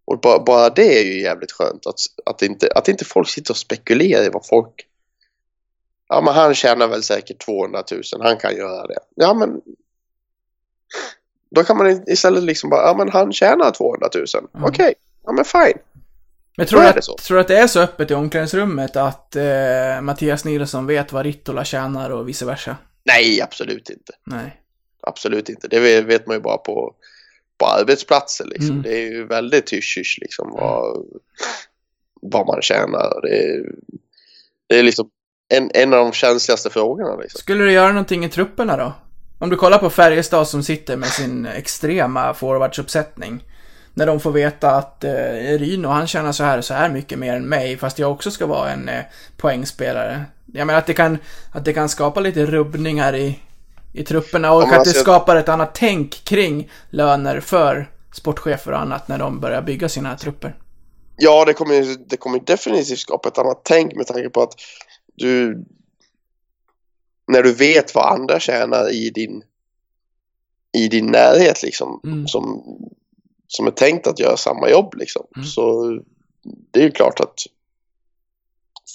Och 0.05 0.21
bara, 0.21 0.39
bara 0.39 0.71
det 0.71 0.99
är 0.99 1.05
ju 1.05 1.21
jävligt 1.21 1.53
skönt 1.53 1.87
att, 1.87 1.99
att, 2.27 2.43
inte, 2.43 2.69
att 2.75 2.89
inte 2.89 3.05
folk 3.05 3.29
sitter 3.29 3.53
och 3.53 3.57
spekulerar 3.57 4.25
i 4.25 4.29
vad 4.29 4.47
folk... 4.47 4.87
Ja 6.09 6.21
men 6.21 6.35
han 6.35 6.55
tjänar 6.55 6.89
väl 6.89 7.03
säkert 7.03 7.45
200 7.45 7.85
000, 7.91 8.03
han 8.21 8.37
kan 8.37 8.57
göra 8.57 8.87
det. 8.87 8.99
Ja 9.15 9.35
men... 9.35 9.61
Då 11.51 11.65
kan 11.65 11.77
man 11.77 12.09
istället 12.09 12.43
liksom 12.43 12.71
bara, 12.71 12.87
ja 12.87 12.95
men 12.99 13.09
han 13.09 13.33
tjänar 13.33 13.71
200 13.71 14.09
000. 14.15 14.25
Mm. 14.55 14.65
Okej, 14.65 14.95
ja 15.25 15.33
men 15.33 15.45
fine. 15.45 15.79
Men 16.57 16.67
tror 16.67 16.81
du, 16.81 16.87
att, 16.87 17.03
tror 17.03 17.37
du 17.37 17.41
att 17.41 17.49
det 17.49 17.59
är 17.59 17.67
så 17.67 17.81
öppet 17.81 18.11
i 18.11 18.15
omklädningsrummet 18.15 18.97
att 18.97 19.37
eh, 19.37 20.01
Mattias 20.03 20.45
Nilsson 20.45 20.87
vet 20.87 21.13
vad 21.13 21.25
Rittola 21.25 21.65
tjänar 21.65 22.11
och 22.11 22.29
vice 22.29 22.45
versa? 22.45 22.77
Nej, 23.05 23.43
absolut 23.43 23.91
inte. 23.91 24.13
Nej. 24.25 24.61
Absolut 25.01 25.49
inte. 25.49 25.69
Det 25.69 26.03
vet 26.03 26.27
man 26.27 26.37
ju 26.37 26.41
bara 26.41 26.59
på, 26.59 26.95
på 27.59 27.67
arbetsplatser 27.67 28.45
liksom. 28.45 28.71
Mm. 28.71 28.83
Det 28.83 29.03
är 29.03 29.11
ju 29.11 29.27
väldigt 29.27 29.73
hysch 29.73 30.19
liksom 30.21 30.51
vad, 30.53 31.07
vad 32.23 32.47
man 32.47 32.63
tjänar. 32.63 33.21
Det 33.23 33.39
är, 33.39 33.65
det 34.69 34.79
är 34.79 34.83
liksom 34.83 35.09
en, 35.49 35.71
en 35.75 35.95
av 35.95 35.99
de 35.99 36.13
känsligaste 36.13 36.71
frågorna 36.71 37.17
liksom. 37.17 37.39
Skulle 37.39 37.65
du 37.65 37.73
göra 37.73 37.89
någonting 37.89 38.25
i 38.25 38.29
trupperna 38.29 38.77
då? 38.77 38.93
Om 39.39 39.51
du 39.51 39.57
kollar 39.57 39.79
på 39.79 39.91
Färjestad 39.91 40.49
som 40.49 40.63
sitter 40.63 40.97
med 40.97 41.09
sin 41.09 41.47
extrema 41.47 42.35
forwardsuppsättning. 42.35 43.45
När 43.95 44.07
de 44.07 44.21
får 44.21 44.33
veta 44.33 44.71
att 44.71 45.05
eh, 45.05 45.59
Ryno, 45.59 45.89
han 45.89 46.07
tjänar 46.07 46.33
så 46.33 46.45
här 46.45 46.61
så 46.61 46.75
här 46.75 46.89
mycket 46.89 47.19
mer 47.19 47.35
än 47.35 47.49
mig, 47.49 47.77
fast 47.77 47.99
jag 47.99 48.13
också 48.13 48.31
ska 48.31 48.47
vara 48.47 48.71
en 48.71 48.89
eh, 48.89 49.03
poängspelare. 49.37 50.25
Jag 50.53 50.67
menar 50.67 50.79
att 50.79 50.87
det 50.87 50.95
kan, 50.95 51.19
att 51.53 51.65
det 51.65 51.73
kan 51.73 51.89
skapa 51.89 52.21
lite 52.21 52.47
rubbningar 52.47 53.17
i, 53.17 53.39
i 53.95 54.05
trupperna 54.05 54.53
och 54.53 54.63
Ja, 54.63 54.67
att 54.67 54.73
alltså 54.73 54.93
det 54.93 55.01
skapar 55.01 55.37
ett 55.37 55.49
annat 55.49 55.75
tänk 55.75 56.25
kring 56.25 56.71
löner 56.91 57.41
för 57.41 57.91
sportchefer 58.13 58.73
och 58.73 58.79
annat 58.79 59.09
när 59.09 59.19
de 59.19 59.41
börjar 59.41 59.63
bygga 59.63 59.89
sina 59.89 60.17
trupper. 60.17 60.59
Ja, 61.17 61.45
det 61.45 61.53
kommer, 61.53 62.09
det 62.09 62.17
kommer 62.17 62.39
definitivt 62.39 62.99
skapa 62.99 63.29
ett 63.29 63.39
annat 63.39 63.61
tänk 63.65 63.95
med 63.95 64.07
tanke 64.07 64.31
på 64.31 64.43
att 64.43 64.55
du 65.15 65.65
när 67.27 67.43
du 67.43 67.53
vet 67.53 67.95
vad 67.95 68.21
andra 68.21 68.41
tjänar 68.41 68.93
i 68.93 69.11
din 69.11 69.43
i 70.73 70.89
din 70.89 71.07
närhet 71.07 71.63
liksom 71.63 72.01
Mm. 72.05 72.29
som, 72.29 72.63
som 73.47 73.67
är 73.67 73.71
tänkt 73.71 74.07
att 74.07 74.19
göra 74.19 74.37
samma 74.37 74.71
jobb 74.71 74.95
liksom. 74.97 75.27
Mm. 75.37 75.47
Så 75.47 75.91
det 76.43 76.81
är 76.81 76.85
ju 76.85 76.91
klart 76.91 77.21
att 77.21 77.39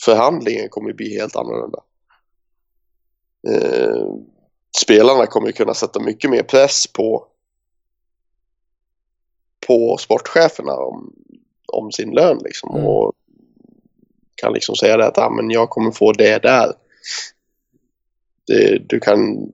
förhandlingen 0.06 0.70
kommer 0.70 0.94
bli 0.94 1.18
helt 1.20 1.36
annorlunda. 1.36 1.80
Eh, 3.48 4.06
spelarna 4.78 5.26
kommer 5.26 5.48
ju 5.48 5.54
kunna 5.54 5.74
sätta 5.74 6.00
mycket 6.00 6.30
mer 6.30 6.44
press 6.44 6.88
på 6.88 7.26
på 9.68 9.98
sportcheferna 9.98 10.74
om, 10.74 11.14
om 11.68 11.92
sin 11.92 12.12
lön 12.12 12.38
liksom 12.44 12.76
Mm. 12.76 12.86
och 12.86 13.14
kan 14.36 14.54
liksom 14.54 14.76
säga 14.76 14.98
det 14.98 15.08
att 15.08 15.18
ah, 15.18 15.30
men 15.30 15.52
jag 15.52 15.70
kommer 15.70 15.92
få 15.92 16.12
det 16.12 16.38
där. 16.38 16.74
Det, 18.48 18.78
du 18.90 19.00
kan 19.00 19.52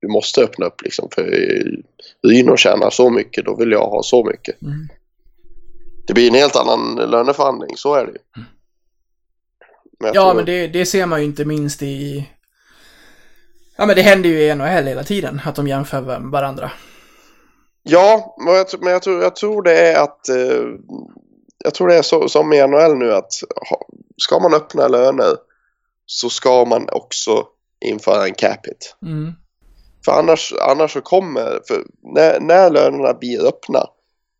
du 0.00 0.08
måste 0.08 0.40
öppna 0.40 0.66
upp 0.66 0.82
liksom 0.82 1.08
för 1.14 1.24
Ryno 2.22 2.56
tjänar 2.56 2.90
så 2.90 3.10
mycket, 3.10 3.44
då 3.44 3.56
vill 3.56 3.70
jag 3.72 3.86
ha 3.90 4.02
så 4.02 4.24
mycket. 4.24 4.62
Mm. 4.62 4.88
Det 6.06 6.14
blir 6.14 6.28
en 6.28 6.34
helt 6.34 6.56
annan 6.56 7.10
löneförhandling, 7.10 7.76
så 7.76 7.94
är 7.94 8.06
det 8.06 8.12
ju. 8.12 8.18
Men 10.00 10.14
jag 10.14 10.16
Ja, 10.16 10.34
men 10.34 10.44
det, 10.44 10.66
det 10.66 10.86
ser 10.86 11.06
man 11.06 11.20
ju 11.20 11.26
inte 11.26 11.44
minst 11.44 11.82
i... 11.82 12.28
Ja, 13.82 13.86
men 13.86 13.96
det 13.96 14.02
händer 14.02 14.28
ju 14.28 14.42
i 14.42 14.54
NHL 14.54 14.86
hela 14.86 15.04
tiden, 15.04 15.40
att 15.44 15.54
de 15.54 15.68
jämför 15.68 16.00
va- 16.00 16.18
varandra. 16.22 16.70
Ja, 17.82 18.36
men 18.44 18.54
jag, 18.54 19.02
tror- 19.02 19.22
jag, 19.22 19.36
tror, 19.36 19.62
det 19.62 19.78
är 19.78 20.02
att... 20.02 20.28
Eh, 20.28 20.62
jag 21.64 21.74
tror 21.74 21.88
det 21.88 21.94
är 21.94 22.02
så, 22.02 22.28
som 22.28 22.52
i 22.52 22.66
NHL 22.66 22.94
nu 22.98 23.14
att 23.14 23.32
ska 24.16 24.38
man 24.38 24.54
öppna 24.54 24.88
löner 24.88 25.36
så 26.06 26.30
ska 26.30 26.64
man 26.64 26.88
också 26.92 27.46
införa 27.84 28.24
en 28.26 28.34
cap 28.34 28.66
hit. 28.66 28.96
Mm. 29.06 29.32
För 30.04 30.12
annars, 30.12 30.52
annars 30.60 30.92
så 30.92 31.00
kommer... 31.00 31.60
När, 32.14 32.40
när 32.40 32.70
lönerna 32.70 33.14
blir 33.14 33.46
öppna 33.46 33.86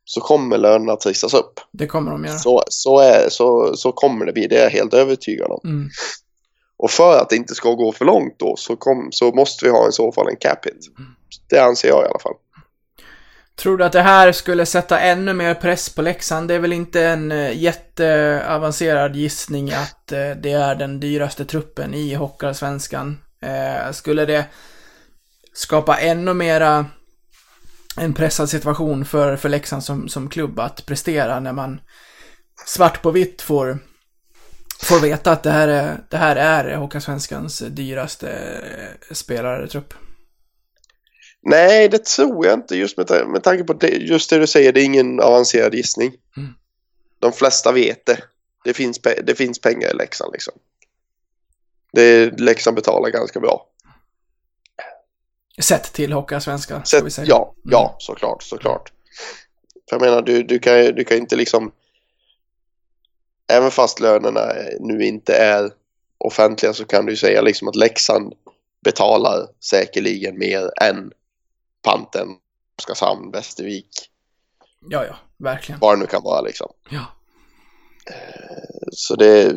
så 0.04 0.20
kommer 0.20 0.58
lönerna 0.58 0.96
trissas 0.96 1.34
upp. 1.34 1.60
Det 1.72 1.86
kommer 1.86 2.10
de 2.10 2.24
göra. 2.24 2.38
Så, 2.38 2.62
så, 2.68 2.98
är, 2.98 3.28
så, 3.28 3.76
så 3.76 3.92
kommer 3.92 4.26
det 4.26 4.32
bli, 4.32 4.46
det 4.46 4.58
är 4.58 4.62
jag 4.62 4.70
helt 4.70 4.94
övertygad 4.94 5.50
om. 5.50 5.60
Mm. 5.64 5.88
Och 6.82 6.90
för 6.90 7.18
att 7.18 7.28
det 7.28 7.36
inte 7.36 7.54
ska 7.54 7.74
gå 7.74 7.92
för 7.92 8.04
långt 8.04 8.38
då 8.38 8.56
så, 8.56 8.76
kom, 8.76 9.08
så 9.12 9.32
måste 9.32 9.64
vi 9.64 9.70
ha 9.70 9.88
i 9.88 9.92
så 9.92 10.12
fall 10.12 10.28
en 10.28 10.36
cap 10.36 10.66
hit. 10.66 10.88
Det 11.50 11.58
anser 11.58 11.88
jag 11.88 12.04
i 12.04 12.08
alla 12.08 12.18
fall. 12.18 12.34
Tror 13.56 13.78
du 13.78 13.84
att 13.84 13.92
det 13.92 14.02
här 14.02 14.32
skulle 14.32 14.66
sätta 14.66 15.00
ännu 15.00 15.34
mer 15.34 15.54
press 15.54 15.94
på 15.94 16.02
Leksand? 16.02 16.48
Det 16.48 16.54
är 16.54 16.58
väl 16.58 16.72
inte 16.72 17.02
en 17.02 17.32
eh, 17.32 17.58
jätteavancerad 17.58 19.16
gissning 19.16 19.72
att 19.72 20.12
eh, 20.12 20.30
det 20.42 20.52
är 20.52 20.74
den 20.74 21.00
dyraste 21.00 21.44
truppen 21.44 21.94
i 21.94 22.14
Hockeyallsvenskan. 22.14 23.18
Eh, 23.42 23.92
skulle 23.92 24.26
det 24.26 24.44
skapa 25.52 25.98
ännu 25.98 26.34
mera 26.34 26.86
en 27.96 28.14
pressad 28.14 28.50
situation 28.50 29.04
för, 29.04 29.36
för 29.36 29.48
Leksand 29.48 29.84
som, 29.84 30.08
som 30.08 30.28
klubb 30.28 30.60
att 30.60 30.86
prestera 30.86 31.40
när 31.40 31.52
man 31.52 31.80
svart 32.66 33.02
på 33.02 33.10
vitt 33.10 33.42
får, 33.42 33.78
får 34.82 35.00
veta 35.00 35.32
att 35.32 35.42
det 35.42 35.50
här 35.50 35.68
är, 35.68 36.00
det 36.10 36.16
här 36.16 36.36
är 36.36 36.76
Hockeyallsvenskans 36.76 37.58
dyraste 37.58 38.30
eh, 38.30 39.14
spelare-trupp? 39.14 39.94
Nej, 41.42 41.88
det 41.88 42.04
tror 42.04 42.46
jag 42.46 42.54
inte 42.54 42.76
just 42.76 42.96
med, 42.96 43.06
ta- 43.06 43.26
med 43.26 43.42
tanke 43.42 43.64
på 43.64 43.72
det, 43.72 43.88
just 43.88 44.30
det 44.30 44.38
du 44.38 44.46
säger. 44.46 44.72
Det 44.72 44.80
är 44.80 44.84
ingen 44.84 45.20
avancerad 45.20 45.74
gissning. 45.74 46.12
Mm. 46.36 46.54
De 47.18 47.32
flesta 47.32 47.72
vet 47.72 48.06
det. 48.06 48.18
Det 48.64 48.74
finns, 48.74 49.00
det 49.24 49.34
finns 49.34 49.60
pengar 49.60 49.90
i 49.90 49.94
Leksand 49.94 50.32
liksom. 50.32 50.54
Det 51.92 52.40
Leksand 52.40 52.76
betalar 52.76 53.10
ganska 53.10 53.40
bra. 53.40 53.66
Sett 55.60 55.92
till 55.92 56.12
Hockeyallsvenskan, 56.12 56.84
ska 56.84 57.04
vi 57.04 57.10
säga. 57.10 57.26
ja, 57.28 57.54
ja, 57.64 57.96
såklart, 57.98 58.42
såklart. 58.42 58.92
För 59.88 59.96
jag 59.96 60.00
menar, 60.00 60.22
du, 60.22 60.42
du 60.42 60.58
kan 60.58 60.74
du 60.74 61.04
kan 61.04 61.16
inte 61.16 61.36
liksom... 61.36 61.72
Även 63.48 63.70
fast 63.70 64.00
lönerna 64.00 64.52
nu 64.80 65.04
inte 65.04 65.34
är 65.34 65.70
offentliga 66.18 66.72
så 66.72 66.84
kan 66.84 67.06
du 67.06 67.12
ju 67.12 67.16
säga 67.16 67.42
liksom 67.42 67.68
att 67.68 67.76
Leksand 67.76 68.34
betalar 68.84 69.48
säkerligen 69.60 70.38
mer 70.38 70.70
än 70.82 71.12
Panten, 71.82 72.28
Oskarshamn, 72.78 73.30
Västervik, 73.30 73.88
Ja, 74.90 75.04
ja, 75.06 75.16
verkligen. 75.38 75.78
vad 75.80 75.96
det 75.96 76.00
nu 76.00 76.06
kan 76.06 76.22
vara 76.22 76.40
liksom. 76.40 76.72
Ja. 76.90 77.04
Så 78.92 79.16
det... 79.16 79.54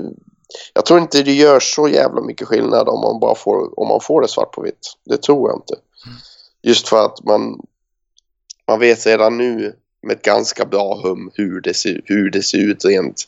Jag 0.74 0.86
tror 0.86 1.00
inte 1.00 1.24
det 1.24 1.34
gör 1.34 1.60
så 1.60 1.88
jävla 1.88 2.22
mycket 2.22 2.48
skillnad 2.48 2.90
om 2.90 3.02
man 3.02 3.20
bara 3.20 3.36
får, 3.36 3.80
om 3.80 3.88
man 3.88 4.02
får 4.02 4.22
det 4.22 4.28
svart 4.28 4.52
på 4.52 4.62
vitt. 4.62 4.94
Det 5.04 5.18
tror 5.18 5.50
jag 5.50 5.58
inte. 5.58 5.76
Just 6.62 6.88
för 6.88 7.06
att 7.06 7.24
man, 7.24 7.60
man 8.68 8.80
vet 8.80 9.06
redan 9.06 9.38
nu 9.38 9.76
med 10.02 10.16
ett 10.16 10.22
ganska 10.22 10.66
bra 10.66 11.02
hum 11.04 11.32
hur 11.34 11.62
det 11.62 11.74
ser, 11.74 12.02
hur 12.06 12.30
det 12.32 12.44
ser 12.44 12.58
ut 12.58 12.86
rent 12.86 13.24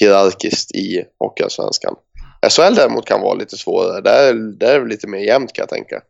hierarkiskt 0.00 0.74
i 0.74 1.04
Hockeyallsvenskan. 1.18 1.94
SHL 2.50 2.74
däremot 2.74 3.06
kan 3.06 3.20
vara 3.20 3.34
lite 3.34 3.56
svårare. 3.56 4.00
Där, 4.00 4.34
där 4.34 4.74
är 4.74 4.80
det 4.80 4.88
lite 4.88 5.06
mer 5.06 5.18
jämnt 5.18 5.52
kan 5.52 5.62
jag 5.62 5.68
tänka. 5.68 6.02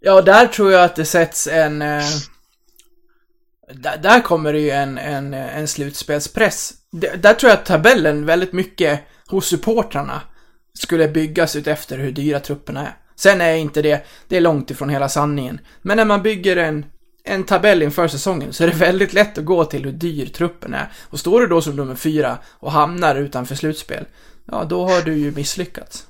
Ja, 0.00 0.22
där 0.22 0.46
tror 0.46 0.72
jag 0.72 0.84
att 0.84 0.96
det 0.96 1.04
sätts 1.04 1.46
en... 1.46 1.82
Eh, 1.82 2.04
där, 3.74 3.96
där 3.96 4.20
kommer 4.20 4.52
det 4.52 4.60
ju 4.60 4.70
en, 4.70 4.98
en, 4.98 5.34
en 5.34 5.68
slutspelspress. 5.68 6.72
D- 6.92 7.10
där 7.18 7.34
tror 7.34 7.50
jag 7.50 7.58
att 7.58 7.66
tabellen 7.66 8.26
väldigt 8.26 8.52
mycket 8.52 9.00
hos 9.26 9.46
supportrarna 9.46 10.22
skulle 10.78 11.08
byggas 11.08 11.56
ut 11.56 11.66
efter 11.66 11.98
hur 11.98 12.12
dyra 12.12 12.40
trupperna 12.40 12.86
är. 12.86 12.96
Sen 13.16 13.40
är 13.40 13.54
inte 13.54 13.82
det, 13.82 14.06
det 14.28 14.36
är 14.36 14.40
långt 14.40 14.70
ifrån 14.70 14.88
hela 14.88 15.08
sanningen. 15.08 15.60
Men 15.82 15.96
när 15.96 16.04
man 16.04 16.22
bygger 16.22 16.56
en, 16.56 16.86
en 17.26 17.44
tabell 17.44 17.82
inför 17.82 18.08
säsongen 18.08 18.52
så 18.52 18.64
är 18.64 18.68
det 18.68 18.74
väldigt 18.74 19.12
lätt 19.12 19.38
att 19.38 19.44
gå 19.44 19.64
till 19.64 19.84
hur 19.84 19.92
dyr 19.92 20.26
truppen 20.26 20.74
är. 20.74 20.92
Och 21.10 21.18
står 21.18 21.40
du 21.40 21.46
då 21.46 21.60
som 21.60 21.76
nummer 21.76 21.94
fyra 21.94 22.38
och 22.44 22.72
hamnar 22.72 23.16
utanför 23.16 23.54
slutspel, 23.54 24.04
ja 24.44 24.64
då 24.64 24.88
har 24.88 25.02
du 25.02 25.16
ju 25.16 25.32
misslyckats. 25.32 26.06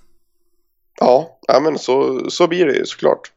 Ja, 1.00 1.38
ja 1.46 1.60
men 1.60 1.78
så, 1.78 2.30
så 2.30 2.46
blir 2.46 2.66
det 2.66 2.72
ju 2.72 2.84
såklart. 2.86 3.32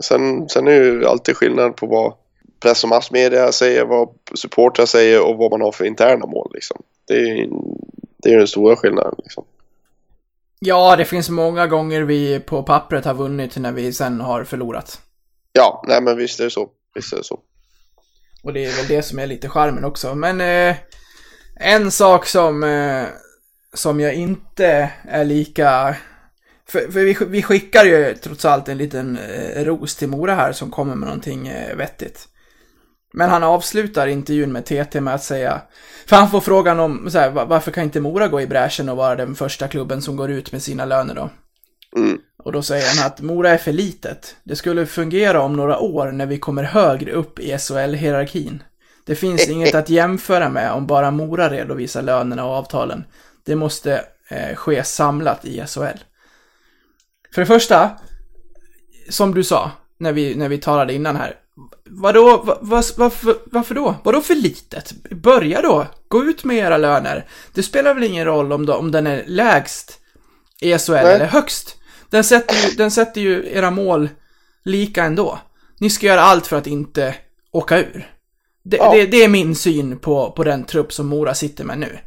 Sen, 0.00 0.48
sen 0.48 0.68
är 0.68 0.80
det 0.80 0.86
ju 0.86 1.06
alltid 1.06 1.36
skillnad 1.36 1.76
på 1.76 1.86
vad 1.86 2.12
press 2.60 2.84
och 2.84 2.90
massmedia 2.90 3.52
säger, 3.52 3.84
vad 3.84 4.08
supportrar 4.34 4.86
säger 4.86 5.26
och 5.26 5.36
vad 5.38 5.50
man 5.50 5.60
har 5.60 5.72
för 5.72 5.84
interna 5.84 6.26
mål. 6.26 6.50
Liksom. 6.54 6.82
Det 7.06 7.14
är 7.14 7.36
ju 7.36 7.48
det 8.22 8.32
är 8.32 8.38
den 8.38 8.46
stora 8.46 8.76
skillnaden. 8.76 9.14
Liksom. 9.18 9.44
Ja, 10.58 10.96
det 10.96 11.04
finns 11.04 11.30
många 11.30 11.66
gånger 11.66 12.02
vi 12.02 12.40
på 12.40 12.62
pappret 12.62 13.04
har 13.04 13.14
vunnit 13.14 13.56
när 13.56 13.72
vi 13.72 13.92
sen 13.92 14.20
har 14.20 14.44
förlorat. 14.44 15.00
Ja, 15.52 15.84
nej 15.86 16.02
men 16.02 16.16
visst 16.16 16.40
är 16.40 16.44
det 16.44 16.50
så. 16.50 16.68
Visst 16.94 17.12
är 17.12 17.16
det 17.16 17.24
så. 17.24 17.40
Och 18.42 18.52
det 18.52 18.64
är 18.64 18.76
väl 18.76 18.86
det 18.86 19.02
som 19.02 19.18
är 19.18 19.26
lite 19.26 19.48
charmen 19.48 19.84
också. 19.84 20.14
Men 20.14 20.40
eh, 20.40 20.76
en 21.56 21.90
sak 21.90 22.26
som, 22.26 22.64
eh, 22.64 23.04
som 23.74 24.00
jag 24.00 24.14
inte 24.14 24.92
är 25.08 25.24
lika 25.24 25.96
För, 26.68 26.80
för 26.92 27.00
vi, 27.00 27.16
vi 27.26 27.42
skickar 27.42 27.84
ju 27.84 28.14
trots 28.14 28.44
allt 28.44 28.68
en 28.68 28.78
liten 28.78 29.18
eh, 29.18 29.64
ros 29.64 29.96
till 29.96 30.08
Mora 30.08 30.34
här 30.34 30.52
som 30.52 30.70
kommer 30.70 30.94
med 30.94 31.08
någonting 31.08 31.48
eh, 31.48 31.76
vettigt. 31.76 32.28
Men 33.12 33.30
han 33.30 33.42
avslutar 33.42 34.06
intervjun 34.06 34.52
med 34.52 34.64
TT 34.64 35.00
med 35.00 35.14
att 35.14 35.24
säga, 35.24 35.62
för 36.06 36.16
han 36.16 36.30
får 36.30 36.40
frågan 36.40 36.80
om 36.80 37.10
så 37.10 37.18
här, 37.18 37.30
varför 37.30 37.70
kan 37.70 37.84
inte 37.84 38.00
Mora 38.00 38.28
gå 38.28 38.40
i 38.40 38.46
bräschen 38.46 38.88
och 38.88 38.96
vara 38.96 39.16
den 39.16 39.34
första 39.34 39.68
klubben 39.68 40.02
som 40.02 40.16
går 40.16 40.30
ut 40.30 40.52
med 40.52 40.62
sina 40.62 40.84
löner 40.84 41.14
då? 41.14 41.30
Mm. 41.96 42.18
Och 42.42 42.52
då 42.52 42.62
säger 42.62 42.96
han 42.96 43.06
att 43.06 43.20
Mora 43.20 43.50
är 43.50 43.58
för 43.58 43.72
litet. 43.72 44.36
Det 44.44 44.56
skulle 44.56 44.86
fungera 44.86 45.42
om 45.42 45.56
några 45.56 45.78
år 45.78 46.12
när 46.12 46.26
vi 46.26 46.38
kommer 46.38 46.62
högre 46.62 47.12
upp 47.12 47.38
i 47.38 47.52
SHL-hierarkin. 47.58 48.62
Det 49.04 49.14
finns 49.14 49.48
inget 49.48 49.74
att 49.74 49.90
jämföra 49.90 50.48
med 50.48 50.72
om 50.72 50.86
bara 50.86 51.10
Mora 51.10 51.50
redovisar 51.50 52.02
lönerna 52.02 52.44
och 52.44 52.52
avtalen. 52.52 53.04
Det 53.44 53.56
måste 53.56 54.04
eh, 54.28 54.56
ske 54.56 54.84
samlat 54.84 55.44
i 55.44 55.64
SHL. 55.66 55.98
För 57.34 57.42
det 57.42 57.46
första, 57.46 57.90
som 59.08 59.34
du 59.34 59.44
sa 59.44 59.70
när 59.98 60.12
vi, 60.12 60.34
när 60.34 60.48
vi 60.48 60.58
talade 60.58 60.94
innan 60.94 61.16
här. 61.16 61.36
Vadå, 61.84 62.36
va, 62.36 62.58
va, 62.60 62.82
varför, 62.96 63.36
varför 63.46 63.74
då? 63.74 63.94
Vadå 64.04 64.20
för 64.20 64.34
litet? 64.34 64.92
Börja 65.10 65.62
då, 65.62 65.86
gå 66.08 66.24
ut 66.24 66.44
med 66.44 66.56
era 66.56 66.76
löner. 66.76 67.26
Det 67.54 67.62
spelar 67.62 67.94
väl 67.94 68.04
ingen 68.04 68.24
roll 68.24 68.52
om, 68.52 68.66
då, 68.66 68.74
om 68.74 68.90
den 68.90 69.06
är 69.06 69.24
lägst 69.26 69.98
i 70.60 70.78
SHL 70.78 70.92
Nej. 70.92 71.14
eller 71.14 71.26
högst. 71.26 71.76
Den 72.10 72.24
sätter, 72.24 72.68
ju, 72.68 72.74
den 72.76 72.90
sätter 72.90 73.20
ju 73.20 73.48
era 73.52 73.70
mål 73.70 74.08
lika 74.64 75.04
ändå. 75.04 75.38
Ni 75.78 75.90
ska 75.90 76.06
göra 76.06 76.20
allt 76.20 76.46
för 76.46 76.56
att 76.56 76.66
inte 76.66 77.14
åka 77.52 77.78
ur. 77.78 78.10
Det, 78.62 78.76
Ja. 78.76 78.92
det, 78.92 79.06
det 79.06 79.24
är 79.24 79.28
min 79.28 79.54
syn 79.54 79.98
på, 79.98 80.30
på 80.32 80.44
den 80.44 80.64
trupp 80.64 80.92
som 80.92 81.06
Mora 81.06 81.34
sitter 81.34 81.64
med 81.64 81.78
nu. 81.78 81.98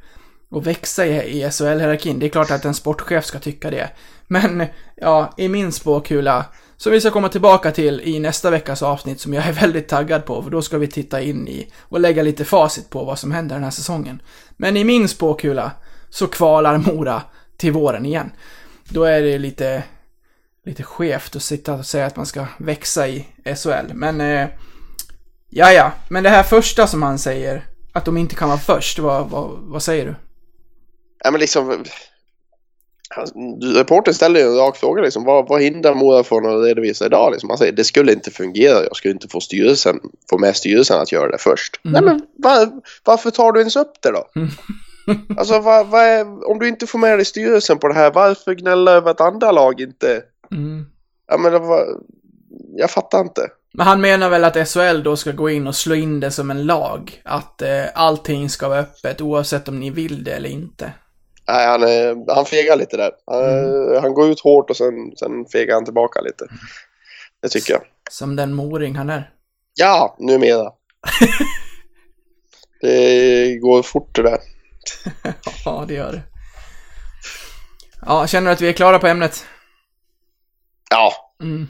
Och 0.51 0.67
växa 0.67 1.05
i, 1.05 1.39
i 1.39 1.43
SHL-hierarkin, 1.43 2.19
det 2.19 2.25
är 2.25 2.29
klart 2.29 2.51
att 2.51 2.65
en 2.65 2.73
sportchef 2.73 3.25
ska 3.25 3.39
tycka 3.39 3.71
det. 3.71 3.89
Men, 4.27 4.65
ja, 4.95 5.33
i 5.37 5.47
min 5.49 5.71
spåkula, 5.71 6.45
som 6.77 6.91
vi 6.91 7.01
ska 7.01 7.11
komma 7.11 7.29
tillbaka 7.29 7.71
till 7.71 8.01
i 8.01 8.19
nästa 8.19 8.49
veckas 8.49 8.83
avsnitt 8.83 9.19
som 9.19 9.33
jag 9.33 9.45
är 9.47 9.51
väldigt 9.53 9.87
taggad 9.87 10.25
på, 10.25 10.43
för 10.43 10.49
då 10.49 10.61
ska 10.61 10.77
vi 10.77 10.87
titta 10.87 11.21
in 11.21 11.47
i 11.47 11.71
och 11.81 11.99
lägga 11.99 12.23
lite 12.23 12.45
facit 12.45 12.89
på 12.89 13.03
vad 13.03 13.19
som 13.19 13.31
händer 13.31 13.55
den 13.55 13.63
här 13.63 13.71
säsongen. 13.71 14.21
Men 14.57 14.77
i 14.77 14.83
min 14.83 15.07
spåkula 15.07 15.71
så 16.09 16.27
kvalar 16.27 16.77
Mora 16.77 17.21
till 17.57 17.71
våren 17.71 18.05
igen. 18.05 18.31
Då 18.89 19.03
är 19.03 19.21
det 19.21 19.37
lite, 19.37 19.83
lite 20.65 20.83
skevt 20.83 21.35
att 21.35 21.43
sitta 21.43 21.73
och 21.73 21.85
säga 21.85 22.05
att 22.05 22.15
man 22.15 22.25
ska 22.25 22.45
växa 22.57 23.07
i 23.07 23.25
SHL. 23.55 23.93
Men, 23.93 24.21
eh, 24.21 24.47
ja 25.49 25.71
ja. 25.71 25.91
Men 26.09 26.23
det 26.23 26.29
här 26.29 26.43
första 26.43 26.87
som 26.87 27.03
han 27.03 27.19
säger, 27.19 27.65
att 27.93 28.05
de 28.05 28.17
inte 28.17 28.35
kan 28.35 28.49
vara 28.49 28.59
först, 28.59 28.99
vad, 28.99 29.29
vad, 29.29 29.49
vad 29.61 29.83
säger 29.83 30.05
du? 30.05 30.15
Ja, 31.23 31.31
men 31.31 31.39
liksom, 31.39 31.83
reportern 33.75 34.13
ställer 34.13 34.39
ju 34.39 34.45
en 34.45 34.57
rak 34.57 34.77
fråga. 34.77 35.01
Liksom, 35.01 35.23
vad, 35.23 35.47
vad 35.47 35.61
hindrar 35.61 35.95
Mora 35.95 36.23
från 36.23 36.45
att 36.45 36.65
redovisa 36.65 37.05
idag? 37.05 37.31
Liksom, 37.31 37.49
han 37.49 37.57
säger 37.57 37.71
det 37.71 37.83
skulle 37.83 38.13
inte 38.13 38.31
fungera. 38.31 38.83
Jag 38.83 38.95
skulle 38.95 39.13
inte 39.13 39.27
få, 39.27 39.39
styrelsen, 39.39 39.99
få 40.29 40.37
med 40.37 40.55
styrelsen 40.55 41.01
att 41.01 41.11
göra 41.11 41.31
det 41.31 41.37
först. 41.37 41.79
Nej, 41.81 42.01
men 42.01 42.21
var, 42.37 42.81
varför 43.03 43.31
tar 43.31 43.51
du 43.51 43.59
ens 43.59 43.75
upp 43.75 43.93
det 44.01 44.11
då? 44.11 44.27
alltså, 45.37 45.59
vad, 45.59 45.87
vad 45.87 46.01
är, 46.01 46.49
om 46.49 46.59
du 46.59 46.67
inte 46.67 46.87
får 46.87 46.99
med 46.99 47.17
dig 47.17 47.25
styrelsen 47.25 47.77
på 47.77 47.87
det 47.87 47.93
här, 47.93 48.11
varför 48.11 48.53
gnälla 48.53 48.91
över 48.91 49.11
att 49.11 49.21
andra 49.21 49.51
lag 49.51 49.81
inte... 49.81 50.21
Mm. 50.53 50.85
Ja, 51.27 51.37
men 51.37 51.51
det 51.51 51.59
var, 51.59 51.85
jag 52.75 52.91
fattar 52.91 53.19
inte. 53.21 53.49
Men 53.73 53.87
han 53.87 54.01
menar 54.01 54.29
väl 54.29 54.43
att 54.43 54.67
SHL 54.69 55.03
då 55.03 55.15
ska 55.17 55.31
gå 55.31 55.49
in 55.49 55.67
och 55.67 55.75
slå 55.75 55.95
in 55.95 56.19
det 56.19 56.31
som 56.31 56.51
en 56.51 56.65
lag? 56.65 57.21
Att 57.25 57.61
eh, 57.61 57.83
allting 57.95 58.49
ska 58.49 58.67
vara 58.69 58.79
öppet 58.79 59.21
oavsett 59.21 59.67
om 59.67 59.79
ni 59.79 59.89
vill 59.89 60.23
det 60.23 60.31
eller 60.33 60.49
inte? 60.49 60.93
Nej, 61.47 61.67
han, 61.67 61.83
är- 61.83 62.35
han 62.35 62.45
fegar 62.45 62.75
lite 62.77 62.97
där. 62.97 63.11
Han, 63.25 64.01
han 64.01 64.13
går 64.13 64.29
ut 64.29 64.39
hårt 64.39 64.69
och 64.69 64.77
sen, 64.77 64.93
sen 65.19 65.45
fegar 65.51 65.73
han 65.75 65.85
tillbaka 65.85 66.21
lite. 66.21 66.45
Det 67.41 67.49
tycker 67.49 67.73
jag. 67.73 67.81
Som 68.11 68.35
den 68.35 68.53
moring 68.53 68.95
han 68.95 69.09
är. 69.09 69.29
Ja, 69.73 70.15
numera. 70.19 70.71
det 72.81 73.55
går 73.61 73.83
fort 73.83 74.15
det 74.15 74.21
där. 74.21 74.39
Ja, 75.65 75.85
det 75.87 75.93
gör 75.93 76.11
det. 76.11 76.21
Ja, 78.05 78.27
känner 78.27 78.47
du 78.47 78.53
att 78.53 78.61
vi 78.61 78.69
är 78.69 78.73
klara 78.73 78.99
på 78.99 79.07
ämnet? 79.07 79.45
Ja, 80.93 81.13
Mm. 81.43 81.67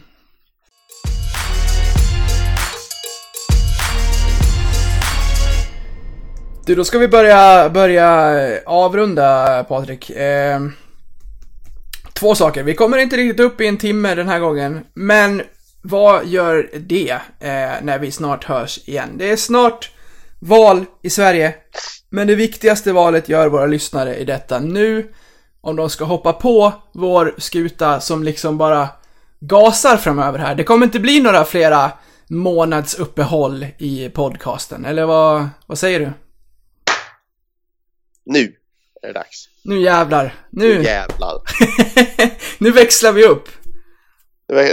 Du, 6.66 6.76
då 6.76 6.86
ska 6.86 6.98
vi 6.98 7.08
börja, 7.08 7.70
börja 7.70 8.40
eh, 8.48 8.60
avrunda, 8.66 9.64
Patrik. 9.64 10.10
Eh, 10.10 10.62
två 12.14 12.36
saker. 12.36 12.64
Vi 12.64 12.76
kommer 12.76 12.98
inte 12.98 13.18
riktigt 13.18 13.40
upp 13.40 13.62
i 13.62 13.68
en 13.68 13.78
timme 13.78 14.16
den 14.16 14.28
här 14.28 14.40
gången, 14.40 14.86
men 14.94 15.42
vad 15.82 16.26
gör 16.26 16.70
det 16.74 17.12
eh, 17.40 17.72
när 17.82 18.00
vi 18.00 18.12
snart 18.12 18.44
hörs 18.44 18.88
igen? 18.88 19.10
Det 19.18 19.32
är 19.32 19.36
snart 19.36 19.92
val 20.40 20.86
i 21.02 21.10
Sverige, 21.10 21.56
men 22.10 22.28
det 22.28 22.36
viktigaste 22.36 22.92
valet 22.92 23.30
gör 23.30 23.50
våra 23.50 23.66
lyssnare 23.66 24.16
i 24.16 24.26
detta 24.26 24.60
nu. 24.60 25.14
Om 25.62 25.76
de 25.76 25.90
ska 25.90 26.06
hoppa 26.06 26.34
på 26.34 26.74
vår 26.94 27.36
skuta 27.38 28.00
som 28.00 28.24
liksom 28.24 28.58
bara 28.58 28.90
gasar 29.48 29.98
framöver 29.98 30.40
här. 30.40 30.56
Det 30.56 30.64
kommer 30.64 30.86
inte 30.86 31.00
bli 31.00 31.22
några 31.22 31.46
flera 31.46 31.92
månads 32.28 33.00
uppehåll 33.00 33.66
i 33.78 34.10
podcasten, 34.10 34.86
eller 34.86 35.06
vad, 35.06 35.50
vad 35.66 35.78
säger 35.78 36.00
du? 36.00 36.12
nu 38.26 38.56
är 39.02 39.08
det 39.08 39.14
dags. 39.14 39.50
Nu 39.64 39.82
jävlar. 39.82 40.36
Nu 40.50 40.76
Nu, 40.76 40.84
jävlar. 40.84 41.42
nu 42.58 42.72
växlar 42.72 43.12
vi 43.12 43.26
upp. 43.26 43.50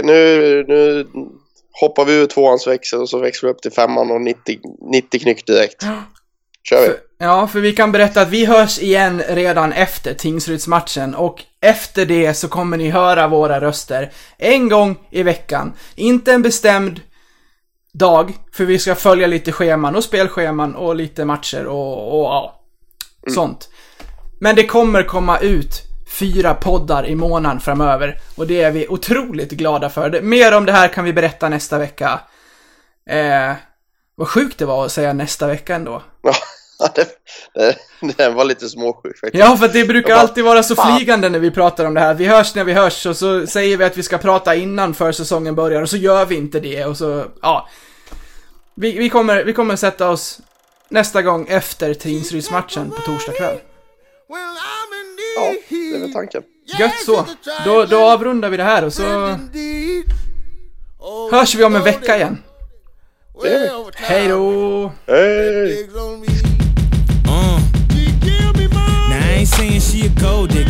Nu, 0.03 0.63
nu 0.67 1.07
hoppar 1.81 2.05
vi 2.05 2.13
ur 2.13 2.27
tvåans 2.27 2.67
växel 2.67 2.99
och 2.99 3.09
så 3.09 3.19
växlar 3.19 3.49
vi 3.49 3.53
upp 3.53 3.61
till 3.61 3.71
femman 3.71 4.11
och 4.11 4.21
90, 4.21 4.59
90 4.91 5.19
knyck 5.19 5.45
direkt. 5.45 5.83
Kör 6.63 6.81
vi. 6.81 6.87
För, 6.87 6.97
ja, 7.21 7.47
för 7.47 7.59
vi 7.59 7.71
kan 7.71 7.91
berätta 7.91 8.21
att 8.21 8.29
vi 8.29 8.45
hörs 8.45 8.79
igen 8.79 9.23
redan 9.27 9.73
efter 9.73 10.13
Tingsrydsmatchen 10.13 11.15
och 11.15 11.43
efter 11.61 12.05
det 12.05 12.33
så 12.33 12.47
kommer 12.47 12.77
ni 12.77 12.89
höra 12.89 13.27
våra 13.27 13.61
röster 13.61 14.11
en 14.37 14.69
gång 14.69 14.97
i 15.09 15.23
veckan. 15.23 15.73
Inte 15.95 16.33
en 16.33 16.41
bestämd 16.41 17.01
dag, 17.93 18.33
för 18.53 18.65
vi 18.65 18.79
ska 18.79 18.95
följa 18.95 19.27
lite 19.27 19.51
scheman 19.51 19.95
och 19.95 20.03
spelscheman 20.03 20.75
och 20.75 20.95
lite 20.95 21.25
matcher 21.25 21.65
och, 21.65 22.19
och 22.19 22.25
ja, 22.25 22.61
sånt. 23.27 23.69
Men 24.39 24.55
det 24.55 24.65
kommer 24.65 25.03
komma 25.03 25.39
ut 25.39 25.81
fyra 26.19 26.53
poddar 26.53 27.07
i 27.07 27.15
månaden 27.15 27.59
framöver 27.59 28.19
och 28.35 28.47
det 28.47 28.61
är 28.61 28.71
vi 28.71 28.87
otroligt 28.87 29.51
glada 29.51 29.89
för. 29.89 30.21
Mer 30.21 30.57
om 30.57 30.65
det 30.65 30.71
här 30.71 30.87
kan 30.87 31.05
vi 31.05 31.13
berätta 31.13 31.49
nästa 31.49 31.77
vecka. 31.77 32.19
Eh, 33.09 33.53
vad 34.15 34.27
sjukt 34.27 34.57
det 34.57 34.65
var 34.65 34.85
att 34.85 34.91
säga 34.91 35.13
nästa 35.13 35.47
vecka 35.47 35.75
ändå. 35.75 36.01
Ja, 36.81 36.89
det, 36.95 37.07
det, 37.53 37.77
den 38.17 38.33
var 38.33 38.45
lite 38.45 38.69
småsjuk 38.69 39.19
faktiskt. 39.19 39.43
Ja, 39.43 39.57
för 39.57 39.67
det 39.67 39.85
brukar 39.85 40.09
bara, 40.09 40.19
alltid 40.19 40.43
vara 40.43 40.63
så 40.63 40.75
fan. 40.75 40.97
flygande 40.97 41.29
när 41.29 41.39
vi 41.39 41.51
pratar 41.51 41.85
om 41.85 41.93
det 41.93 41.99
här. 41.99 42.13
Vi 42.13 42.25
hörs 42.25 42.55
när 42.55 42.63
vi 42.63 42.73
hörs 42.73 43.05
och 43.05 43.17
så 43.17 43.47
säger 43.47 43.77
vi 43.77 43.83
att 43.83 43.97
vi 43.97 44.03
ska 44.03 44.17
prata 44.17 44.55
innan 44.55 44.93
försäsongen 44.93 45.55
börjar 45.55 45.81
och 45.81 45.89
så 45.89 45.97
gör 45.97 46.25
vi 46.25 46.35
inte 46.35 46.59
det 46.59 46.85
och 46.85 46.97
så, 46.97 47.25
ja. 47.41 47.69
Vi, 48.75 48.97
vi, 48.97 49.09
kommer, 49.09 49.43
vi 49.43 49.53
kommer 49.53 49.75
sätta 49.75 50.09
oss 50.09 50.39
nästa 50.89 51.21
gång 51.21 51.47
efter 51.49 51.93
Tingsrydsmatchen 51.93 52.89
på 52.89 53.01
torsdag 53.01 53.31
kväll. 53.31 53.57
Ja, 55.35 55.53
det 55.69 55.95
är 55.95 55.99
väl 55.99 56.13
tanken. 56.13 56.43
Gött 56.79 57.05
så. 57.05 57.25
Då, 57.65 57.85
då 57.85 57.99
avrundar 57.99 58.49
vi 58.49 58.57
det 58.57 58.63
här 58.63 58.85
och 58.85 58.93
så 58.93 59.37
hörs 61.31 61.55
vi 61.55 61.63
om 61.63 61.75
en 61.75 61.83
vecka 61.83 62.15
igen. 62.15 62.37
Det 63.41 63.49
gör 63.49 63.85
vi. 63.85 63.91
Hej 63.95 64.27
då! 64.27 64.70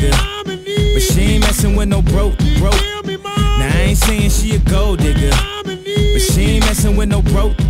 But 0.09 1.01
she 1.01 1.21
ain't 1.21 1.41
messing 1.41 1.75
with 1.75 1.89
no 1.89 2.01
broke, 2.01 2.37
broke. 2.57 2.81
Now 3.05 3.69
I 3.73 3.85
ain't 3.89 3.97
saying 3.97 4.29
she 4.31 4.55
a 4.55 4.59
gold 4.59 4.99
digger, 4.99 5.31
but 5.63 6.21
she 6.21 6.41
ain't 6.41 6.65
messing 6.65 6.97
with 6.97 7.09
no 7.09 7.21
broke. 7.21 7.60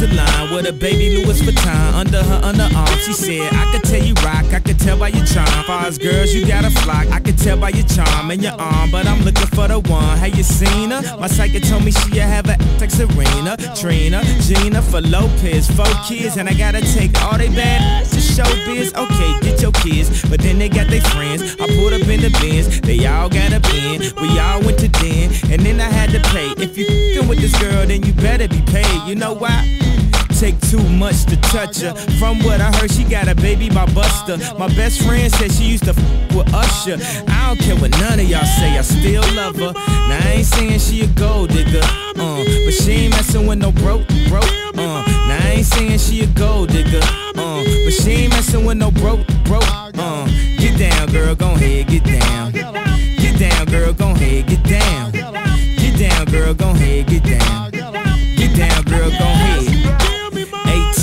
With 0.00 0.66
a 0.68 0.72
baby 0.72 1.16
Louis 1.16 1.40
Vuitton 1.42 1.94
under 1.94 2.22
her 2.22 2.40
underarm. 2.42 2.98
She 3.04 3.12
said, 3.12 3.52
I 3.52 3.70
could 3.72 3.84
tell 3.84 4.02
you 4.02 4.14
rock, 4.24 4.46
I 4.52 4.60
could 4.60 4.78
tell 4.78 4.98
by 4.98 5.08
your 5.08 5.24
charm. 5.26 5.46
Far 5.64 5.90
girls, 5.92 6.34
you 6.34 6.46
got 6.46 6.64
a 6.64 6.70
flock, 6.70 7.06
I 7.08 7.20
could 7.20 7.38
tell 7.38 7.56
by 7.56 7.70
your 7.70 7.86
charm 7.86 8.30
and 8.30 8.42
your 8.42 8.52
arm, 8.52 8.90
but 8.90 9.06
I'm 9.06 9.22
looking 9.22 9.46
for 9.46 9.68
the 9.68 9.80
one. 9.80 10.18
How 10.18 10.26
you 10.26 10.42
seen 10.42 10.90
her? 10.90 11.02
My 11.18 11.26
psychic 11.26 11.62
told 11.64 11.84
me 11.84 11.90
she 11.90 12.18
have 12.18 12.46
a 12.46 12.56
like 12.80 12.90
Serena, 12.90 13.56
Trina, 13.74 14.22
Gina 14.40 14.82
for 14.82 15.00
Lopez, 15.00 15.70
four 15.70 15.86
kids, 16.06 16.36
and 16.36 16.48
I 16.48 16.54
gotta 16.54 16.80
take 16.80 17.20
all 17.22 17.36
they 17.36 17.48
bad 17.48 18.06
to 18.06 18.20
show 18.20 18.48
biz. 18.66 18.92
Okay, 18.94 19.40
get 19.40 19.60
your 19.60 19.72
kids, 19.72 20.28
but 20.28 20.40
then 20.40 20.58
they 20.58 20.68
got 20.68 20.88
their 20.88 21.02
friends. 21.02 21.56
I 21.60 21.66
pulled 21.66 21.92
up 21.92 22.06
in 22.08 22.20
the 22.20 22.30
bins, 22.40 22.80
they 22.80 23.06
all 23.06 23.28
got 23.28 23.52
a 23.52 23.60
bin. 23.60 24.00
We 24.22 24.38
all 24.38 24.60
went 24.60 24.78
to 24.80 24.88
den, 24.88 25.32
and 25.50 25.62
then 25.62 25.80
I 25.80 25.90
had 25.90 26.10
to 26.10 26.20
pay. 26.30 26.54
If 26.62 26.76
you 26.78 27.22
with 27.28 27.40
this 27.40 27.56
girl, 27.60 27.86
then 27.86 28.02
you 28.02 28.12
better 28.12 28.48
be 28.48 28.62
paid. 28.62 29.08
You 29.08 29.14
know 29.14 29.34
why? 29.34 29.97
Take 30.38 30.60
too 30.70 30.82
much 30.90 31.24
to 31.24 31.36
touch 31.50 31.80
her. 31.80 31.92
From 32.20 32.38
what 32.44 32.60
I 32.60 32.70
heard, 32.76 32.92
she 32.92 33.02
got 33.02 33.26
a 33.26 33.34
baby 33.34 33.68
by 33.68 33.86
Buster. 33.92 34.38
My 34.56 34.68
best 34.68 35.02
friend 35.02 35.32
said 35.32 35.50
she 35.50 35.64
used 35.64 35.82
to 35.84 35.90
f 35.90 35.98
with 36.32 36.54
Usher. 36.54 36.96
I 37.26 37.48
don't 37.48 37.58
care 37.58 37.74
what 37.74 37.90
none 37.98 38.20
of 38.20 38.28
y'all 38.28 38.44
say, 38.44 38.78
I 38.78 38.82
still 38.82 39.22
love 39.34 39.56
her. 39.56 39.72
Now 39.72 40.20
I 40.22 40.34
ain't 40.36 40.46
saying 40.46 40.78
she 40.78 41.02
a 41.02 41.08
gold 41.08 41.48
digger, 41.48 41.82
uh, 41.82 42.44
but 42.64 42.70
she 42.70 42.92
ain't 42.92 43.10
messing 43.14 43.48
with 43.48 43.58
no 43.58 43.72
broke, 43.72 44.06
broke, 44.28 44.44
uh. 44.76 45.02
Now 45.26 45.38
I 45.42 45.54
ain't 45.56 45.66
saying 45.66 45.98
she 45.98 46.22
a 46.22 46.26
gold 46.28 46.68
digger, 46.68 47.00
uh, 47.02 47.64
but 47.84 47.92
she 47.92 48.10
ain't 48.10 48.30
messing 48.30 48.64
with 48.64 48.76
no 48.76 48.92
broke, 48.92 49.26
broke, 49.42 49.68
uh. 49.68 50.26
Get 50.58 50.78
down, 50.78 51.10
girl, 51.10 51.34
gon' 51.34 51.58
head, 51.58 51.88
get 51.88 52.04
down. 52.04 52.52
Get 52.52 53.38
down, 53.40 53.66
girl, 53.66 53.92
gon' 53.92 54.14
head, 54.14 54.46
get 54.46 54.62
down. 54.62 55.10
Get 55.10 55.98
down, 55.98 56.26
girl, 56.26 56.54
gon' 56.54 56.76
head, 56.76 57.08
get 57.08 57.24
down. 57.24 57.72
Get 57.72 58.56
down, 58.56 58.84
girl, 58.84 59.10
gon' 59.10 59.36
head. 59.36 59.77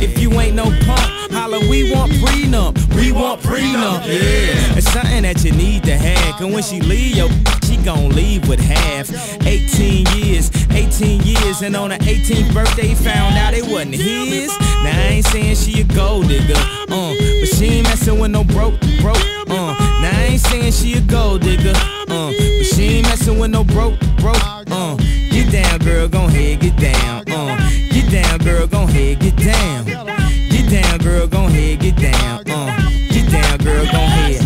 If 0.00 0.18
you 0.20 0.32
ain't 0.40 0.54
no 0.54 0.64
punk, 0.64 1.32
holla, 1.32 1.58
we 1.68 1.92
want 1.92 2.12
prenup. 2.12 2.76
We 2.94 3.10
want 3.12 3.40
prenup, 3.42 4.06
yeah. 4.06 4.76
It's 4.76 4.90
something 4.92 5.22
that 5.22 5.44
you 5.44 5.52
need 5.52 5.82
to 5.84 5.96
have. 5.96 6.36
Cause 6.36 6.52
when 6.52 6.62
she 6.62 6.80
leave, 6.80 7.16
yo, 7.16 7.28
she 7.64 7.76
gon' 7.78 8.10
leave 8.10 8.48
with 8.48 8.60
half. 8.60 9.10
18 9.44 10.06
years, 10.16 10.50
18 10.70 11.22
years, 11.22 11.62
and 11.62 11.74
on 11.76 11.90
her 11.90 11.98
18th 11.98 12.54
birthday, 12.54 12.94
found 12.94 13.36
out 13.36 13.54
it 13.54 13.64
wasn't 13.64 13.94
his. 13.94 14.48
Now 14.84 14.94
I 14.94 15.08
ain't 15.14 15.26
saying 15.26 15.56
she 15.56 15.80
a 15.80 15.84
gold 15.84 16.28
digger, 16.28 16.54
uh, 16.54 17.14
but 17.40 17.48
she 17.56 17.66
ain't 17.66 17.88
messing 17.88 18.18
with 18.18 18.30
no 18.30 18.44
broke, 18.44 18.80
broke, 19.00 19.18
uh. 19.48 19.74
Now 20.00 20.12
I 20.12 20.28
ain't 20.30 20.40
saying 20.40 20.72
she 20.72 20.94
a 20.94 21.00
gold 21.00 21.42
digger, 21.42 21.72
uh, 21.74 22.30
but 22.30 22.66
she 22.74 22.98
ain't 22.98 23.08
messing 23.08 23.38
with 23.38 23.50
no 23.50 23.64
broke, 23.64 23.98
broke, 24.18 24.42
uh. 24.70 24.96
Get 25.30 25.50
down, 25.50 25.78
girl, 25.80 26.08
gon' 26.08 26.30
head, 26.30 26.60
get 26.60 26.76
down, 26.76 27.28
uh. 27.30 27.87
Get 28.08 28.22
down, 28.22 28.38
girl, 28.38 28.66
gon' 28.66 28.88
head, 28.88 29.20
get 29.20 29.36
down. 29.36 29.84
Get 29.84 30.70
down, 30.70 30.98
girl, 31.00 31.26
gon' 31.26 31.50
head, 31.50 31.80
get 31.80 31.96
down, 31.96 32.40
uh. 32.48 32.90
Get 33.10 33.30
down, 33.30 33.58
girl, 33.58 33.84
gon' 33.84 34.08
head. 34.08 34.42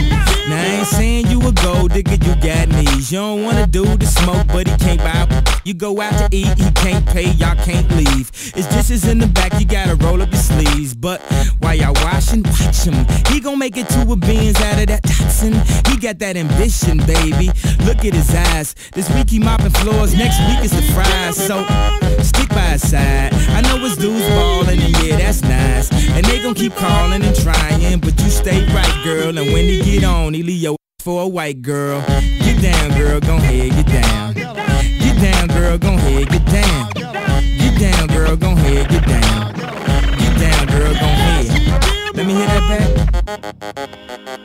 Now 0.48 0.60
I 0.60 0.78
ain't 0.78 0.86
saying 0.88 1.28
you 1.28 1.38
a 1.46 1.52
gold 1.52 1.92
digger, 1.92 2.16
you 2.26 2.34
got 2.42 2.68
knees. 2.70 3.12
You 3.12 3.18
don't 3.18 3.44
wanna 3.44 3.68
do 3.68 3.84
the 3.84 4.06
smoke, 4.06 4.48
but 4.48 4.66
he 4.66 4.76
can't 4.78 4.98
buy. 4.98 5.51
You 5.64 5.74
go 5.74 6.00
out 6.00 6.12
to 6.18 6.36
eat, 6.36 6.58
he 6.58 6.70
can't 6.72 7.06
pay, 7.06 7.30
y'all 7.32 7.54
can't 7.54 7.88
leave. 7.92 8.30
It's 8.56 8.66
dishes 8.74 9.06
in 9.06 9.18
the 9.18 9.28
back, 9.28 9.58
you 9.60 9.66
gotta 9.66 9.94
roll 9.94 10.20
up 10.20 10.32
your 10.32 10.40
sleeves. 10.40 10.92
But 10.92 11.20
while 11.60 11.74
y'all 11.74 11.94
washing, 12.02 12.42
watch 12.42 12.82
him. 12.82 13.06
He 13.28 13.38
gon' 13.38 13.60
make 13.60 13.76
it 13.76 13.88
to 13.90 14.10
a 14.10 14.16
beans 14.16 14.60
out 14.60 14.80
of 14.80 14.88
that 14.88 15.04
toxin. 15.04 15.54
He 15.86 15.98
got 15.98 16.18
that 16.18 16.36
ambition, 16.36 16.98
baby. 16.98 17.46
Look 17.86 18.04
at 18.04 18.14
his 18.14 18.34
eyes. 18.34 18.74
This 18.92 19.08
week 19.14 19.30
he 19.30 19.38
mopping 19.38 19.70
floors, 19.70 20.14
next 20.14 20.40
week 20.48 20.64
is 20.64 20.72
the 20.72 20.82
fries. 20.92 21.36
So 21.36 21.62
stick 22.22 22.48
by 22.48 22.74
his 22.74 22.90
side. 22.90 23.32
I 23.32 23.60
know 23.60 23.78
his 23.78 23.96
dudes 23.96 24.26
ballin', 24.26 24.80
and 24.80 25.04
yeah, 25.04 25.16
that's 25.16 25.42
nice. 25.42 25.92
And 25.92 26.24
they 26.26 26.42
gon' 26.42 26.54
keep 26.54 26.74
calling 26.74 27.22
and 27.22 27.36
trying, 27.36 28.00
but 28.00 28.18
you 28.20 28.30
stay 28.30 28.66
right, 28.74 29.00
girl. 29.04 29.38
And 29.38 29.52
when 29.52 29.64
he 29.64 29.80
get 29.80 30.02
on, 30.02 30.34
he 30.34 30.42
leave 30.42 30.60
your 30.60 30.76
for 30.98 31.22
a 31.22 31.28
white 31.28 31.62
girl. 31.62 32.00
Get 32.40 32.60
down, 32.60 32.98
girl, 32.98 33.20
gon' 33.20 33.40
head, 33.40 33.70
get 33.70 33.86
down 33.86 34.41
down, 35.22 35.46
girl, 35.48 35.78
Go 35.78 35.88
ahead, 35.94 36.28
get 36.28 36.44
down. 36.46 36.90
Get 37.58 37.78
down, 37.78 38.08
girl, 38.08 38.36
Go 38.36 38.50
ahead, 38.52 38.88
get 38.88 39.06
down. 39.06 39.52
Get 40.18 40.40
down, 40.40 40.66
girl, 40.66 40.92
Go 40.94 41.06
ahead. 41.06 42.16
Let 42.16 42.26
me 42.26 42.34
hear 42.34 42.46
that 42.46 42.68
back. 42.68 44.42